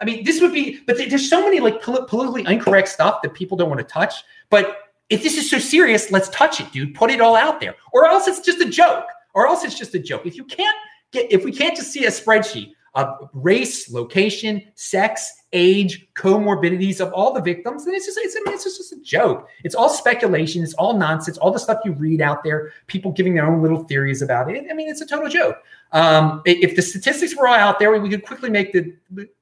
I 0.00 0.04
mean, 0.04 0.24
this 0.24 0.40
would 0.40 0.52
be. 0.52 0.80
But 0.86 0.96
there's 0.96 1.28
so 1.28 1.40
many 1.42 1.60
like 1.60 1.82
politically 1.82 2.44
incorrect 2.46 2.88
stuff 2.88 3.22
that 3.22 3.34
people 3.34 3.56
don't 3.56 3.68
want 3.68 3.80
to 3.80 3.86
touch. 3.86 4.24
But 4.50 4.92
if 5.08 5.22
this 5.22 5.36
is 5.36 5.50
so 5.50 5.58
serious, 5.58 6.10
let's 6.10 6.28
touch 6.28 6.60
it, 6.60 6.70
dude. 6.70 6.94
Put 6.94 7.10
it 7.10 7.20
all 7.20 7.36
out 7.36 7.60
there, 7.60 7.74
or 7.92 8.06
else 8.06 8.26
it's 8.26 8.40
just 8.40 8.60
a 8.60 8.68
joke. 8.68 9.06
Or 9.32 9.46
else 9.46 9.64
it's 9.64 9.78
just 9.78 9.94
a 9.94 9.98
joke. 9.98 10.26
If 10.26 10.36
you 10.36 10.44
can't 10.44 10.76
get, 11.12 11.30
if 11.32 11.44
we 11.44 11.52
can't 11.52 11.76
just 11.76 11.92
see 11.92 12.04
a 12.04 12.10
spreadsheet 12.10 12.72
of 12.94 13.28
race, 13.32 13.90
location, 13.92 14.62
sex, 14.74 15.32
age, 15.52 16.08
comorbidities 16.14 17.00
of 17.00 17.12
all 17.12 17.32
the 17.32 17.40
victims, 17.40 17.84
then 17.84 17.94
it's 17.94 18.06
just 18.06 18.18
it's, 18.18 18.36
I 18.36 18.40
mean, 18.44 18.54
it's 18.54 18.64
just, 18.64 18.78
just 18.78 18.92
a 18.92 19.00
joke. 19.00 19.48
It's 19.64 19.74
all 19.74 19.88
speculation. 19.88 20.62
It's 20.62 20.74
all 20.74 20.94
nonsense. 20.94 21.38
All 21.38 21.50
the 21.50 21.58
stuff 21.58 21.80
you 21.84 21.92
read 21.92 22.20
out 22.20 22.42
there, 22.42 22.72
people 22.86 23.12
giving 23.12 23.34
their 23.34 23.46
own 23.46 23.62
little 23.62 23.84
theories 23.84 24.22
about 24.22 24.50
it. 24.50 24.66
I 24.70 24.74
mean, 24.74 24.88
it's 24.88 25.00
a 25.00 25.06
total 25.06 25.28
joke. 25.28 25.58
Um, 25.92 26.42
if 26.44 26.76
the 26.76 26.82
statistics 26.82 27.36
were 27.36 27.46
all 27.48 27.54
out 27.54 27.78
there, 27.78 27.96
we 27.98 28.08
could 28.08 28.24
quickly 28.24 28.50
make 28.50 28.72
the 28.72 28.92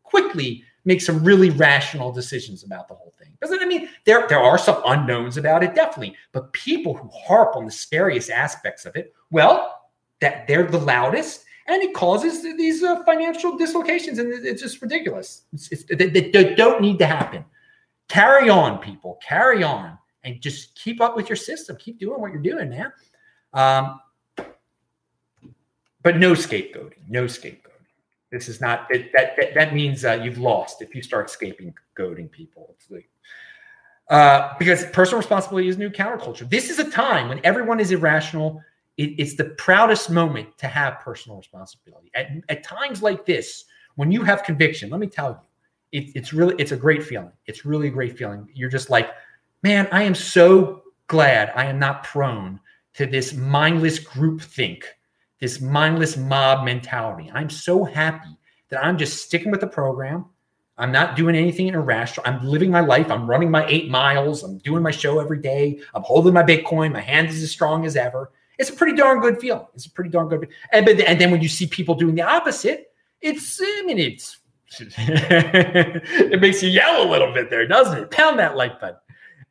quickly 0.02 0.64
make 0.84 1.02
some 1.02 1.22
really 1.22 1.50
rational 1.50 2.10
decisions 2.12 2.64
about 2.64 2.88
the 2.88 2.94
whole 2.94 3.12
thing. 3.18 3.28
Because 3.38 3.56
I 3.60 3.66
mean, 3.66 3.88
there 4.04 4.26
there 4.28 4.40
are 4.40 4.58
some 4.58 4.82
unknowns 4.86 5.36
about 5.36 5.62
it, 5.62 5.74
definitely. 5.74 6.16
But 6.32 6.52
people 6.52 6.94
who 6.94 7.08
harp 7.08 7.56
on 7.56 7.64
the 7.64 7.70
scariest 7.70 8.30
aspects 8.30 8.86
of 8.86 8.96
it, 8.96 9.14
well, 9.30 9.82
that 10.20 10.46
they're 10.46 10.64
the 10.64 10.78
loudest 10.78 11.44
and 11.68 11.82
it 11.82 11.94
causes 11.94 12.42
these 12.42 12.82
uh, 12.82 13.04
financial 13.04 13.56
dislocations, 13.56 14.18
and 14.18 14.32
it's 14.44 14.62
just 14.62 14.80
ridiculous. 14.80 15.42
It's, 15.52 15.70
it's, 15.70 15.84
they, 15.84 16.08
they, 16.08 16.54
don't 16.54 16.80
need 16.80 16.98
to 16.98 17.06
happen. 17.06 17.44
Carry 18.08 18.48
on, 18.48 18.78
people. 18.78 19.18
Carry 19.22 19.62
on, 19.62 19.98
and 20.24 20.40
just 20.40 20.74
keep 20.74 21.02
up 21.02 21.14
with 21.14 21.28
your 21.28 21.36
system. 21.36 21.76
Keep 21.76 22.00
doing 22.00 22.20
what 22.20 22.32
you're 22.32 22.42
doing, 22.42 22.70
man. 22.70 22.92
Um, 23.52 24.00
but 26.02 26.16
no 26.16 26.32
scapegoating. 26.32 27.06
No 27.06 27.24
scapegoating. 27.24 27.64
This 28.32 28.48
is 28.48 28.62
not 28.62 28.86
it, 28.90 29.12
that, 29.12 29.36
that. 29.38 29.54
That 29.54 29.74
means 29.74 30.06
uh, 30.06 30.20
you've 30.22 30.38
lost 30.38 30.80
if 30.80 30.94
you 30.94 31.02
start 31.02 31.28
scapegoating 31.28 32.30
people. 32.30 32.76
Like, 32.88 33.10
uh, 34.08 34.54
because 34.58 34.86
personal 34.86 35.18
responsibility 35.18 35.68
is 35.68 35.76
new 35.76 35.90
counterculture. 35.90 36.48
This 36.48 36.70
is 36.70 36.78
a 36.78 36.90
time 36.90 37.28
when 37.28 37.40
everyone 37.44 37.78
is 37.78 37.90
irrational 37.90 38.62
it, 38.98 39.14
it's 39.16 39.36
the 39.36 39.44
proudest 39.44 40.10
moment 40.10 40.58
to 40.58 40.66
have 40.66 41.00
personal 41.00 41.38
responsibility. 41.38 42.10
At, 42.14 42.30
at 42.48 42.64
times 42.64 43.02
like 43.02 43.24
this, 43.24 43.64
when 43.94 44.10
you 44.12 44.22
have 44.22 44.42
conviction, 44.42 44.90
let 44.90 45.00
me 45.00 45.06
tell 45.06 45.30
you, 45.30 46.00
it, 46.00 46.12
it's 46.14 46.32
really 46.32 46.54
it's 46.58 46.72
a 46.72 46.76
great 46.76 47.02
feeling. 47.02 47.32
It's 47.46 47.64
really 47.64 47.88
a 47.88 47.92
great 47.92 48.18
feeling. 48.18 48.46
You're 48.52 48.68
just 48.68 48.90
like, 48.90 49.10
man, 49.62 49.88
I 49.90 50.02
am 50.02 50.14
so 50.14 50.82
glad 51.06 51.52
I 51.54 51.64
am 51.64 51.78
not 51.78 52.04
prone 52.04 52.60
to 52.94 53.06
this 53.06 53.32
mindless 53.32 53.98
group 53.98 54.42
think, 54.42 54.84
this 55.40 55.60
mindless 55.60 56.16
mob 56.16 56.64
mentality. 56.64 57.30
I'm 57.32 57.48
so 57.48 57.84
happy 57.84 58.36
that 58.68 58.84
I'm 58.84 58.98
just 58.98 59.24
sticking 59.24 59.50
with 59.50 59.60
the 59.60 59.66
program. 59.66 60.26
I'm 60.76 60.92
not 60.92 61.16
doing 61.16 61.34
anything 61.34 61.68
irrational. 61.68 62.26
I'm 62.26 62.46
living 62.46 62.70
my 62.70 62.80
life. 62.80 63.10
I'm 63.10 63.28
running 63.28 63.50
my 63.50 63.66
eight 63.66 63.90
miles. 63.90 64.42
I'm 64.42 64.58
doing 64.58 64.82
my 64.82 64.90
show 64.90 65.18
every 65.18 65.40
day. 65.40 65.80
I'm 65.94 66.02
holding 66.02 66.34
my 66.34 66.42
Bitcoin. 66.42 66.92
My 66.92 67.00
hand 67.00 67.28
is 67.28 67.42
as 67.42 67.50
strong 67.50 67.84
as 67.84 67.96
ever 67.96 68.30
it's 68.58 68.70
a 68.70 68.72
pretty 68.72 68.96
darn 68.96 69.20
good 69.20 69.40
feeling. 69.40 69.66
It's 69.74 69.86
a 69.86 69.90
pretty 69.90 70.10
darn 70.10 70.28
good. 70.28 70.48
And 70.72 70.84
but 70.84 71.00
and 71.00 71.20
then 71.20 71.30
when 71.30 71.40
you 71.40 71.48
see 71.48 71.66
people 71.66 71.94
doing 71.94 72.14
the 72.14 72.22
opposite, 72.22 72.92
it's 73.20 73.60
I 73.62 73.82
mean 73.86 73.98
it's 73.98 74.38
it 74.78 76.40
makes 76.40 76.62
you 76.62 76.68
yell 76.68 77.02
a 77.02 77.08
little 77.08 77.32
bit 77.32 77.50
there, 77.50 77.66
doesn't 77.66 77.98
it? 77.98 78.10
Pound 78.10 78.38
that 78.38 78.56
like 78.56 78.80
button. 78.80 78.98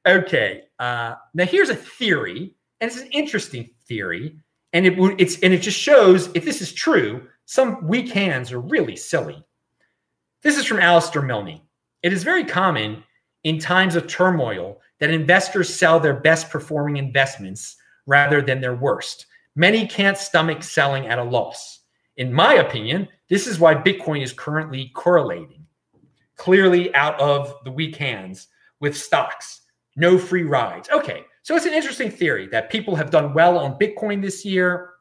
Okay. 0.05 0.63
Uh, 0.77 1.15
now 1.33 1.45
here's 1.45 1.69
a 1.69 1.75
theory, 1.75 2.53
and 2.79 2.91
it's 2.91 3.01
an 3.01 3.09
interesting 3.11 3.69
theory, 3.87 4.37
and 4.73 4.85
it 4.85 4.93
it's 5.19 5.39
and 5.39 5.53
it 5.53 5.61
just 5.61 5.79
shows 5.79 6.29
if 6.35 6.45
this 6.45 6.61
is 6.61 6.71
true, 6.71 7.27
some 7.45 7.87
weak 7.87 8.09
hands 8.09 8.51
are 8.51 8.59
really 8.59 8.95
silly. 8.95 9.43
This 10.43 10.57
is 10.57 10.65
from 10.65 10.79
Alistair 10.79 11.21
Milne. 11.21 11.61
It 12.03 12.13
is 12.13 12.23
very 12.23 12.43
common 12.43 13.03
in 13.43 13.57
times 13.57 13.95
of 13.95 14.07
turmoil 14.07 14.79
that 14.99 15.09
investors 15.09 15.73
sell 15.73 15.99
their 15.99 16.13
best 16.13 16.49
performing 16.49 16.97
investments 16.97 17.77
rather 18.07 18.41
than 18.41 18.59
their 18.59 18.75
worst. 18.75 19.27
Many 19.55 19.87
can't 19.87 20.17
stomach 20.17 20.63
selling 20.63 21.07
at 21.07 21.19
a 21.19 21.23
loss. 21.23 21.81
In 22.15 22.33
my 22.33 22.55
opinion, 22.55 23.07
this 23.29 23.45
is 23.45 23.59
why 23.59 23.75
Bitcoin 23.75 24.23
is 24.23 24.33
currently 24.33 24.91
correlating 24.95 25.67
clearly 26.37 26.93
out 26.95 27.19
of 27.19 27.53
the 27.65 27.71
weak 27.71 27.95
hands 27.95 28.47
with 28.79 28.95
stocks. 28.95 29.61
No 29.95 30.17
free 30.17 30.43
rides. 30.43 30.87
Okay, 30.89 31.23
so 31.41 31.55
it's 31.55 31.65
an 31.65 31.73
interesting 31.73 32.09
theory 32.09 32.47
that 32.47 32.69
people 32.69 32.95
have 32.95 33.09
done 33.09 33.33
well 33.33 33.57
on 33.57 33.77
Bitcoin 33.79 34.21
this 34.21 34.45
year 34.45 34.91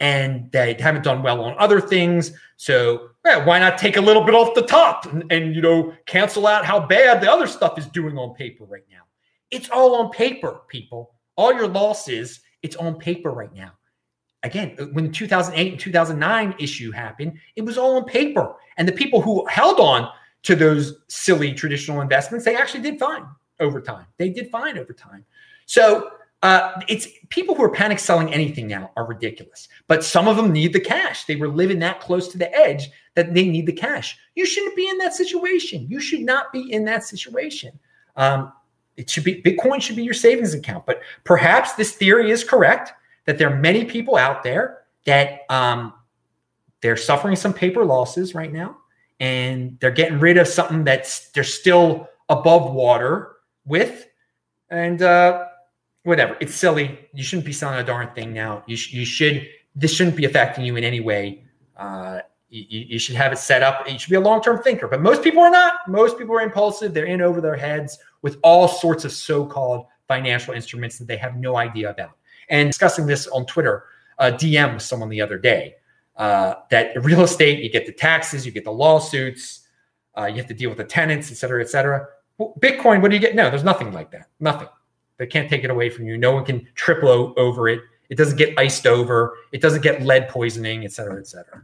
and 0.00 0.50
they 0.52 0.74
haven't 0.74 1.02
done 1.02 1.22
well 1.22 1.42
on 1.42 1.56
other 1.58 1.80
things. 1.80 2.32
So 2.56 3.10
yeah, 3.26 3.44
why 3.44 3.58
not 3.58 3.78
take 3.78 3.96
a 3.96 4.00
little 4.00 4.24
bit 4.24 4.34
off 4.34 4.54
the 4.54 4.62
top 4.62 5.06
and, 5.06 5.30
and 5.30 5.54
you 5.54 5.60
know 5.60 5.92
cancel 6.06 6.46
out 6.46 6.64
how 6.64 6.86
bad 6.86 7.20
the 7.20 7.30
other 7.30 7.48
stuff 7.48 7.76
is 7.76 7.86
doing 7.86 8.16
on 8.16 8.34
paper 8.34 8.64
right 8.64 8.84
now? 8.90 9.02
It's 9.50 9.68
all 9.70 9.96
on 9.96 10.10
paper, 10.10 10.60
people 10.68 11.14
all 11.38 11.54
your 11.54 11.68
losses, 11.68 12.40
it's 12.62 12.76
on 12.76 12.96
paper 12.96 13.30
right 13.30 13.54
now. 13.54 13.72
Again, 14.42 14.76
uh, 14.78 14.86
when 14.86 15.04
the 15.06 15.12
2008 15.12 15.72
and 15.72 15.80
2009 15.80 16.54
issue 16.58 16.90
happened, 16.90 17.38
it 17.56 17.62
was 17.62 17.78
all 17.78 17.96
on 17.96 18.04
paper. 18.04 18.56
And 18.76 18.86
the 18.86 18.92
people 18.92 19.22
who 19.22 19.46
held 19.46 19.80
on 19.80 20.10
to 20.42 20.54
those 20.54 21.00
silly 21.08 21.54
traditional 21.54 22.00
investments, 22.00 22.44
they 22.44 22.56
actually 22.56 22.82
did 22.82 22.98
fine 22.98 23.24
over 23.60 23.80
time. 23.80 24.06
They 24.18 24.28
did 24.28 24.50
fine 24.50 24.78
over 24.78 24.92
time. 24.92 25.24
So 25.66 26.10
uh, 26.42 26.80
it's 26.88 27.08
people 27.30 27.54
who 27.54 27.62
are 27.64 27.70
panic 27.70 27.98
selling 27.98 28.32
anything 28.32 28.68
now 28.68 28.90
are 28.96 29.06
ridiculous. 29.06 29.68
But 29.88 30.04
some 30.04 30.28
of 30.28 30.36
them 30.36 30.52
need 30.52 30.72
the 30.72 30.80
cash. 30.80 31.24
They 31.24 31.36
were 31.36 31.48
living 31.48 31.78
that 31.80 32.00
close 32.00 32.28
to 32.28 32.38
the 32.38 32.52
edge 32.54 32.90
that 33.14 33.34
they 33.34 33.48
need 33.48 33.66
the 33.66 33.72
cash. 33.72 34.16
You 34.34 34.46
shouldn't 34.46 34.76
be 34.76 34.88
in 34.88 34.98
that 34.98 35.14
situation. 35.14 35.86
You 35.88 36.00
should 36.00 36.20
not 36.20 36.52
be 36.52 36.72
in 36.72 36.84
that 36.84 37.04
situation. 37.04 37.78
Um, 38.16 38.52
it 38.98 39.08
should 39.08 39.24
be 39.24 39.40
Bitcoin 39.40 39.80
should 39.80 39.96
be 39.96 40.02
your 40.02 40.12
savings 40.12 40.52
account. 40.52 40.84
But 40.84 41.00
perhaps 41.24 41.74
this 41.74 41.92
theory 41.92 42.30
is 42.30 42.42
correct 42.42 42.92
that 43.24 43.38
there 43.38 43.48
are 43.48 43.56
many 43.56 43.84
people 43.84 44.16
out 44.16 44.42
there 44.42 44.80
that 45.04 45.42
um, 45.48 45.94
they're 46.82 46.96
suffering 46.96 47.36
some 47.36 47.54
paper 47.54 47.84
losses 47.84 48.34
right 48.34 48.52
now, 48.52 48.76
and 49.20 49.78
they're 49.80 49.92
getting 49.92 50.18
rid 50.18 50.36
of 50.36 50.48
something 50.48 50.82
that's 50.82 51.30
they're 51.30 51.44
still 51.44 52.08
above 52.28 52.74
water 52.74 53.36
with, 53.64 54.08
and 54.68 55.00
uh, 55.00 55.44
whatever. 56.02 56.36
It's 56.40 56.54
silly. 56.54 56.98
You 57.14 57.22
shouldn't 57.22 57.46
be 57.46 57.52
selling 57.52 57.78
a 57.78 57.84
darn 57.84 58.12
thing 58.14 58.32
now. 58.32 58.64
You 58.66 58.76
sh- 58.76 58.92
you 58.92 59.06
should. 59.06 59.48
This 59.76 59.94
shouldn't 59.94 60.16
be 60.16 60.24
affecting 60.24 60.64
you 60.64 60.74
in 60.74 60.82
any 60.82 60.98
way. 60.98 61.44
Uh, 61.76 62.20
you, 62.50 62.86
you, 62.88 62.98
should 62.98 63.16
have 63.16 63.32
it 63.32 63.38
set 63.38 63.62
up. 63.62 63.88
You 63.88 63.98
should 63.98 64.10
be 64.10 64.16
a 64.16 64.20
long 64.20 64.42
term 64.42 64.62
thinker, 64.62 64.88
but 64.88 65.00
most 65.00 65.22
people 65.22 65.42
are 65.42 65.50
not. 65.50 65.74
Most 65.86 66.18
people 66.18 66.34
are 66.34 66.40
impulsive. 66.40 66.94
They're 66.94 67.04
in 67.04 67.20
over 67.20 67.40
their 67.40 67.56
heads 67.56 67.98
with 68.22 68.38
all 68.42 68.68
sorts 68.68 69.04
of 69.04 69.12
so 69.12 69.44
called 69.44 69.86
financial 70.06 70.54
instruments 70.54 70.98
that 70.98 71.06
they 71.06 71.16
have 71.18 71.36
no 71.36 71.56
idea 71.56 71.90
about. 71.90 72.12
And 72.48 72.70
discussing 72.70 73.06
this 73.06 73.26
on 73.26 73.44
Twitter, 73.46 73.84
DM 74.18 74.74
with 74.74 74.82
someone 74.82 75.08
the 75.10 75.20
other 75.20 75.38
day 75.38 75.74
uh, 76.18 76.54
that 76.70 77.02
real 77.02 77.22
estate, 77.22 77.62
you 77.62 77.70
get 77.70 77.86
the 77.86 77.92
taxes, 77.92 78.44
you 78.44 78.52
get 78.52 78.64
the 78.64 78.72
lawsuits. 78.72 79.60
Uh, 80.16 80.26
you 80.26 80.34
have 80.36 80.46
to 80.48 80.54
deal 80.54 80.68
with 80.68 80.78
the 80.78 80.84
tenants, 80.84 81.30
et 81.30 81.36
cetera, 81.36 81.62
et 81.62 81.68
cetera. 81.68 82.04
Bitcoin, 82.40 83.00
what 83.00 83.10
do 83.10 83.16
you 83.16 83.20
get? 83.20 83.36
No, 83.36 83.50
there's 83.50 83.62
nothing 83.62 83.92
like 83.92 84.10
that. 84.10 84.28
Nothing. 84.40 84.68
They 85.16 85.26
can't 85.26 85.48
take 85.48 85.62
it 85.62 85.70
away 85.70 85.90
from 85.90 86.06
you. 86.06 86.18
No 86.18 86.32
one 86.32 86.44
can 86.44 86.66
triple 86.74 87.34
over 87.36 87.68
it. 87.68 87.80
It 88.10 88.16
doesn't 88.16 88.36
get 88.36 88.58
iced 88.58 88.86
over. 88.86 89.36
It 89.52 89.60
doesn't 89.60 89.82
get 89.82 90.02
lead 90.02 90.28
poisoning, 90.28 90.84
et 90.84 90.92
cetera, 90.92 91.18
et 91.18 91.26
cetera. 91.28 91.62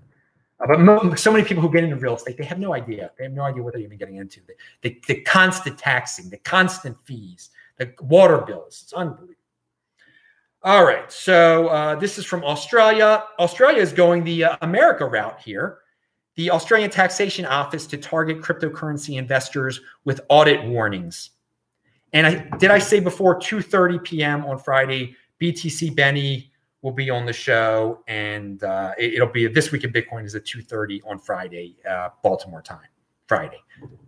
But 0.67 0.81
mo- 0.81 1.15
so 1.15 1.33
many 1.33 1.45
people 1.45 1.63
who 1.63 1.71
get 1.71 1.85
into 1.85 1.97
real 1.97 2.17
estate, 2.17 2.37
they 2.39 2.45
have 2.45 2.59
no 2.59 2.75
idea. 2.75 3.11
They 3.19 3.25
have 3.25 3.33
no 3.33 3.43
idea 3.43 3.63
what 3.63 3.75
they're 3.75 3.83
even 3.83 3.99
getting 3.99 4.17
into. 4.17 4.41
The, 4.47 4.55
the, 4.83 5.03
the 5.09 5.21
constant 5.23 5.79
taxing, 5.79 6.31
the 6.31 6.39
constant 6.39 6.97
fees, 7.05 7.51
the 7.77 7.93
water 8.01 8.39
bills. 8.39 8.81
It's 8.85 8.93
unbelievable. 8.93 9.35
All 10.63 10.85
right. 10.85 11.13
So 11.13 11.69
uh, 11.69 11.95
this 11.97 12.19
is 12.19 12.25
from 12.25 12.43
Australia. 12.43 13.25
Australia 13.39 13.83
is 13.83 13.93
going 13.93 14.25
the 14.25 14.45
uh, 14.45 14.57
America 14.63 15.05
route 15.05 15.39
here. 15.41 15.79
The 16.37 16.51
Australian 16.51 16.91
Taxation 16.91 17.45
Office 17.45 17.87
to 17.89 17.99
target 17.99 18.41
cryptocurrency 18.41 19.19
investors 19.19 19.81
with 20.05 20.23
audit 20.31 20.65
warnings. 20.65 21.31
And 22.15 22.27
I 22.27 22.57
did 22.57 22.71
I 22.71 22.79
say 22.79 23.01
before 23.01 23.39
2:30 23.39 24.03
p.m. 24.03 24.45
on 24.47 24.59
Friday, 24.59 25.15
BTC 25.41 25.95
Benny 25.95 26.51
will 26.85 26.93
be 26.93 27.09
on 27.09 27.25
the 27.25 27.33
show, 27.33 28.05
and 28.09 28.63
uh, 28.63 28.93
it, 28.99 29.19
will 29.19 29.33
be 29.33 29.47
this 29.47 29.73
week 29.73 29.85
in 29.85 29.93
Bitcoin 29.93 30.27
is 30.27 30.35
at 30.35 30.45
2:30 30.45 31.01
on 31.07 31.19
Friday, 31.19 31.77
uh, 31.89 32.11
Baltimore 32.23 32.61
time. 32.61 32.87
Friday. 33.27 33.59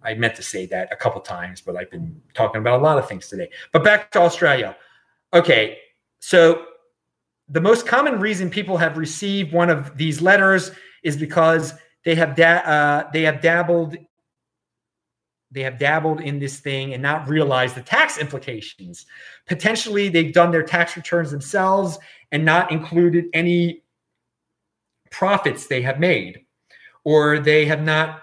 I 0.03 0.13
meant 0.13 0.35
to 0.37 0.43
say 0.43 0.67
that 0.67 0.93
a 0.93 0.97
couple 0.97 1.23
times, 1.23 1.63
but 1.63 1.75
I've 1.75 1.91
been 1.91 2.21
talking 2.35 2.61
about 2.61 2.81
a 2.81 2.83
lot 2.83 2.99
of 2.99 3.09
things 3.09 3.29
today. 3.29 3.49
But 3.73 3.83
back 3.83 4.11
to 4.13 4.21
Australia. 4.21 4.77
Okay, 5.33 5.79
so 6.19 6.67
the 7.49 7.63
most 7.63 7.87
common 7.87 8.21
reason 8.21 8.51
people 8.51 8.77
have 8.77 8.99
received 8.99 9.55
one 9.55 9.71
of 9.71 9.97
these 9.97 10.21
letters 10.21 10.71
is 11.03 11.17
because 11.17 11.73
they 12.05 12.15
have 12.15 12.37
da- 12.37 12.63
uh, 12.75 13.11
they 13.11 13.23
have 13.23 13.41
dabbled 13.41 13.97
they 15.57 15.63
have 15.63 15.79
dabbled 15.79 16.21
in 16.21 16.39
this 16.39 16.61
thing 16.61 16.93
and 16.93 17.03
not 17.03 17.27
realized 17.27 17.75
the 17.75 17.81
tax 17.81 18.19
implications. 18.19 19.07
Potentially, 19.47 20.11
they've 20.11 20.35
done 20.35 20.51
their 20.51 20.63
tax 20.63 20.97
returns 20.97 21.31
themselves 21.31 21.99
and 22.31 22.45
not 22.45 22.71
included 22.71 23.25
any 23.33 23.83
profits 25.11 25.67
they 25.67 25.81
have 25.81 25.99
made, 25.99 26.45
or 27.05 27.39
they 27.39 27.65
have 27.65 27.83
not 27.83 28.23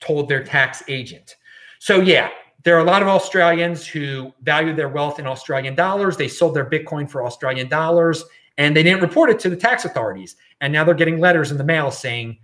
told 0.00 0.28
their 0.28 0.44
tax 0.44 0.82
agent. 0.86 1.36
So, 1.78 1.98
yeah, 2.02 2.28
there 2.62 2.76
are 2.76 2.80
a 2.80 2.84
lot 2.84 3.00
of 3.00 3.08
Australians 3.08 3.86
who 3.86 4.30
value 4.42 4.74
their 4.74 4.90
wealth 4.90 5.18
in 5.18 5.26
Australian 5.26 5.74
dollars. 5.74 6.18
They 6.18 6.28
sold 6.28 6.54
their 6.54 6.68
Bitcoin 6.68 7.10
for 7.10 7.24
Australian 7.24 7.70
dollars 7.70 8.22
and 8.58 8.76
they 8.76 8.82
didn't 8.82 9.00
report 9.00 9.30
it 9.30 9.38
to 9.40 9.48
the 9.48 9.56
tax 9.56 9.86
authorities. 9.86 10.36
And 10.60 10.74
now 10.74 10.84
they're 10.84 10.94
getting 10.94 11.20
letters 11.20 11.50
in 11.50 11.56
the 11.56 11.64
mail 11.64 11.90
saying, 11.90 12.36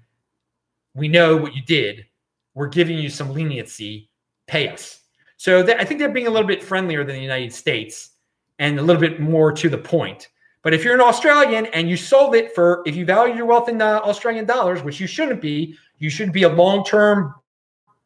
We 0.94 1.06
know 1.06 1.36
what 1.36 1.54
you 1.54 1.60
did. 1.60 2.06
We're 2.54 2.68
giving 2.68 2.98
you 2.98 3.10
some 3.10 3.32
leniency. 3.32 4.10
Pay 4.46 4.68
us. 4.68 5.00
So 5.36 5.62
they, 5.62 5.74
I 5.74 5.84
think 5.84 6.00
they're 6.00 6.08
being 6.08 6.26
a 6.26 6.30
little 6.30 6.46
bit 6.46 6.62
friendlier 6.62 7.04
than 7.04 7.16
the 7.16 7.22
United 7.22 7.52
States 7.52 8.10
and 8.58 8.78
a 8.78 8.82
little 8.82 9.00
bit 9.00 9.20
more 9.20 9.52
to 9.52 9.68
the 9.68 9.78
point. 9.78 10.28
But 10.62 10.72
if 10.72 10.84
you're 10.84 10.94
an 10.94 11.00
Australian 11.00 11.66
and 11.66 11.90
you 11.90 11.96
sold 11.96 12.34
it 12.34 12.54
for, 12.54 12.82
if 12.86 12.96
you 12.96 13.04
value 13.04 13.34
your 13.34 13.46
wealth 13.46 13.68
in 13.68 13.82
uh, 13.82 14.00
Australian 14.04 14.46
dollars, 14.46 14.82
which 14.82 14.98
you 14.98 15.06
shouldn't 15.06 15.40
be, 15.40 15.76
you 15.98 16.08
should 16.08 16.32
be 16.32 16.44
a 16.44 16.48
long 16.48 16.84
term 16.84 17.34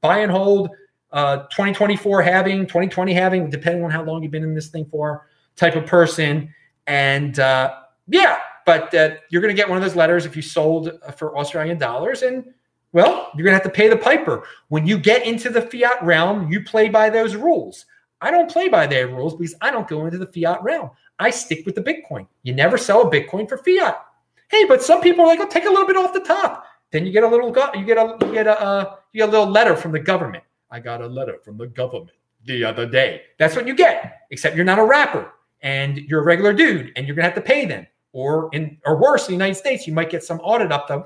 buy 0.00 0.18
and 0.18 0.32
hold, 0.32 0.70
uh, 1.12 1.38
2024 1.44 2.22
halving, 2.22 2.66
2020 2.66 3.12
halving, 3.12 3.50
depending 3.50 3.84
on 3.84 3.90
how 3.90 4.02
long 4.02 4.22
you've 4.22 4.32
been 4.32 4.42
in 4.42 4.54
this 4.54 4.68
thing 4.68 4.84
for, 4.86 5.26
type 5.56 5.76
of 5.76 5.86
person. 5.86 6.52
And 6.86 7.38
uh, 7.38 7.76
yeah, 8.08 8.38
but 8.66 8.92
uh, 8.94 9.10
you're 9.30 9.40
going 9.40 9.54
to 9.54 9.56
get 9.56 9.68
one 9.68 9.78
of 9.78 9.84
those 9.84 9.96
letters 9.96 10.26
if 10.26 10.34
you 10.34 10.42
sold 10.42 10.90
for 11.16 11.36
Australian 11.38 11.78
dollars. 11.78 12.22
And 12.22 12.52
well, 12.92 13.30
you're 13.34 13.44
going 13.44 13.56
to 13.56 13.62
have 13.62 13.62
to 13.62 13.70
pay 13.70 13.88
the 13.88 13.96
piper. 13.96 14.44
When 14.68 14.86
you 14.86 14.98
get 14.98 15.26
into 15.26 15.50
the 15.50 15.62
fiat 15.62 16.02
realm, 16.02 16.50
you 16.50 16.62
play 16.62 16.88
by 16.88 17.10
those 17.10 17.36
rules. 17.36 17.86
I 18.20 18.30
don't 18.30 18.50
play 18.50 18.68
by 18.68 18.86
their 18.86 19.08
rules 19.08 19.34
because 19.34 19.54
I 19.60 19.70
don't 19.70 19.88
go 19.88 20.06
into 20.06 20.18
the 20.18 20.26
fiat 20.26 20.62
realm. 20.62 20.90
I 21.18 21.30
stick 21.30 21.66
with 21.66 21.74
the 21.74 21.82
Bitcoin. 21.82 22.26
You 22.42 22.54
never 22.54 22.78
sell 22.78 23.02
a 23.02 23.10
Bitcoin 23.10 23.48
for 23.48 23.58
fiat. 23.58 24.04
Hey, 24.48 24.64
but 24.64 24.82
some 24.82 25.00
people 25.00 25.24
are 25.24 25.28
like, 25.28 25.40
oh, 25.40 25.46
take 25.46 25.66
a 25.66 25.68
little 25.68 25.86
bit 25.86 25.96
off 25.96 26.12
the 26.12 26.20
top. 26.20 26.64
Then 26.90 27.04
you 27.04 27.12
get 27.12 27.24
a 27.24 27.28
little, 27.28 27.48
you 27.48 27.84
get 27.84 27.98
a, 27.98 28.16
you 28.26 28.32
get 28.32 28.46
a, 28.46 28.60
uh, 28.60 28.96
you 29.12 29.18
get 29.18 29.28
a 29.28 29.32
little 29.32 29.46
letter 29.46 29.76
from 29.76 29.92
the 29.92 30.00
government. 30.00 30.42
I 30.70 30.80
got 30.80 31.02
a 31.02 31.06
letter 31.06 31.38
from 31.44 31.58
the 31.58 31.66
government 31.66 32.16
the 32.46 32.64
other 32.64 32.86
day. 32.86 33.22
That's 33.38 33.54
what 33.54 33.66
you 33.66 33.74
get. 33.74 34.22
Except 34.30 34.56
you're 34.56 34.64
not 34.64 34.78
a 34.78 34.84
rapper 34.84 35.32
and 35.60 35.98
you're 35.98 36.20
a 36.20 36.24
regular 36.24 36.52
dude, 36.52 36.92
and 36.96 37.06
you're 37.06 37.16
gonna 37.16 37.26
have 37.26 37.34
to 37.34 37.40
pay 37.40 37.64
them. 37.64 37.86
Or 38.12 38.48
in, 38.52 38.78
or 38.86 39.00
worse, 39.00 39.28
in 39.28 39.32
the 39.32 39.32
United 39.32 39.56
States, 39.56 39.86
you 39.86 39.92
might 39.92 40.08
get 40.08 40.22
some 40.22 40.38
audit 40.40 40.72
up 40.72 40.88
the. 40.88 41.02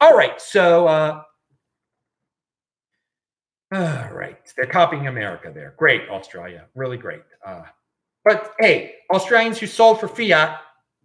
All 0.00 0.16
right, 0.16 0.40
so 0.40 0.86
uh, 0.86 1.22
all 3.72 4.12
right, 4.12 4.38
they're 4.56 4.66
copying 4.66 5.06
America 5.06 5.52
there. 5.54 5.74
Great, 5.76 6.08
Australia, 6.08 6.66
really 6.74 6.96
great. 6.96 7.22
Uh, 7.44 7.62
but 8.24 8.54
hey, 8.58 8.94
Australians 9.12 9.58
who 9.58 9.66
sold 9.66 10.00
for 10.00 10.08
fiat, 10.08 10.60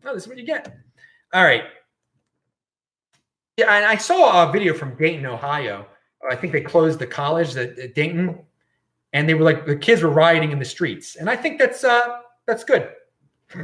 oh, 0.05 0.13
this 0.13 0.23
is 0.23 0.27
what 0.27 0.37
you 0.37 0.45
get. 0.45 0.75
All 1.33 1.43
right. 1.43 1.63
Yeah, 3.57 3.73
and 3.73 3.85
I 3.85 3.95
saw 3.95 4.47
a 4.47 4.51
video 4.51 4.73
from 4.73 4.95
Dayton, 4.95 5.25
Ohio. 5.25 5.85
I 6.29 6.35
think 6.35 6.51
they 6.51 6.61
closed 6.61 6.99
the 6.99 7.07
college 7.07 7.55
at, 7.55 7.77
at 7.77 7.93
Dayton, 7.93 8.39
and 9.13 9.29
they 9.29 9.33
were 9.33 9.43
like 9.43 9.65
the 9.65 9.75
kids 9.75 10.01
were 10.01 10.09
rioting 10.09 10.51
in 10.51 10.59
the 10.59 10.65
streets, 10.65 11.15
and 11.17 11.29
I 11.29 11.35
think 11.35 11.59
that's 11.59 11.83
uh, 11.83 12.19
that's 12.47 12.63
good. 12.63 12.89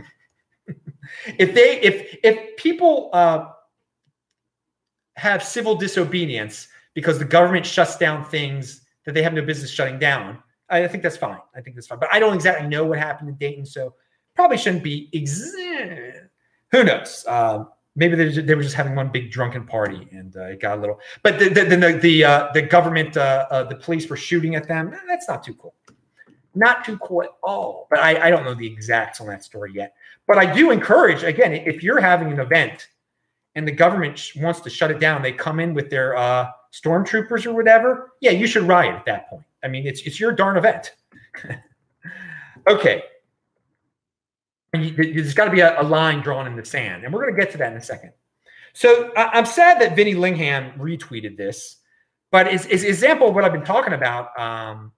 if 1.26 1.54
they 1.54 1.82
if 1.82 2.18
if 2.24 2.56
people 2.58 3.10
uh, 3.14 3.51
have 5.22 5.44
civil 5.44 5.76
disobedience 5.76 6.68
because 6.96 7.20
the 7.20 7.26
government 7.26 7.64
shuts 7.64 7.96
down 7.96 8.26
things 8.26 8.82
that 9.06 9.14
they 9.14 9.22
have 9.22 9.36
no 9.36 9.44
business 9.44 9.70
shutting 9.70 10.00
down, 10.00 10.40
I 10.68 10.88
think 10.88 11.04
that's 11.04 11.16
fine. 11.16 11.38
I 11.56 11.62
think 11.62 11.76
that's 11.76 11.86
fine. 11.86 12.00
But 12.00 12.10
I 12.12 12.18
don't 12.20 12.34
exactly 12.34 12.68
know 12.68 12.86
what 12.86 12.98
happened 12.98 13.30
in 13.30 13.36
Dayton, 13.36 13.64
so 13.64 13.94
probably 14.36 14.58
shouldn't 14.58 14.84
be. 14.84 15.10
Who 16.72 16.84
knows? 16.84 17.24
Uh, 17.28 17.66
maybe 17.96 18.16
they, 18.16 18.30
they 18.30 18.56
were 18.56 18.64
just 18.64 18.74
having 18.74 18.96
one 18.96 19.10
big 19.10 19.30
drunken 19.30 19.68
party 19.68 20.08
and 20.12 20.36
uh, 20.36 20.46
it 20.46 20.60
got 20.60 20.80
a 20.80 20.82
little. 20.82 21.00
But 21.22 21.38
then 21.38 21.54
the 21.54 21.66
the 21.66 22.00
the, 22.00 22.24
uh, 22.24 22.52
the 22.54 22.64
government, 22.64 23.16
uh, 23.16 23.46
uh, 23.52 23.64
the 23.66 23.76
police 23.76 24.10
were 24.10 24.18
shooting 24.18 24.56
at 24.56 24.68
them. 24.68 24.98
That's 25.08 25.28
not 25.28 25.44
too 25.44 25.54
cool. 25.54 25.76
Not 26.56 26.84
too 26.84 26.98
cool 26.98 27.22
at 27.22 27.30
all. 27.44 27.86
But 27.92 28.00
I, 28.00 28.28
I 28.28 28.30
don't 28.32 28.44
know 28.44 28.56
the 28.56 28.66
exacts 28.66 29.22
on 29.22 29.28
that 29.28 29.44
story 29.44 29.72
yet. 29.76 29.94
But 30.26 30.40
I 30.40 30.52
do 30.52 30.72
encourage 30.72 31.22
again 31.22 31.54
if 31.54 31.84
you're 31.84 32.02
having 32.02 32.32
an 32.32 32.40
event 32.40 32.88
and 33.56 33.68
the 33.68 33.72
government 33.72 34.32
wants 34.38 34.62
to 34.62 34.70
shut 34.70 34.92
it 34.92 35.00
down, 35.00 35.22
they 35.22 35.32
come 35.32 35.60
in 35.60 35.74
with 35.74 35.90
their 35.90 36.16
uh, 36.16 36.50
stormtroopers 36.74 37.46
or 37.46 37.54
whatever. 37.54 38.14
Yeah, 38.22 38.32
you 38.32 38.48
should 38.48 38.64
riot 38.64 38.96
at 38.96 39.06
that 39.06 39.30
point. 39.30 39.44
I 39.64 39.68
mean, 39.68 39.86
it's 39.86 40.02
it's 40.02 40.20
your 40.20 40.32
darn 40.32 40.58
event. 40.58 40.96
okay. 42.68 43.04
there's 44.74 45.34
got 45.34 45.46
to 45.46 45.52
be 45.52 45.60
a, 45.60 45.82
a, 45.82 45.84
line 45.84 46.22
drawn 46.22 46.48
in 46.48 46.56
the 46.56 46.64
sand, 46.64 47.04
and 47.04 47.14
we're 47.14 47.22
going 47.22 47.36
to 47.36 47.40
get 47.40 47.52
to 47.52 47.58
that 47.58 47.72
in 47.72 47.78
a 47.78 47.84
second. 47.84 48.12
So 48.74 49.12
I, 49.18 49.38
am 49.38 49.46
sad 49.46 49.82
that 49.82 49.96
Vinny 49.96 50.16
Lingham 50.16 50.78
retweeted 50.78 51.36
this, 51.36 51.78
but 52.32 52.48
it's, 52.48 52.66
it's 52.66 52.84
example 52.84 53.28
of 53.28 53.36
what 53.36 53.44
I've 53.44 53.52
been 53.52 53.66
talking 53.66 53.94
about. 53.94 54.38
Um, 54.40 54.94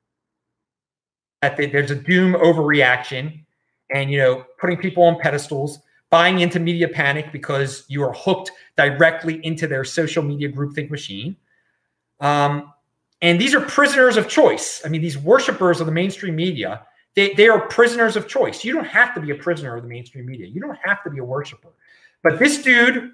that 1.41 1.57
there's 1.57 1.91
a 1.91 1.95
doom 1.95 2.33
overreaction, 2.33 3.43
and 3.91 4.11
you 4.11 4.19
know, 4.19 4.45
putting 4.59 4.77
people 4.77 5.03
on 5.03 5.19
pedestals, 5.19 5.79
buying 6.13 6.41
into 6.41 6.59
media 6.59 6.87
panic 6.87 7.31
because 7.31 7.85
you 7.87 8.03
are 8.03 8.13
hooked 8.13 8.51
directly 8.77 9.43
into 9.43 9.65
their 9.65 9.83
social 9.83 10.21
media 10.21 10.47
groupthink 10.47 10.91
machine. 10.91 11.35
Um, 12.19 12.71
and 13.23 13.41
these 13.41 13.55
are 13.55 13.61
prisoners 13.61 14.15
of 14.15 14.27
choice. 14.27 14.79
I 14.85 14.89
mean, 14.89 15.01
these 15.01 15.17
worshipers 15.17 15.79
of 15.79 15.87
the 15.87 15.91
mainstream 15.91 16.35
media, 16.35 16.85
they, 17.15 17.33
they 17.33 17.47
are 17.47 17.67
prisoners 17.67 18.15
of 18.15 18.27
choice. 18.27 18.63
You 18.63 18.73
don't 18.75 18.85
have 18.85 19.15
to 19.15 19.21
be 19.21 19.31
a 19.31 19.35
prisoner 19.35 19.75
of 19.75 19.81
the 19.81 19.89
mainstream 19.89 20.27
media. 20.27 20.45
You 20.45 20.61
don't 20.61 20.77
have 20.83 21.03
to 21.03 21.09
be 21.09 21.17
a 21.17 21.23
worshiper. 21.23 21.69
But 22.21 22.37
this 22.37 22.61
dude 22.61 23.09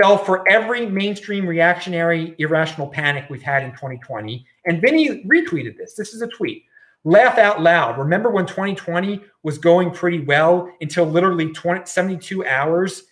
fell 0.00 0.16
for 0.16 0.48
every 0.48 0.86
mainstream 0.86 1.48
reactionary 1.48 2.36
irrational 2.38 2.86
panic 2.86 3.24
we've 3.28 3.42
had 3.42 3.64
in 3.64 3.72
2020. 3.72 4.46
And 4.64 4.80
Vinny 4.80 5.24
retweeted 5.24 5.76
this. 5.76 5.94
This 5.94 6.14
is 6.14 6.22
a 6.22 6.28
tweet. 6.28 6.66
Laugh 7.04 7.38
out 7.38 7.62
loud. 7.62 7.98
Remember 7.98 8.30
when 8.30 8.46
2020 8.46 9.22
was 9.42 9.58
going 9.58 9.90
pretty 9.90 10.20
well 10.20 10.70
until 10.80 11.04
literally 11.04 11.52
20, 11.52 11.86
72 11.86 12.46
hours 12.46 13.04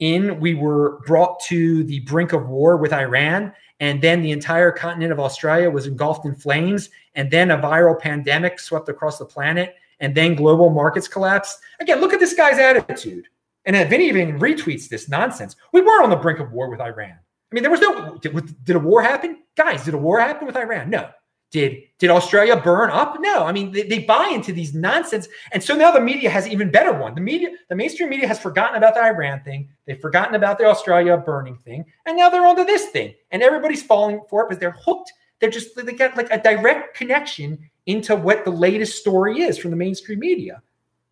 in, 0.00 0.40
we 0.40 0.54
were 0.54 1.00
brought 1.06 1.40
to 1.40 1.84
the 1.84 2.00
brink 2.00 2.32
of 2.32 2.48
war 2.48 2.76
with 2.76 2.92
Iran 2.92 3.52
and 3.80 4.00
then 4.00 4.22
the 4.22 4.30
entire 4.30 4.70
continent 4.70 5.12
of 5.12 5.20
Australia 5.20 5.68
was 5.68 5.86
engulfed 5.86 6.24
in 6.24 6.34
flames, 6.34 6.90
and 7.14 7.30
then 7.30 7.50
a 7.50 7.58
viral 7.58 7.98
pandemic 7.98 8.60
swept 8.60 8.88
across 8.88 9.18
the 9.18 9.24
planet, 9.24 9.74
and 10.00 10.14
then 10.14 10.34
global 10.34 10.70
markets 10.70 11.08
collapsed. 11.08 11.58
Again, 11.80 12.00
look 12.00 12.12
at 12.12 12.20
this 12.20 12.34
guy's 12.34 12.58
attitude. 12.58 13.26
And 13.66 13.74
then 13.74 13.88
Vinny 13.88 14.08
even 14.08 14.38
retweets 14.38 14.88
this 14.88 15.08
nonsense. 15.08 15.56
We 15.72 15.80
were 15.80 16.02
on 16.02 16.10
the 16.10 16.16
brink 16.16 16.38
of 16.38 16.52
war 16.52 16.70
with 16.70 16.80
Iran. 16.80 17.12
I 17.12 17.54
mean, 17.54 17.62
there 17.62 17.70
was 17.70 17.80
no 17.80 18.16
did, 18.18 18.64
did 18.64 18.76
a 18.76 18.78
war 18.78 19.02
happen? 19.02 19.42
Guys, 19.56 19.84
did 19.84 19.94
a 19.94 19.98
war 19.98 20.20
happen 20.20 20.46
with 20.46 20.56
Iran? 20.56 20.90
No. 20.90 21.08
Did 21.54 21.84
did 22.00 22.10
Australia 22.10 22.56
burn 22.56 22.90
up? 22.90 23.18
No. 23.20 23.44
I 23.44 23.52
mean, 23.52 23.70
they, 23.70 23.84
they, 23.84 24.00
buy 24.00 24.32
into 24.34 24.52
these 24.52 24.74
nonsense, 24.74 25.28
and 25.52 25.62
so 25.62 25.76
now 25.76 25.92
the 25.92 26.00
media 26.00 26.28
has 26.28 26.48
even 26.48 26.68
better 26.68 26.92
one. 26.92 27.14
The 27.14 27.20
media, 27.20 27.50
the 27.68 27.76
mainstream 27.76 28.10
media, 28.10 28.26
has 28.26 28.40
forgotten 28.40 28.76
about 28.76 28.94
the 28.94 29.04
Iran 29.04 29.40
thing. 29.44 29.68
They've 29.86 30.00
forgotten 30.00 30.34
about 30.34 30.58
the 30.58 30.64
Australia 30.64 31.16
burning 31.16 31.54
thing, 31.54 31.84
and 32.06 32.16
now 32.16 32.28
they're 32.28 32.44
onto 32.44 32.64
this 32.64 32.86
thing, 32.86 33.14
and 33.30 33.40
everybody's 33.40 33.84
falling 33.84 34.20
for 34.28 34.42
it 34.42 34.48
because 34.48 34.58
they're 34.58 34.76
hooked. 34.84 35.12
they're 35.38 35.48
just 35.48 35.76
they 35.76 35.92
got 35.92 36.16
like 36.16 36.28
a 36.32 36.42
direct 36.42 36.96
connection 36.96 37.70
into 37.86 38.16
what 38.16 38.44
the 38.44 38.50
latest 38.50 38.98
story 38.98 39.40
is 39.40 39.56
from 39.56 39.70
the 39.70 39.76
mainstream 39.76 40.18
media. 40.18 40.60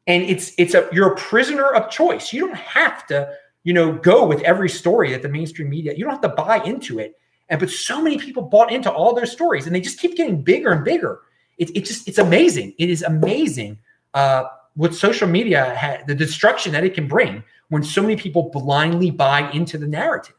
And 0.09 0.25
it's 0.25 0.55
it's 0.59 0.75
a 0.75 0.89
you're 0.93 1.13
a 1.13 1.17
prisoner 1.17 1.69
of 1.69 1.89
choice. 1.89 2.33
You 2.33 2.49
don't 2.49 2.57
have 2.57 3.07
to, 3.07 3.33
you 3.63 3.75
know, 3.75 3.93
go 3.93 4.27
with 4.27 4.43
every 4.43 4.71
story 4.71 5.13
that 5.13 5.23
the 5.23 5.29
mainstream 5.29 5.69
media, 5.69 5.95
you 5.95 6.03
don't 6.03 6.11
have 6.11 6.21
to 6.23 6.31
buy 6.31 6.65
into 6.65 6.99
it. 6.99 7.15
And 7.53 7.61
but 7.61 7.69
so 7.69 8.01
many 8.01 8.17
people 8.17 8.43
bought 8.43 8.73
into 8.73 8.91
all 8.91 9.15
their 9.15 9.27
stories 9.27 9.67
and 9.67 9.77
they 9.77 9.81
just 9.83 10.01
keep 10.01 10.17
getting 10.17 10.41
bigger 10.41 10.73
and 10.73 10.83
bigger. 10.83 11.21
It, 11.59 11.77
it 11.77 11.85
just 11.85 12.09
it's 12.09 12.17
amazing. 12.17 12.73
It 12.79 12.89
is 12.89 13.03
amazing 13.03 13.79
uh, 14.15 14.45
what 14.75 14.95
social 14.95 15.29
media 15.29 15.75
had 15.75 16.07
the 16.07 16.15
destruction 16.15 16.73
that 16.73 16.83
it 16.83 16.95
can 16.95 17.07
bring 17.07 17.45
when 17.69 17.83
so 17.83 18.01
many 18.01 18.17
people 18.17 18.49
blindly 18.51 19.11
buy 19.11 19.51
into 19.51 19.77
the 19.77 19.87
narrative 19.87 20.35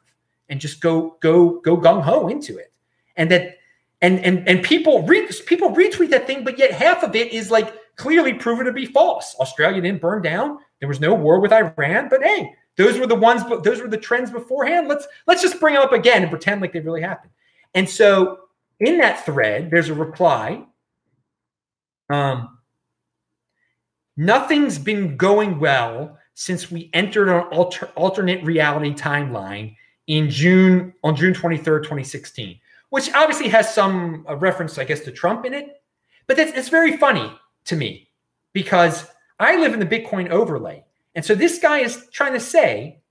and 0.49 0.59
just 0.59 0.81
go 0.81 1.15
go 1.19 1.61
go 1.61 1.77
gung 1.77 2.01
ho 2.01 2.27
into 2.29 2.57
it. 2.57 2.73
And 3.15 3.29
that 3.29 3.57
and 4.01 4.19
and 4.25 4.49
and 4.49 4.63
people 4.63 5.03
people 5.45 5.69
retweet 5.69 6.09
that 6.09 6.25
thing, 6.25 6.43
but 6.43 6.57
yet 6.57 6.71
half 6.71 7.03
of 7.03 7.15
it 7.15 7.31
is 7.31 7.51
like 7.51 7.75
clearly 7.95 8.33
proven 8.33 8.65
to 8.65 8.73
be 8.73 8.87
false. 8.87 9.35
Australia 9.39 9.81
didn't 9.83 10.01
burn 10.01 10.23
down. 10.23 10.57
There 10.79 10.89
was 10.89 10.99
no 10.99 11.13
war 11.13 11.39
with 11.39 11.53
Iran, 11.53 12.09
but 12.09 12.23
hey, 12.23 12.55
those 12.77 12.97
were 12.97 13.07
the 13.07 13.15
ones. 13.15 13.43
Those 13.63 13.81
were 13.81 13.87
the 13.87 13.97
trends 13.97 14.31
beforehand. 14.31 14.87
Let's 14.87 15.07
let's 15.27 15.41
just 15.41 15.59
bring 15.59 15.75
them 15.75 15.83
up 15.83 15.91
again 15.91 16.21
and 16.21 16.29
pretend 16.29 16.61
like 16.61 16.73
they 16.73 16.79
really 16.79 17.01
happened. 17.01 17.31
And 17.73 17.89
so 17.89 18.39
in 18.79 18.97
that 18.99 19.25
thread, 19.25 19.71
there's 19.71 19.89
a 19.89 19.93
reply. 19.93 20.65
Um, 22.09 22.57
nothing's 24.17 24.77
been 24.77 25.17
going 25.17 25.59
well 25.59 26.17
since 26.35 26.69
we 26.69 26.89
entered 26.93 27.29
an 27.29 27.47
alter, 27.51 27.89
alternate 27.95 28.43
reality 28.43 28.93
timeline 28.93 29.75
in 30.07 30.29
June 30.29 30.93
on 31.03 31.15
June 31.15 31.33
23rd, 31.33 31.83
2016 31.83 32.59
which 32.93 33.11
obviously 33.15 33.49
has 33.49 33.73
some 33.73 34.23
uh, 34.29 34.35
reference, 34.35 34.77
I 34.77 34.83
guess, 34.83 34.99
to 34.99 35.11
Trump 35.11 35.45
in 35.45 35.55
it. 35.55 35.81
But 36.27 36.37
that's 36.37 36.55
it's 36.55 36.69
very 36.69 36.95
funny 36.95 37.33
to 37.65 37.75
me 37.75 38.11
because 38.53 39.07
I 39.39 39.55
live 39.55 39.73
in 39.73 39.79
the 39.79 39.85
Bitcoin 39.87 40.29
overlay, 40.29 40.85
and 41.15 41.23
so 41.23 41.35
this 41.35 41.59
guy 41.59 41.79
is 41.79 42.07
trying 42.11 42.33
to 42.33 42.39
say 42.39 43.01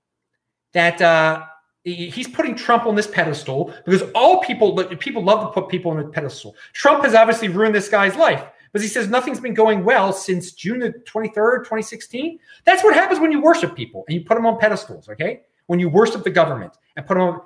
that 0.73 1.01
uh, 1.01 1.43
he's 1.83 2.27
putting 2.27 2.55
Trump 2.55 2.85
on 2.85 2.95
this 2.95 3.07
pedestal 3.07 3.73
because 3.85 4.03
all 4.13 4.41
people 4.41 4.83
people 4.97 5.23
love 5.23 5.41
to 5.41 5.61
put 5.61 5.69
people 5.69 5.91
on 5.91 5.99
a 5.99 6.07
pedestal. 6.07 6.55
Trump 6.73 7.03
has 7.03 7.13
obviously 7.13 7.47
ruined 7.47 7.75
this 7.75 7.89
guy's 7.89 8.15
life 8.15 8.43
because 8.71 8.83
he 8.83 8.89
says 8.89 9.07
nothing's 9.07 9.39
been 9.39 9.53
going 9.53 9.83
well 9.83 10.11
since 10.11 10.51
June 10.51 10.79
the 10.79 10.91
23rd, 10.91 11.59
2016. 11.59 12.39
That's 12.65 12.83
what 12.83 12.95
happens 12.95 13.19
when 13.19 13.31
you 13.31 13.41
worship 13.41 13.75
people 13.75 14.03
and 14.07 14.15
you 14.15 14.25
put 14.25 14.35
them 14.35 14.45
on 14.45 14.57
pedestals, 14.57 15.07
okay? 15.09 15.41
When 15.67 15.79
you 15.79 15.89
worship 15.89 16.23
the 16.23 16.31
government 16.31 16.73
and 16.95 17.05
put 17.05 17.15
them 17.15 17.23
on 17.23 17.41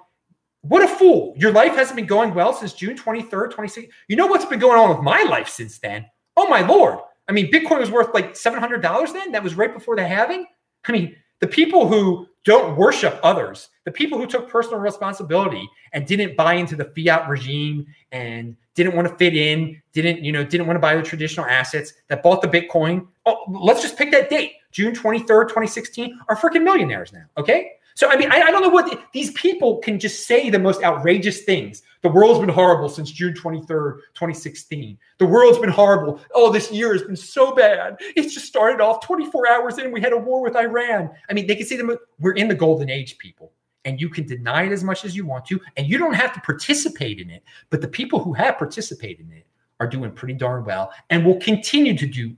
what 0.61 0.83
a 0.83 0.87
fool. 0.87 1.33
Your 1.37 1.51
life 1.51 1.75
hasn't 1.75 1.95
been 1.95 2.07
going 2.07 2.33
well 2.33 2.53
since 2.53 2.73
June 2.73 2.97
23rd, 2.97 3.29
2016. 3.29 3.89
You 4.07 4.15
know 4.15 4.27
what's 4.27 4.45
been 4.45 4.59
going 4.59 4.79
on 4.79 4.89
with 4.89 5.01
my 5.01 5.23
life 5.23 5.47
since 5.47 5.77
then? 5.79 6.05
Oh 6.35 6.47
my 6.49 6.61
lord. 6.61 6.99
I 7.28 7.34
mean, 7.34 7.51
Bitcoin 7.51 7.80
was 7.80 7.91
worth 7.91 8.13
like 8.13 8.34
$700 8.34 9.13
then. 9.13 9.32
That 9.32 9.43
was 9.43 9.55
right 9.55 9.73
before 9.73 9.95
the 9.95 10.07
halving. 10.07 10.45
I 10.86 10.91
mean, 10.91 11.15
the 11.39 11.47
people 11.47 11.88
who 11.88 12.28
don't 12.45 12.78
worship 12.78 13.19
others, 13.23 13.69
the 13.84 13.91
people 13.91 14.17
who 14.17 14.25
took 14.25 14.49
personal 14.49 14.80
responsibility 14.80 15.69
and 15.91 16.07
didn't 16.07 16.38
buy 16.38 16.53
into 16.53 16.75
the 16.75 16.86
fiat 16.95 17.28
regime 17.28 17.86
and 18.11 18.55
didn't 18.73 18.95
want 18.95 19.07
to 19.07 19.15
fit 19.15 19.36
in, 19.36 19.82
didn't, 19.91 20.23
you 20.23 20.32
know, 20.32 20.43
didn't 20.43 20.65
want 20.67 20.78
to 20.78 20.82
buy 20.82 20.95
the 20.95 21.03
traditional 21.03 21.45
assets 21.45 21.93
that 22.07 22.23
bought 22.23 22.41
the 22.41 22.47
Bitcoin. 22.47 23.05
Oh, 23.25 23.43
let's 23.49 23.82
just 23.82 23.97
pick 23.97 24.11
that 24.11 24.30
date. 24.30 24.53
June 24.71 24.93
23rd, 24.93 25.49
2016 25.49 26.19
are 26.30 26.36
freaking 26.36 26.63
millionaires 26.63 27.11
now. 27.11 27.25
Okay. 27.38 27.71
So, 27.97 28.07
I 28.11 28.15
mean, 28.15 28.31
I, 28.31 28.43
I 28.43 28.51
don't 28.51 28.61
know 28.61 28.69
what 28.69 28.85
the, 28.85 28.99
these 29.11 29.31
people 29.31 29.79
can 29.79 29.97
just 29.97 30.27
say 30.27 30.51
the 30.51 30.59
most 30.59 30.83
outrageous 30.83 31.41
things. 31.41 31.81
The 32.03 32.09
world's 32.09 32.39
been 32.39 32.47
horrible 32.47 32.89
since 32.89 33.09
June 33.09 33.33
23rd, 33.33 34.01
2016. 34.13 34.99
The 35.17 35.25
world's 35.25 35.57
been 35.57 35.71
horrible. 35.71 36.21
Oh, 36.35 36.51
this 36.51 36.71
year 36.71 36.93
has 36.93 37.01
been 37.01 37.15
so 37.15 37.55
bad. 37.55 37.97
It's 38.15 38.35
just 38.35 38.45
started 38.45 38.81
off 38.81 39.03
24 39.03 39.49
hours 39.49 39.79
in. 39.79 39.91
We 39.91 39.99
had 39.99 40.13
a 40.13 40.17
war 40.17 40.43
with 40.43 40.55
Iran. 40.55 41.09
I 41.27 41.33
mean, 41.33 41.47
they 41.47 41.55
can 41.55 41.65
say 41.65 41.75
the 41.75 41.97
we're 42.19 42.33
in 42.33 42.47
the 42.47 42.53
golden 42.53 42.87
age, 42.87 43.17
people. 43.17 43.51
And 43.83 43.99
you 43.99 44.09
can 44.09 44.27
deny 44.27 44.67
it 44.67 44.71
as 44.71 44.83
much 44.83 45.03
as 45.03 45.15
you 45.15 45.25
want 45.25 45.45
to, 45.45 45.59
and 45.75 45.87
you 45.87 45.97
don't 45.97 46.13
have 46.13 46.33
to 46.33 46.41
participate 46.41 47.19
in 47.19 47.31
it. 47.31 47.41
But 47.71 47.81
the 47.81 47.87
people 47.87 48.19
who 48.19 48.33
have 48.33 48.59
participated 48.59 49.25
in 49.25 49.37
it 49.37 49.47
are 49.79 49.87
doing 49.87 50.11
pretty 50.11 50.35
darn 50.35 50.65
well 50.65 50.91
and 51.09 51.25
will 51.25 51.37
continue 51.37 51.97
to 51.97 52.05
do 52.05 52.35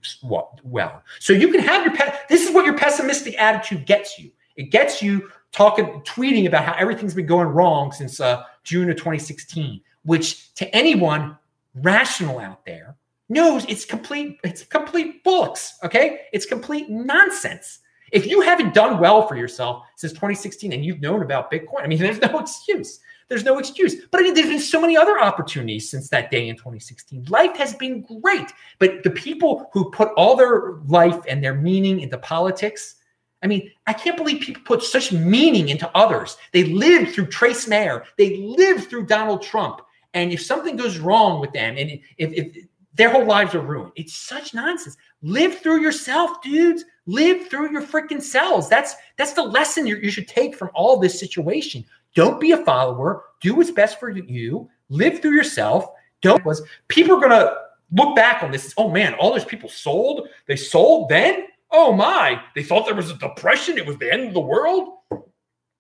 well. 0.64 1.04
So 1.20 1.34
you 1.34 1.50
can 1.50 1.60
have 1.60 1.86
your 1.86 1.94
pet. 1.94 2.30
This 2.30 2.48
is 2.48 2.56
what 2.56 2.64
your 2.64 2.78
pessimistic 2.78 3.38
attitude 3.38 3.86
gets 3.86 4.18
you. 4.18 4.32
It 4.60 4.72
gets 4.72 5.02
you 5.02 5.30
talking, 5.52 6.02
tweeting 6.02 6.48
about 6.48 6.64
how 6.64 6.74
everything's 6.74 7.14
been 7.14 7.26
going 7.26 7.48
wrong 7.48 7.92
since 7.92 8.20
uh, 8.20 8.44
June 8.64 8.90
of 8.90 8.98
2016, 8.98 9.82
which 10.04 10.54
to 10.56 10.74
anyone 10.76 11.38
rational 11.76 12.40
out 12.40 12.66
there 12.66 12.96
knows 13.30 13.66
it's 13.66 13.86
complete, 13.86 14.40
it's 14.44 14.64
complete 14.64 15.24
books. 15.24 15.78
Okay. 15.84 16.22
It's 16.34 16.46
complete 16.46 16.90
nonsense. 16.90 17.80
If 18.12 18.26
you 18.26 18.42
haven't 18.42 18.74
done 18.74 19.00
well 19.00 19.28
for 19.28 19.36
yourself 19.36 19.86
since 19.96 20.14
2016 20.14 20.74
and 20.74 20.84
you've 20.84 21.02
known 21.02 21.22
about 21.22 21.52
Bitcoin, 21.52 21.84
I 21.84 21.88
mean, 21.88 22.00
there's 22.00 22.22
no 22.22 22.40
excuse. 22.40 23.00
There's 23.28 23.46
no 23.46 23.60
excuse. 23.60 23.96
But 24.10 24.22
I 24.22 24.24
mean, 24.24 24.34
there's 24.34 24.50
been 24.50 24.60
so 24.60 24.82
many 24.82 24.98
other 24.98 25.20
opportunities 25.20 25.90
since 25.90 26.10
that 26.10 26.32
day 26.32 26.50
in 26.50 26.56
2016. 26.56 27.26
Life 27.30 27.56
has 27.58 27.76
been 27.76 28.02
great. 28.22 28.52
But 28.80 29.04
the 29.04 29.12
people 29.12 29.70
who 29.72 29.92
put 29.92 30.10
all 30.18 30.36
their 30.36 30.78
life 30.88 31.20
and 31.28 31.44
their 31.44 31.54
meaning 31.54 32.00
into 32.00 32.18
politics, 32.18 32.96
I 33.42 33.48
mean, 33.48 33.72
I 33.88 33.94
can't 33.94 34.18
believe 34.18 34.42
people 34.42 34.62
put 34.66 34.84
such 34.84 35.12
meaning 35.12 35.70
into 35.70 35.90
others. 35.96 36.38
They 36.52 36.66
lived 36.66 37.14
through 37.14 37.28
Trace 37.28 37.68
Mayer, 37.68 38.04
they 38.18 38.38
lived 38.38 38.90
through 38.90 39.06
Donald 39.06 39.42
Trump. 39.42 39.82
And 40.14 40.32
if 40.32 40.42
something 40.42 40.76
goes 40.76 40.98
wrong 40.98 41.40
with 41.40 41.54
them 41.54 41.78
and 41.78 41.92
if, 41.92 42.02
if 42.18 42.66
their 42.96 43.12
whole 43.12 43.26
lives 43.26 43.54
are 43.54 43.62
ruined, 43.62 43.92
it's 43.96 44.14
such 44.14 44.54
nonsense. 44.54 44.98
Live 45.22 45.60
through 45.60 45.82
yourself, 45.82 46.42
dudes. 46.42 46.84
Live 47.06 47.48
through 47.48 47.72
your 47.72 47.82
freaking 47.82 48.22
selves. 48.22 48.68
That's 48.68 48.96
that's 49.18 49.34
the 49.34 49.44
lesson 49.44 49.88
you 49.88 50.12
should 50.12 50.28
take 50.28 50.56
from 50.56 50.70
all 50.74 50.98
this 50.98 51.20
situation. 51.20 51.86
Don't 52.16 52.40
be 52.40 52.52
a 52.52 52.66
follower. 52.66 53.24
Do 53.40 53.56
what's 53.56 53.72
best 53.72 54.00
for 54.00 54.10
you. 54.10 54.70
Live 54.90 55.22
through 55.22 55.36
yourself. 55.36 55.86
Don't 56.22 56.44
was 56.44 56.62
people 56.88 57.16
are 57.16 57.22
gonna 57.22 57.56
look 57.92 58.16
back 58.16 58.44
on 58.44 58.52
this. 58.52 58.74
Oh 58.78 58.90
man, 58.90 59.14
all 59.16 59.32
those 59.32 59.46
people 59.46 59.70
sold. 59.70 60.28
They 60.48 60.56
sold 60.56 61.10
then 61.10 61.46
Oh 61.72 61.94
my, 61.94 62.42
they 62.56 62.64
thought 62.64 62.86
there 62.86 62.96
was 62.96 63.12
a 63.12 63.18
depression. 63.18 63.78
It 63.78 63.86
was 63.86 63.98
the 63.98 64.12
end 64.12 64.28
of 64.28 64.34
the 64.34 64.40
world. 64.40 64.98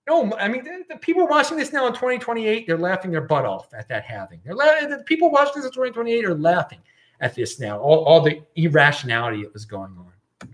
No, 0.07 0.33
I 0.37 0.47
mean, 0.47 0.63
the, 0.63 0.83
the 0.89 0.97
people 0.97 1.27
watching 1.27 1.57
this 1.57 1.71
now 1.71 1.85
in 1.85 1.93
2028, 1.93 2.65
they're 2.65 2.77
laughing 2.77 3.11
their 3.11 3.21
butt 3.21 3.45
off 3.45 3.71
at 3.73 3.87
that 3.89 4.05
halving. 4.05 4.41
They're 4.43 4.55
la- 4.55 4.87
the 4.87 5.03
people 5.05 5.29
watching 5.29 5.61
this 5.61 5.65
in 5.65 5.71
2028 5.71 6.25
are 6.25 6.35
laughing 6.35 6.79
at 7.21 7.35
this 7.35 7.59
now, 7.59 7.79
all, 7.79 8.03
all 8.05 8.21
the 8.21 8.41
irrationality 8.55 9.43
that 9.43 9.53
was 9.53 9.65
going 9.65 9.95
on. 9.97 10.49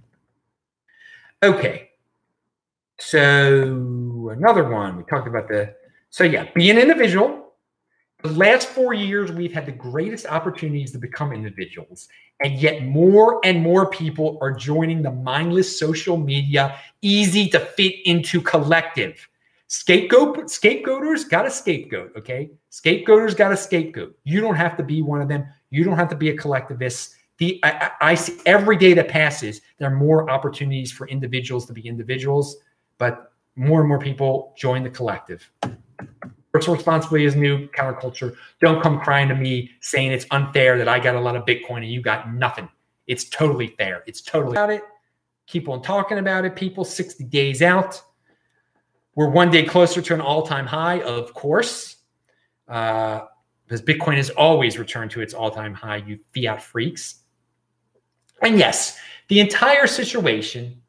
Okay. 1.43 1.91
So 2.97 4.29
another 4.35 4.67
one, 4.67 4.97
we 4.97 5.03
talked 5.03 5.27
about 5.27 5.47
the, 5.47 5.73
so 6.09 6.23
yeah, 6.23 6.47
be 6.53 6.69
an 6.69 6.77
individual, 6.77 7.44
the 8.25 8.37
last 8.37 8.67
four 8.69 8.93
years, 8.93 9.31
we've 9.31 9.53
had 9.53 9.65
the 9.65 9.71
greatest 9.71 10.25
opportunities 10.25 10.91
to 10.91 10.97
become 10.97 11.31
individuals. 11.31 12.07
And 12.43 12.59
yet, 12.59 12.83
more 12.83 13.39
and 13.43 13.61
more 13.61 13.89
people 13.89 14.37
are 14.41 14.51
joining 14.51 15.01
the 15.01 15.11
mindless 15.11 15.79
social 15.79 16.17
media, 16.17 16.77
easy 17.01 17.47
to 17.49 17.59
fit 17.59 17.95
into 18.05 18.41
collective. 18.41 19.27
Scapegoat, 19.67 20.37
scapegoaters 20.47 21.29
got 21.29 21.45
a 21.45 21.51
scapegoat, 21.51 22.11
okay? 22.17 22.51
Scapegoaters 22.71 23.35
got 23.35 23.51
a 23.51 23.57
scapegoat. 23.57 24.17
You 24.23 24.41
don't 24.41 24.55
have 24.55 24.75
to 24.77 24.83
be 24.83 25.01
one 25.01 25.21
of 25.21 25.27
them. 25.27 25.45
You 25.69 25.83
don't 25.83 25.97
have 25.97 26.09
to 26.09 26.15
be 26.15 26.29
a 26.29 26.37
collectivist. 26.37 27.15
The 27.37 27.59
I, 27.63 27.91
I 28.01 28.15
see 28.15 28.37
every 28.45 28.77
day 28.77 28.93
that 28.93 29.07
passes, 29.07 29.61
there 29.77 29.89
are 29.89 29.95
more 29.95 30.29
opportunities 30.29 30.91
for 30.91 31.07
individuals 31.07 31.65
to 31.67 31.73
be 31.73 31.81
individuals, 31.81 32.57
but 32.97 33.33
more 33.55 33.79
and 33.79 33.89
more 33.89 33.99
people 33.99 34.53
join 34.57 34.83
the 34.83 34.89
collective 34.89 35.49
personal 36.55 36.77
responsibility 36.77 37.25
is 37.25 37.35
new 37.35 37.67
counterculture. 37.71 38.33
Don't 38.61 38.81
come 38.81 38.97
crying 39.01 39.27
to 39.27 39.35
me 39.35 39.69
saying 39.81 40.13
it's 40.13 40.25
unfair 40.31 40.77
that 40.77 40.87
I 40.87 40.99
got 40.99 41.13
a 41.13 41.19
lot 41.19 41.35
of 41.35 41.43
Bitcoin 41.43 41.79
and 41.79 41.91
you 41.91 42.01
got 42.01 42.33
nothing. 42.33 42.69
It's 43.07 43.25
totally 43.25 43.75
fair. 43.77 44.03
It's 44.07 44.21
totally 44.21 44.53
about 44.53 44.69
it. 44.69 44.81
Keep 45.47 45.67
on 45.67 45.81
talking 45.81 46.17
about 46.17 46.45
it, 46.45 46.55
people. 46.55 46.85
60 46.85 47.25
days 47.25 47.61
out. 47.61 48.01
We're 49.15 49.27
one 49.27 49.51
day 49.51 49.63
closer 49.65 50.01
to 50.01 50.13
an 50.13 50.21
all-time 50.21 50.65
high, 50.65 51.01
of 51.01 51.33
course. 51.33 51.97
Uh, 52.69 53.25
because 53.67 53.81
Bitcoin 53.81 54.15
has 54.15 54.29
always 54.29 54.79
returned 54.79 55.11
to 55.11 55.19
its 55.19 55.33
all-time 55.33 55.73
high, 55.73 55.97
you 55.97 56.19
fiat 56.33 56.61
freaks. 56.61 57.15
And 58.41 58.57
yes, 58.57 58.97
the 59.27 59.41
entire 59.41 59.87
situation 59.87 60.81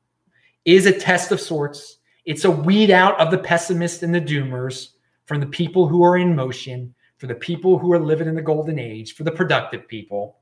is 0.64 0.86
a 0.86 0.96
test 0.96 1.32
of 1.32 1.40
sorts. 1.40 1.96
It's 2.24 2.44
a 2.44 2.50
weed 2.52 2.92
out 2.92 3.18
of 3.18 3.32
the 3.32 3.38
pessimists 3.38 4.04
and 4.04 4.14
the 4.14 4.20
doomers 4.20 4.90
from 5.26 5.40
the 5.40 5.46
people 5.46 5.86
who 5.86 6.02
are 6.02 6.16
in 6.16 6.34
motion, 6.34 6.94
for 7.18 7.26
the 7.26 7.34
people 7.34 7.78
who 7.78 7.92
are 7.92 7.98
living 7.98 8.28
in 8.28 8.34
the 8.34 8.42
golden 8.42 8.78
age, 8.78 9.14
for 9.14 9.24
the 9.24 9.30
productive 9.30 9.86
people. 9.86 10.38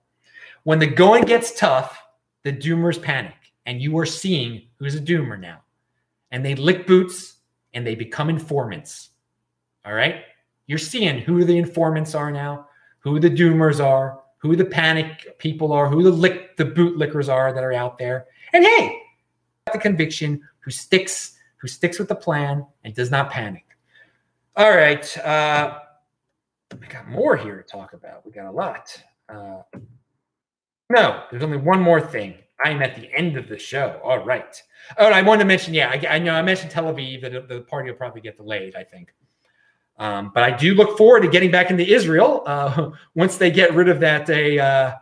When 0.63 0.79
the 0.79 0.87
going 0.87 1.25
gets 1.25 1.59
tough, 1.59 1.99
the 2.43 2.53
doomers 2.53 3.03
panic, 3.03 3.35
and 3.67 3.81
you 3.81 3.99
are 3.99 4.07
seeing 4.07 4.63
who's 4.79 4.95
a 4.95 5.01
doomer 5.01 5.39
now. 5.39 5.63
And 6.31 6.45
they 6.45 6.55
lick 6.55 6.87
boots 6.87 7.37
and 7.73 7.87
they 7.87 7.95
become 7.95 8.29
informants. 8.29 9.11
All 9.85 9.95
right? 9.95 10.23
You're 10.67 10.79
seeing 10.79 11.19
who 11.19 11.45
the 11.45 11.59
informants 11.59 12.15
are 12.15 12.31
now, 12.31 12.69
who 13.01 13.21
the 13.21 13.31
doomers 13.31 13.85
are, 13.85 14.21
who 14.39 14.57
the 14.57 14.65
panic 14.65 15.39
people 15.39 15.73
are, 15.73 15.89
who 15.89 16.03
the 16.03 16.11
lick 16.11 16.57
the 16.57 16.65
bootlickers 16.65 17.33
are 17.33 17.53
that 17.53 17.65
are 17.65 17.73
out 17.73 17.99
there. 17.99 18.27
And 18.53 18.65
hey, 18.65 19.01
the 19.73 19.79
conviction 19.79 20.41
who 20.61 20.71
sticks 20.71 21.33
who 21.57 21.69
sticks 21.69 21.99
with 21.99 22.09
the 22.09 22.15
plan 22.15 22.67
and 22.85 22.95
does 22.95 23.11
not 23.11 23.31
panic. 23.31 23.64
All 24.57 24.71
right. 24.71 25.19
Uh, 25.19 25.81
we 26.81 26.87
got 26.87 27.09
more 27.09 27.37
here 27.37 27.57
to 27.57 27.63
talk 27.65 27.93
about. 27.93 28.25
We 28.25 28.31
got 28.31 28.47
a 28.47 28.53
lot. 28.53 29.03
Uh, 29.29 29.63
no, 30.91 31.25
there's 31.31 31.43
only 31.43 31.57
one 31.57 31.81
more 31.81 32.01
thing. 32.01 32.35
I'm 32.65 32.81
at 32.81 32.95
the 32.95 33.13
end 33.13 33.37
of 33.37 33.49
the 33.49 33.59
show. 33.59 34.01
All 34.05 34.25
right. 34.25 34.63
Oh, 34.97 35.09
I 35.09 35.23
wanted 35.23 35.41
to 35.41 35.47
mention, 35.47 35.75
yeah, 35.75 35.91
I, 35.91 36.17
I 36.17 36.19
know 36.21 36.35
I 36.35 36.43
mentioned 36.43 36.71
Tel 36.71 36.85
Aviv 36.85 37.23
that 37.23 37.49
the 37.49 37.63
party 37.63 37.91
will 37.91 37.97
probably 37.97 38.21
get 38.21 38.37
delayed, 38.37 38.77
I 38.77 38.85
think. 38.85 39.13
Um, 39.99 40.31
but 40.33 40.45
I 40.45 40.57
do 40.57 40.75
look 40.75 40.97
forward 40.97 41.23
to 41.23 41.29
getting 41.29 41.51
back 41.51 41.71
into 41.71 41.85
Israel 41.85 42.45
uh, 42.47 42.91
once 43.17 43.37
they 43.37 43.51
get 43.51 43.75
rid 43.75 43.89
of 43.89 43.99
that 44.01 44.31
a 44.31 44.59
uh, 44.61 44.95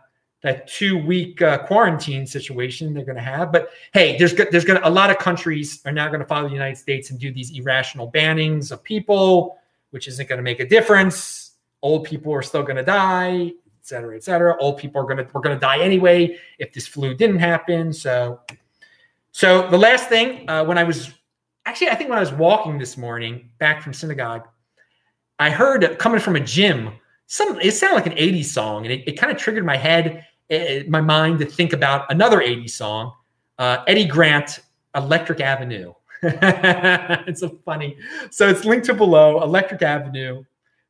that 0.43 0.67
two 0.67 0.97
week 0.97 1.41
uh, 1.41 1.65
quarantine 1.65 2.27
situation 2.27 2.93
they're 2.93 3.05
going 3.05 3.17
to 3.17 3.21
have. 3.21 3.51
But 3.51 3.69
hey, 3.93 4.17
there's 4.17 4.33
there's 4.33 4.65
going 4.65 4.79
to 4.79 4.87
a 4.87 4.89
lot 4.89 5.09
of 5.09 5.17
countries 5.17 5.81
are 5.85 5.91
now 5.91 6.07
going 6.07 6.19
to 6.19 6.25
follow 6.25 6.47
the 6.47 6.53
United 6.53 6.77
States 6.77 7.09
and 7.09 7.19
do 7.19 7.31
these 7.31 7.57
irrational 7.57 8.11
bannings 8.11 8.71
of 8.71 8.83
people, 8.83 9.57
which 9.89 10.07
isn't 10.07 10.29
going 10.29 10.37
to 10.37 10.43
make 10.43 10.59
a 10.59 10.67
difference. 10.67 11.51
Old 11.81 12.05
people 12.05 12.33
are 12.33 12.41
still 12.41 12.63
going 12.63 12.75
to 12.75 12.83
die, 12.83 13.47
et 13.47 13.53
cetera, 13.81 14.15
et 14.15 14.23
cetera. 14.23 14.55
Old 14.59 14.77
people 14.77 15.01
are 15.01 15.05
going 15.05 15.17
to 15.17 15.27
we're 15.33 15.41
going 15.41 15.55
to 15.55 15.59
die 15.59 15.79
anyway 15.79 16.37
if 16.59 16.71
this 16.73 16.87
flu 16.87 17.13
didn't 17.13 17.39
happen. 17.39 17.91
So, 17.91 18.39
so 19.31 19.69
the 19.69 19.77
last 19.77 20.09
thing 20.09 20.49
uh, 20.49 20.63
when 20.65 20.77
I 20.77 20.83
was 20.83 21.11
actually 21.65 21.89
I 21.89 21.95
think 21.95 22.09
when 22.09 22.17
I 22.17 22.21
was 22.21 22.33
walking 22.33 22.77
this 22.77 22.97
morning 22.97 23.49
back 23.59 23.81
from 23.81 23.93
synagogue 23.93 24.47
I 25.39 25.49
heard 25.49 25.97
coming 25.99 26.19
from 26.19 26.35
a 26.35 26.39
gym, 26.39 26.91
some 27.27 27.59
it 27.59 27.71
sounded 27.71 27.95
like 27.95 28.05
an 28.05 28.13
80s 28.13 28.45
song, 28.45 28.85
and 28.85 28.93
it, 28.93 29.07
it 29.07 29.13
kind 29.13 29.31
of 29.31 29.37
triggered 29.37 29.65
my 29.65 29.77
head, 29.77 30.25
my 30.87 31.01
mind 31.01 31.39
to 31.39 31.45
think 31.45 31.73
about 31.73 32.11
another 32.11 32.39
80s 32.39 32.71
song, 32.71 33.13
uh, 33.57 33.83
Eddie 33.87 34.05
Grant, 34.05 34.59
Electric 34.95 35.39
Avenue. 35.39 35.93
it's 36.23 37.41
a 37.41 37.49
funny. 37.65 37.97
So 38.31 38.47
it's 38.47 38.65
linked 38.65 38.85
to 38.87 38.93
below, 38.93 39.41
Electric 39.43 39.81
Avenue 39.81 40.43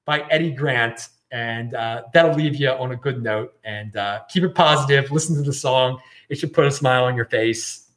by 0.05 0.22
Eddie 0.30 0.51
Grant. 0.51 1.09
And 1.32 1.74
uh, 1.74 2.03
that'll 2.14 2.36
leave 2.36 2.55
you 2.55 2.70
on 2.70 2.91
a 2.91 2.95
good 2.95 3.24
note. 3.24 3.53
And 3.64 3.95
uh, 3.95 4.22
keep 4.30 4.43
it 4.43 4.53
positive. 4.53 5.11
Listen 5.11 5.36
to 5.36 5.41
the 5.41 5.53
song. 5.53 5.99
It 6.30 6.38
should 6.38 6.53
put 6.53 6.66
a 6.66 6.72
smile 6.72 7.05
on 7.05 7.16
your 7.16 7.26
face. 7.26 7.89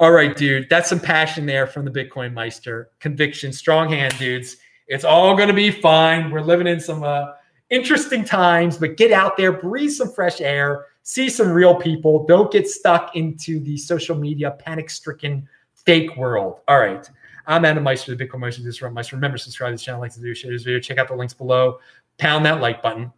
All 0.00 0.10
right, 0.10 0.36
dude. 0.36 0.68
That's 0.68 0.88
some 0.88 0.98
passion 0.98 1.46
there 1.46 1.68
from 1.68 1.84
the 1.84 1.90
Bitcoin 1.90 2.32
Meister. 2.32 2.90
Conviction, 2.98 3.52
strong 3.52 3.88
hand, 3.88 4.18
dudes. 4.18 4.56
It's 4.88 5.04
all 5.04 5.36
going 5.36 5.48
to 5.48 5.54
be 5.54 5.70
fine. 5.70 6.30
We're 6.30 6.40
living 6.40 6.66
in 6.66 6.80
some 6.80 7.04
uh, 7.04 7.26
interesting 7.70 8.24
times, 8.24 8.76
but 8.76 8.96
get 8.96 9.12
out 9.12 9.36
there, 9.36 9.52
breathe 9.52 9.92
some 9.92 10.10
fresh 10.10 10.40
air, 10.40 10.86
see 11.04 11.28
some 11.28 11.50
real 11.50 11.74
people. 11.76 12.26
Don't 12.26 12.50
get 12.50 12.68
stuck 12.68 13.14
into 13.14 13.60
the 13.60 13.76
social 13.76 14.16
media 14.16 14.50
panic 14.58 14.90
stricken 14.90 15.46
fake 15.74 16.16
world. 16.16 16.60
All 16.66 16.80
right. 16.80 17.08
I'm 17.46 17.64
Adam 17.66 17.84
Meister, 17.84 18.14
the 18.14 18.26
Bitcoin 18.26 18.40
Meister, 18.40 18.62
this 18.62 18.78
from 18.78 18.94
Meister. 18.94 19.16
Remember, 19.16 19.36
subscribe 19.36 19.72
to 19.72 19.76
the 19.76 19.82
channel, 19.82 20.00
like 20.00 20.14
to 20.14 20.20
do, 20.20 20.34
share 20.34 20.50
this 20.50 20.62
video, 20.62 20.80
check 20.80 20.96
out 20.96 21.08
the 21.08 21.14
links 21.14 21.34
below, 21.34 21.78
pound 22.16 22.46
that 22.46 22.62
like 22.62 22.82
button, 22.82 23.12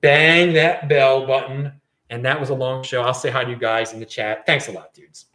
bang 0.00 0.52
that 0.54 0.88
bell 0.88 1.26
button. 1.26 1.72
And 2.08 2.24
that 2.24 2.38
was 2.38 2.50
a 2.50 2.54
long 2.54 2.84
show. 2.84 3.02
I'll 3.02 3.12
say 3.12 3.30
hi 3.30 3.42
to 3.42 3.50
you 3.50 3.56
guys 3.56 3.94
in 3.94 3.98
the 3.98 4.06
chat. 4.06 4.46
Thanks 4.46 4.68
a 4.68 4.72
lot, 4.72 4.94
dudes. 4.94 5.26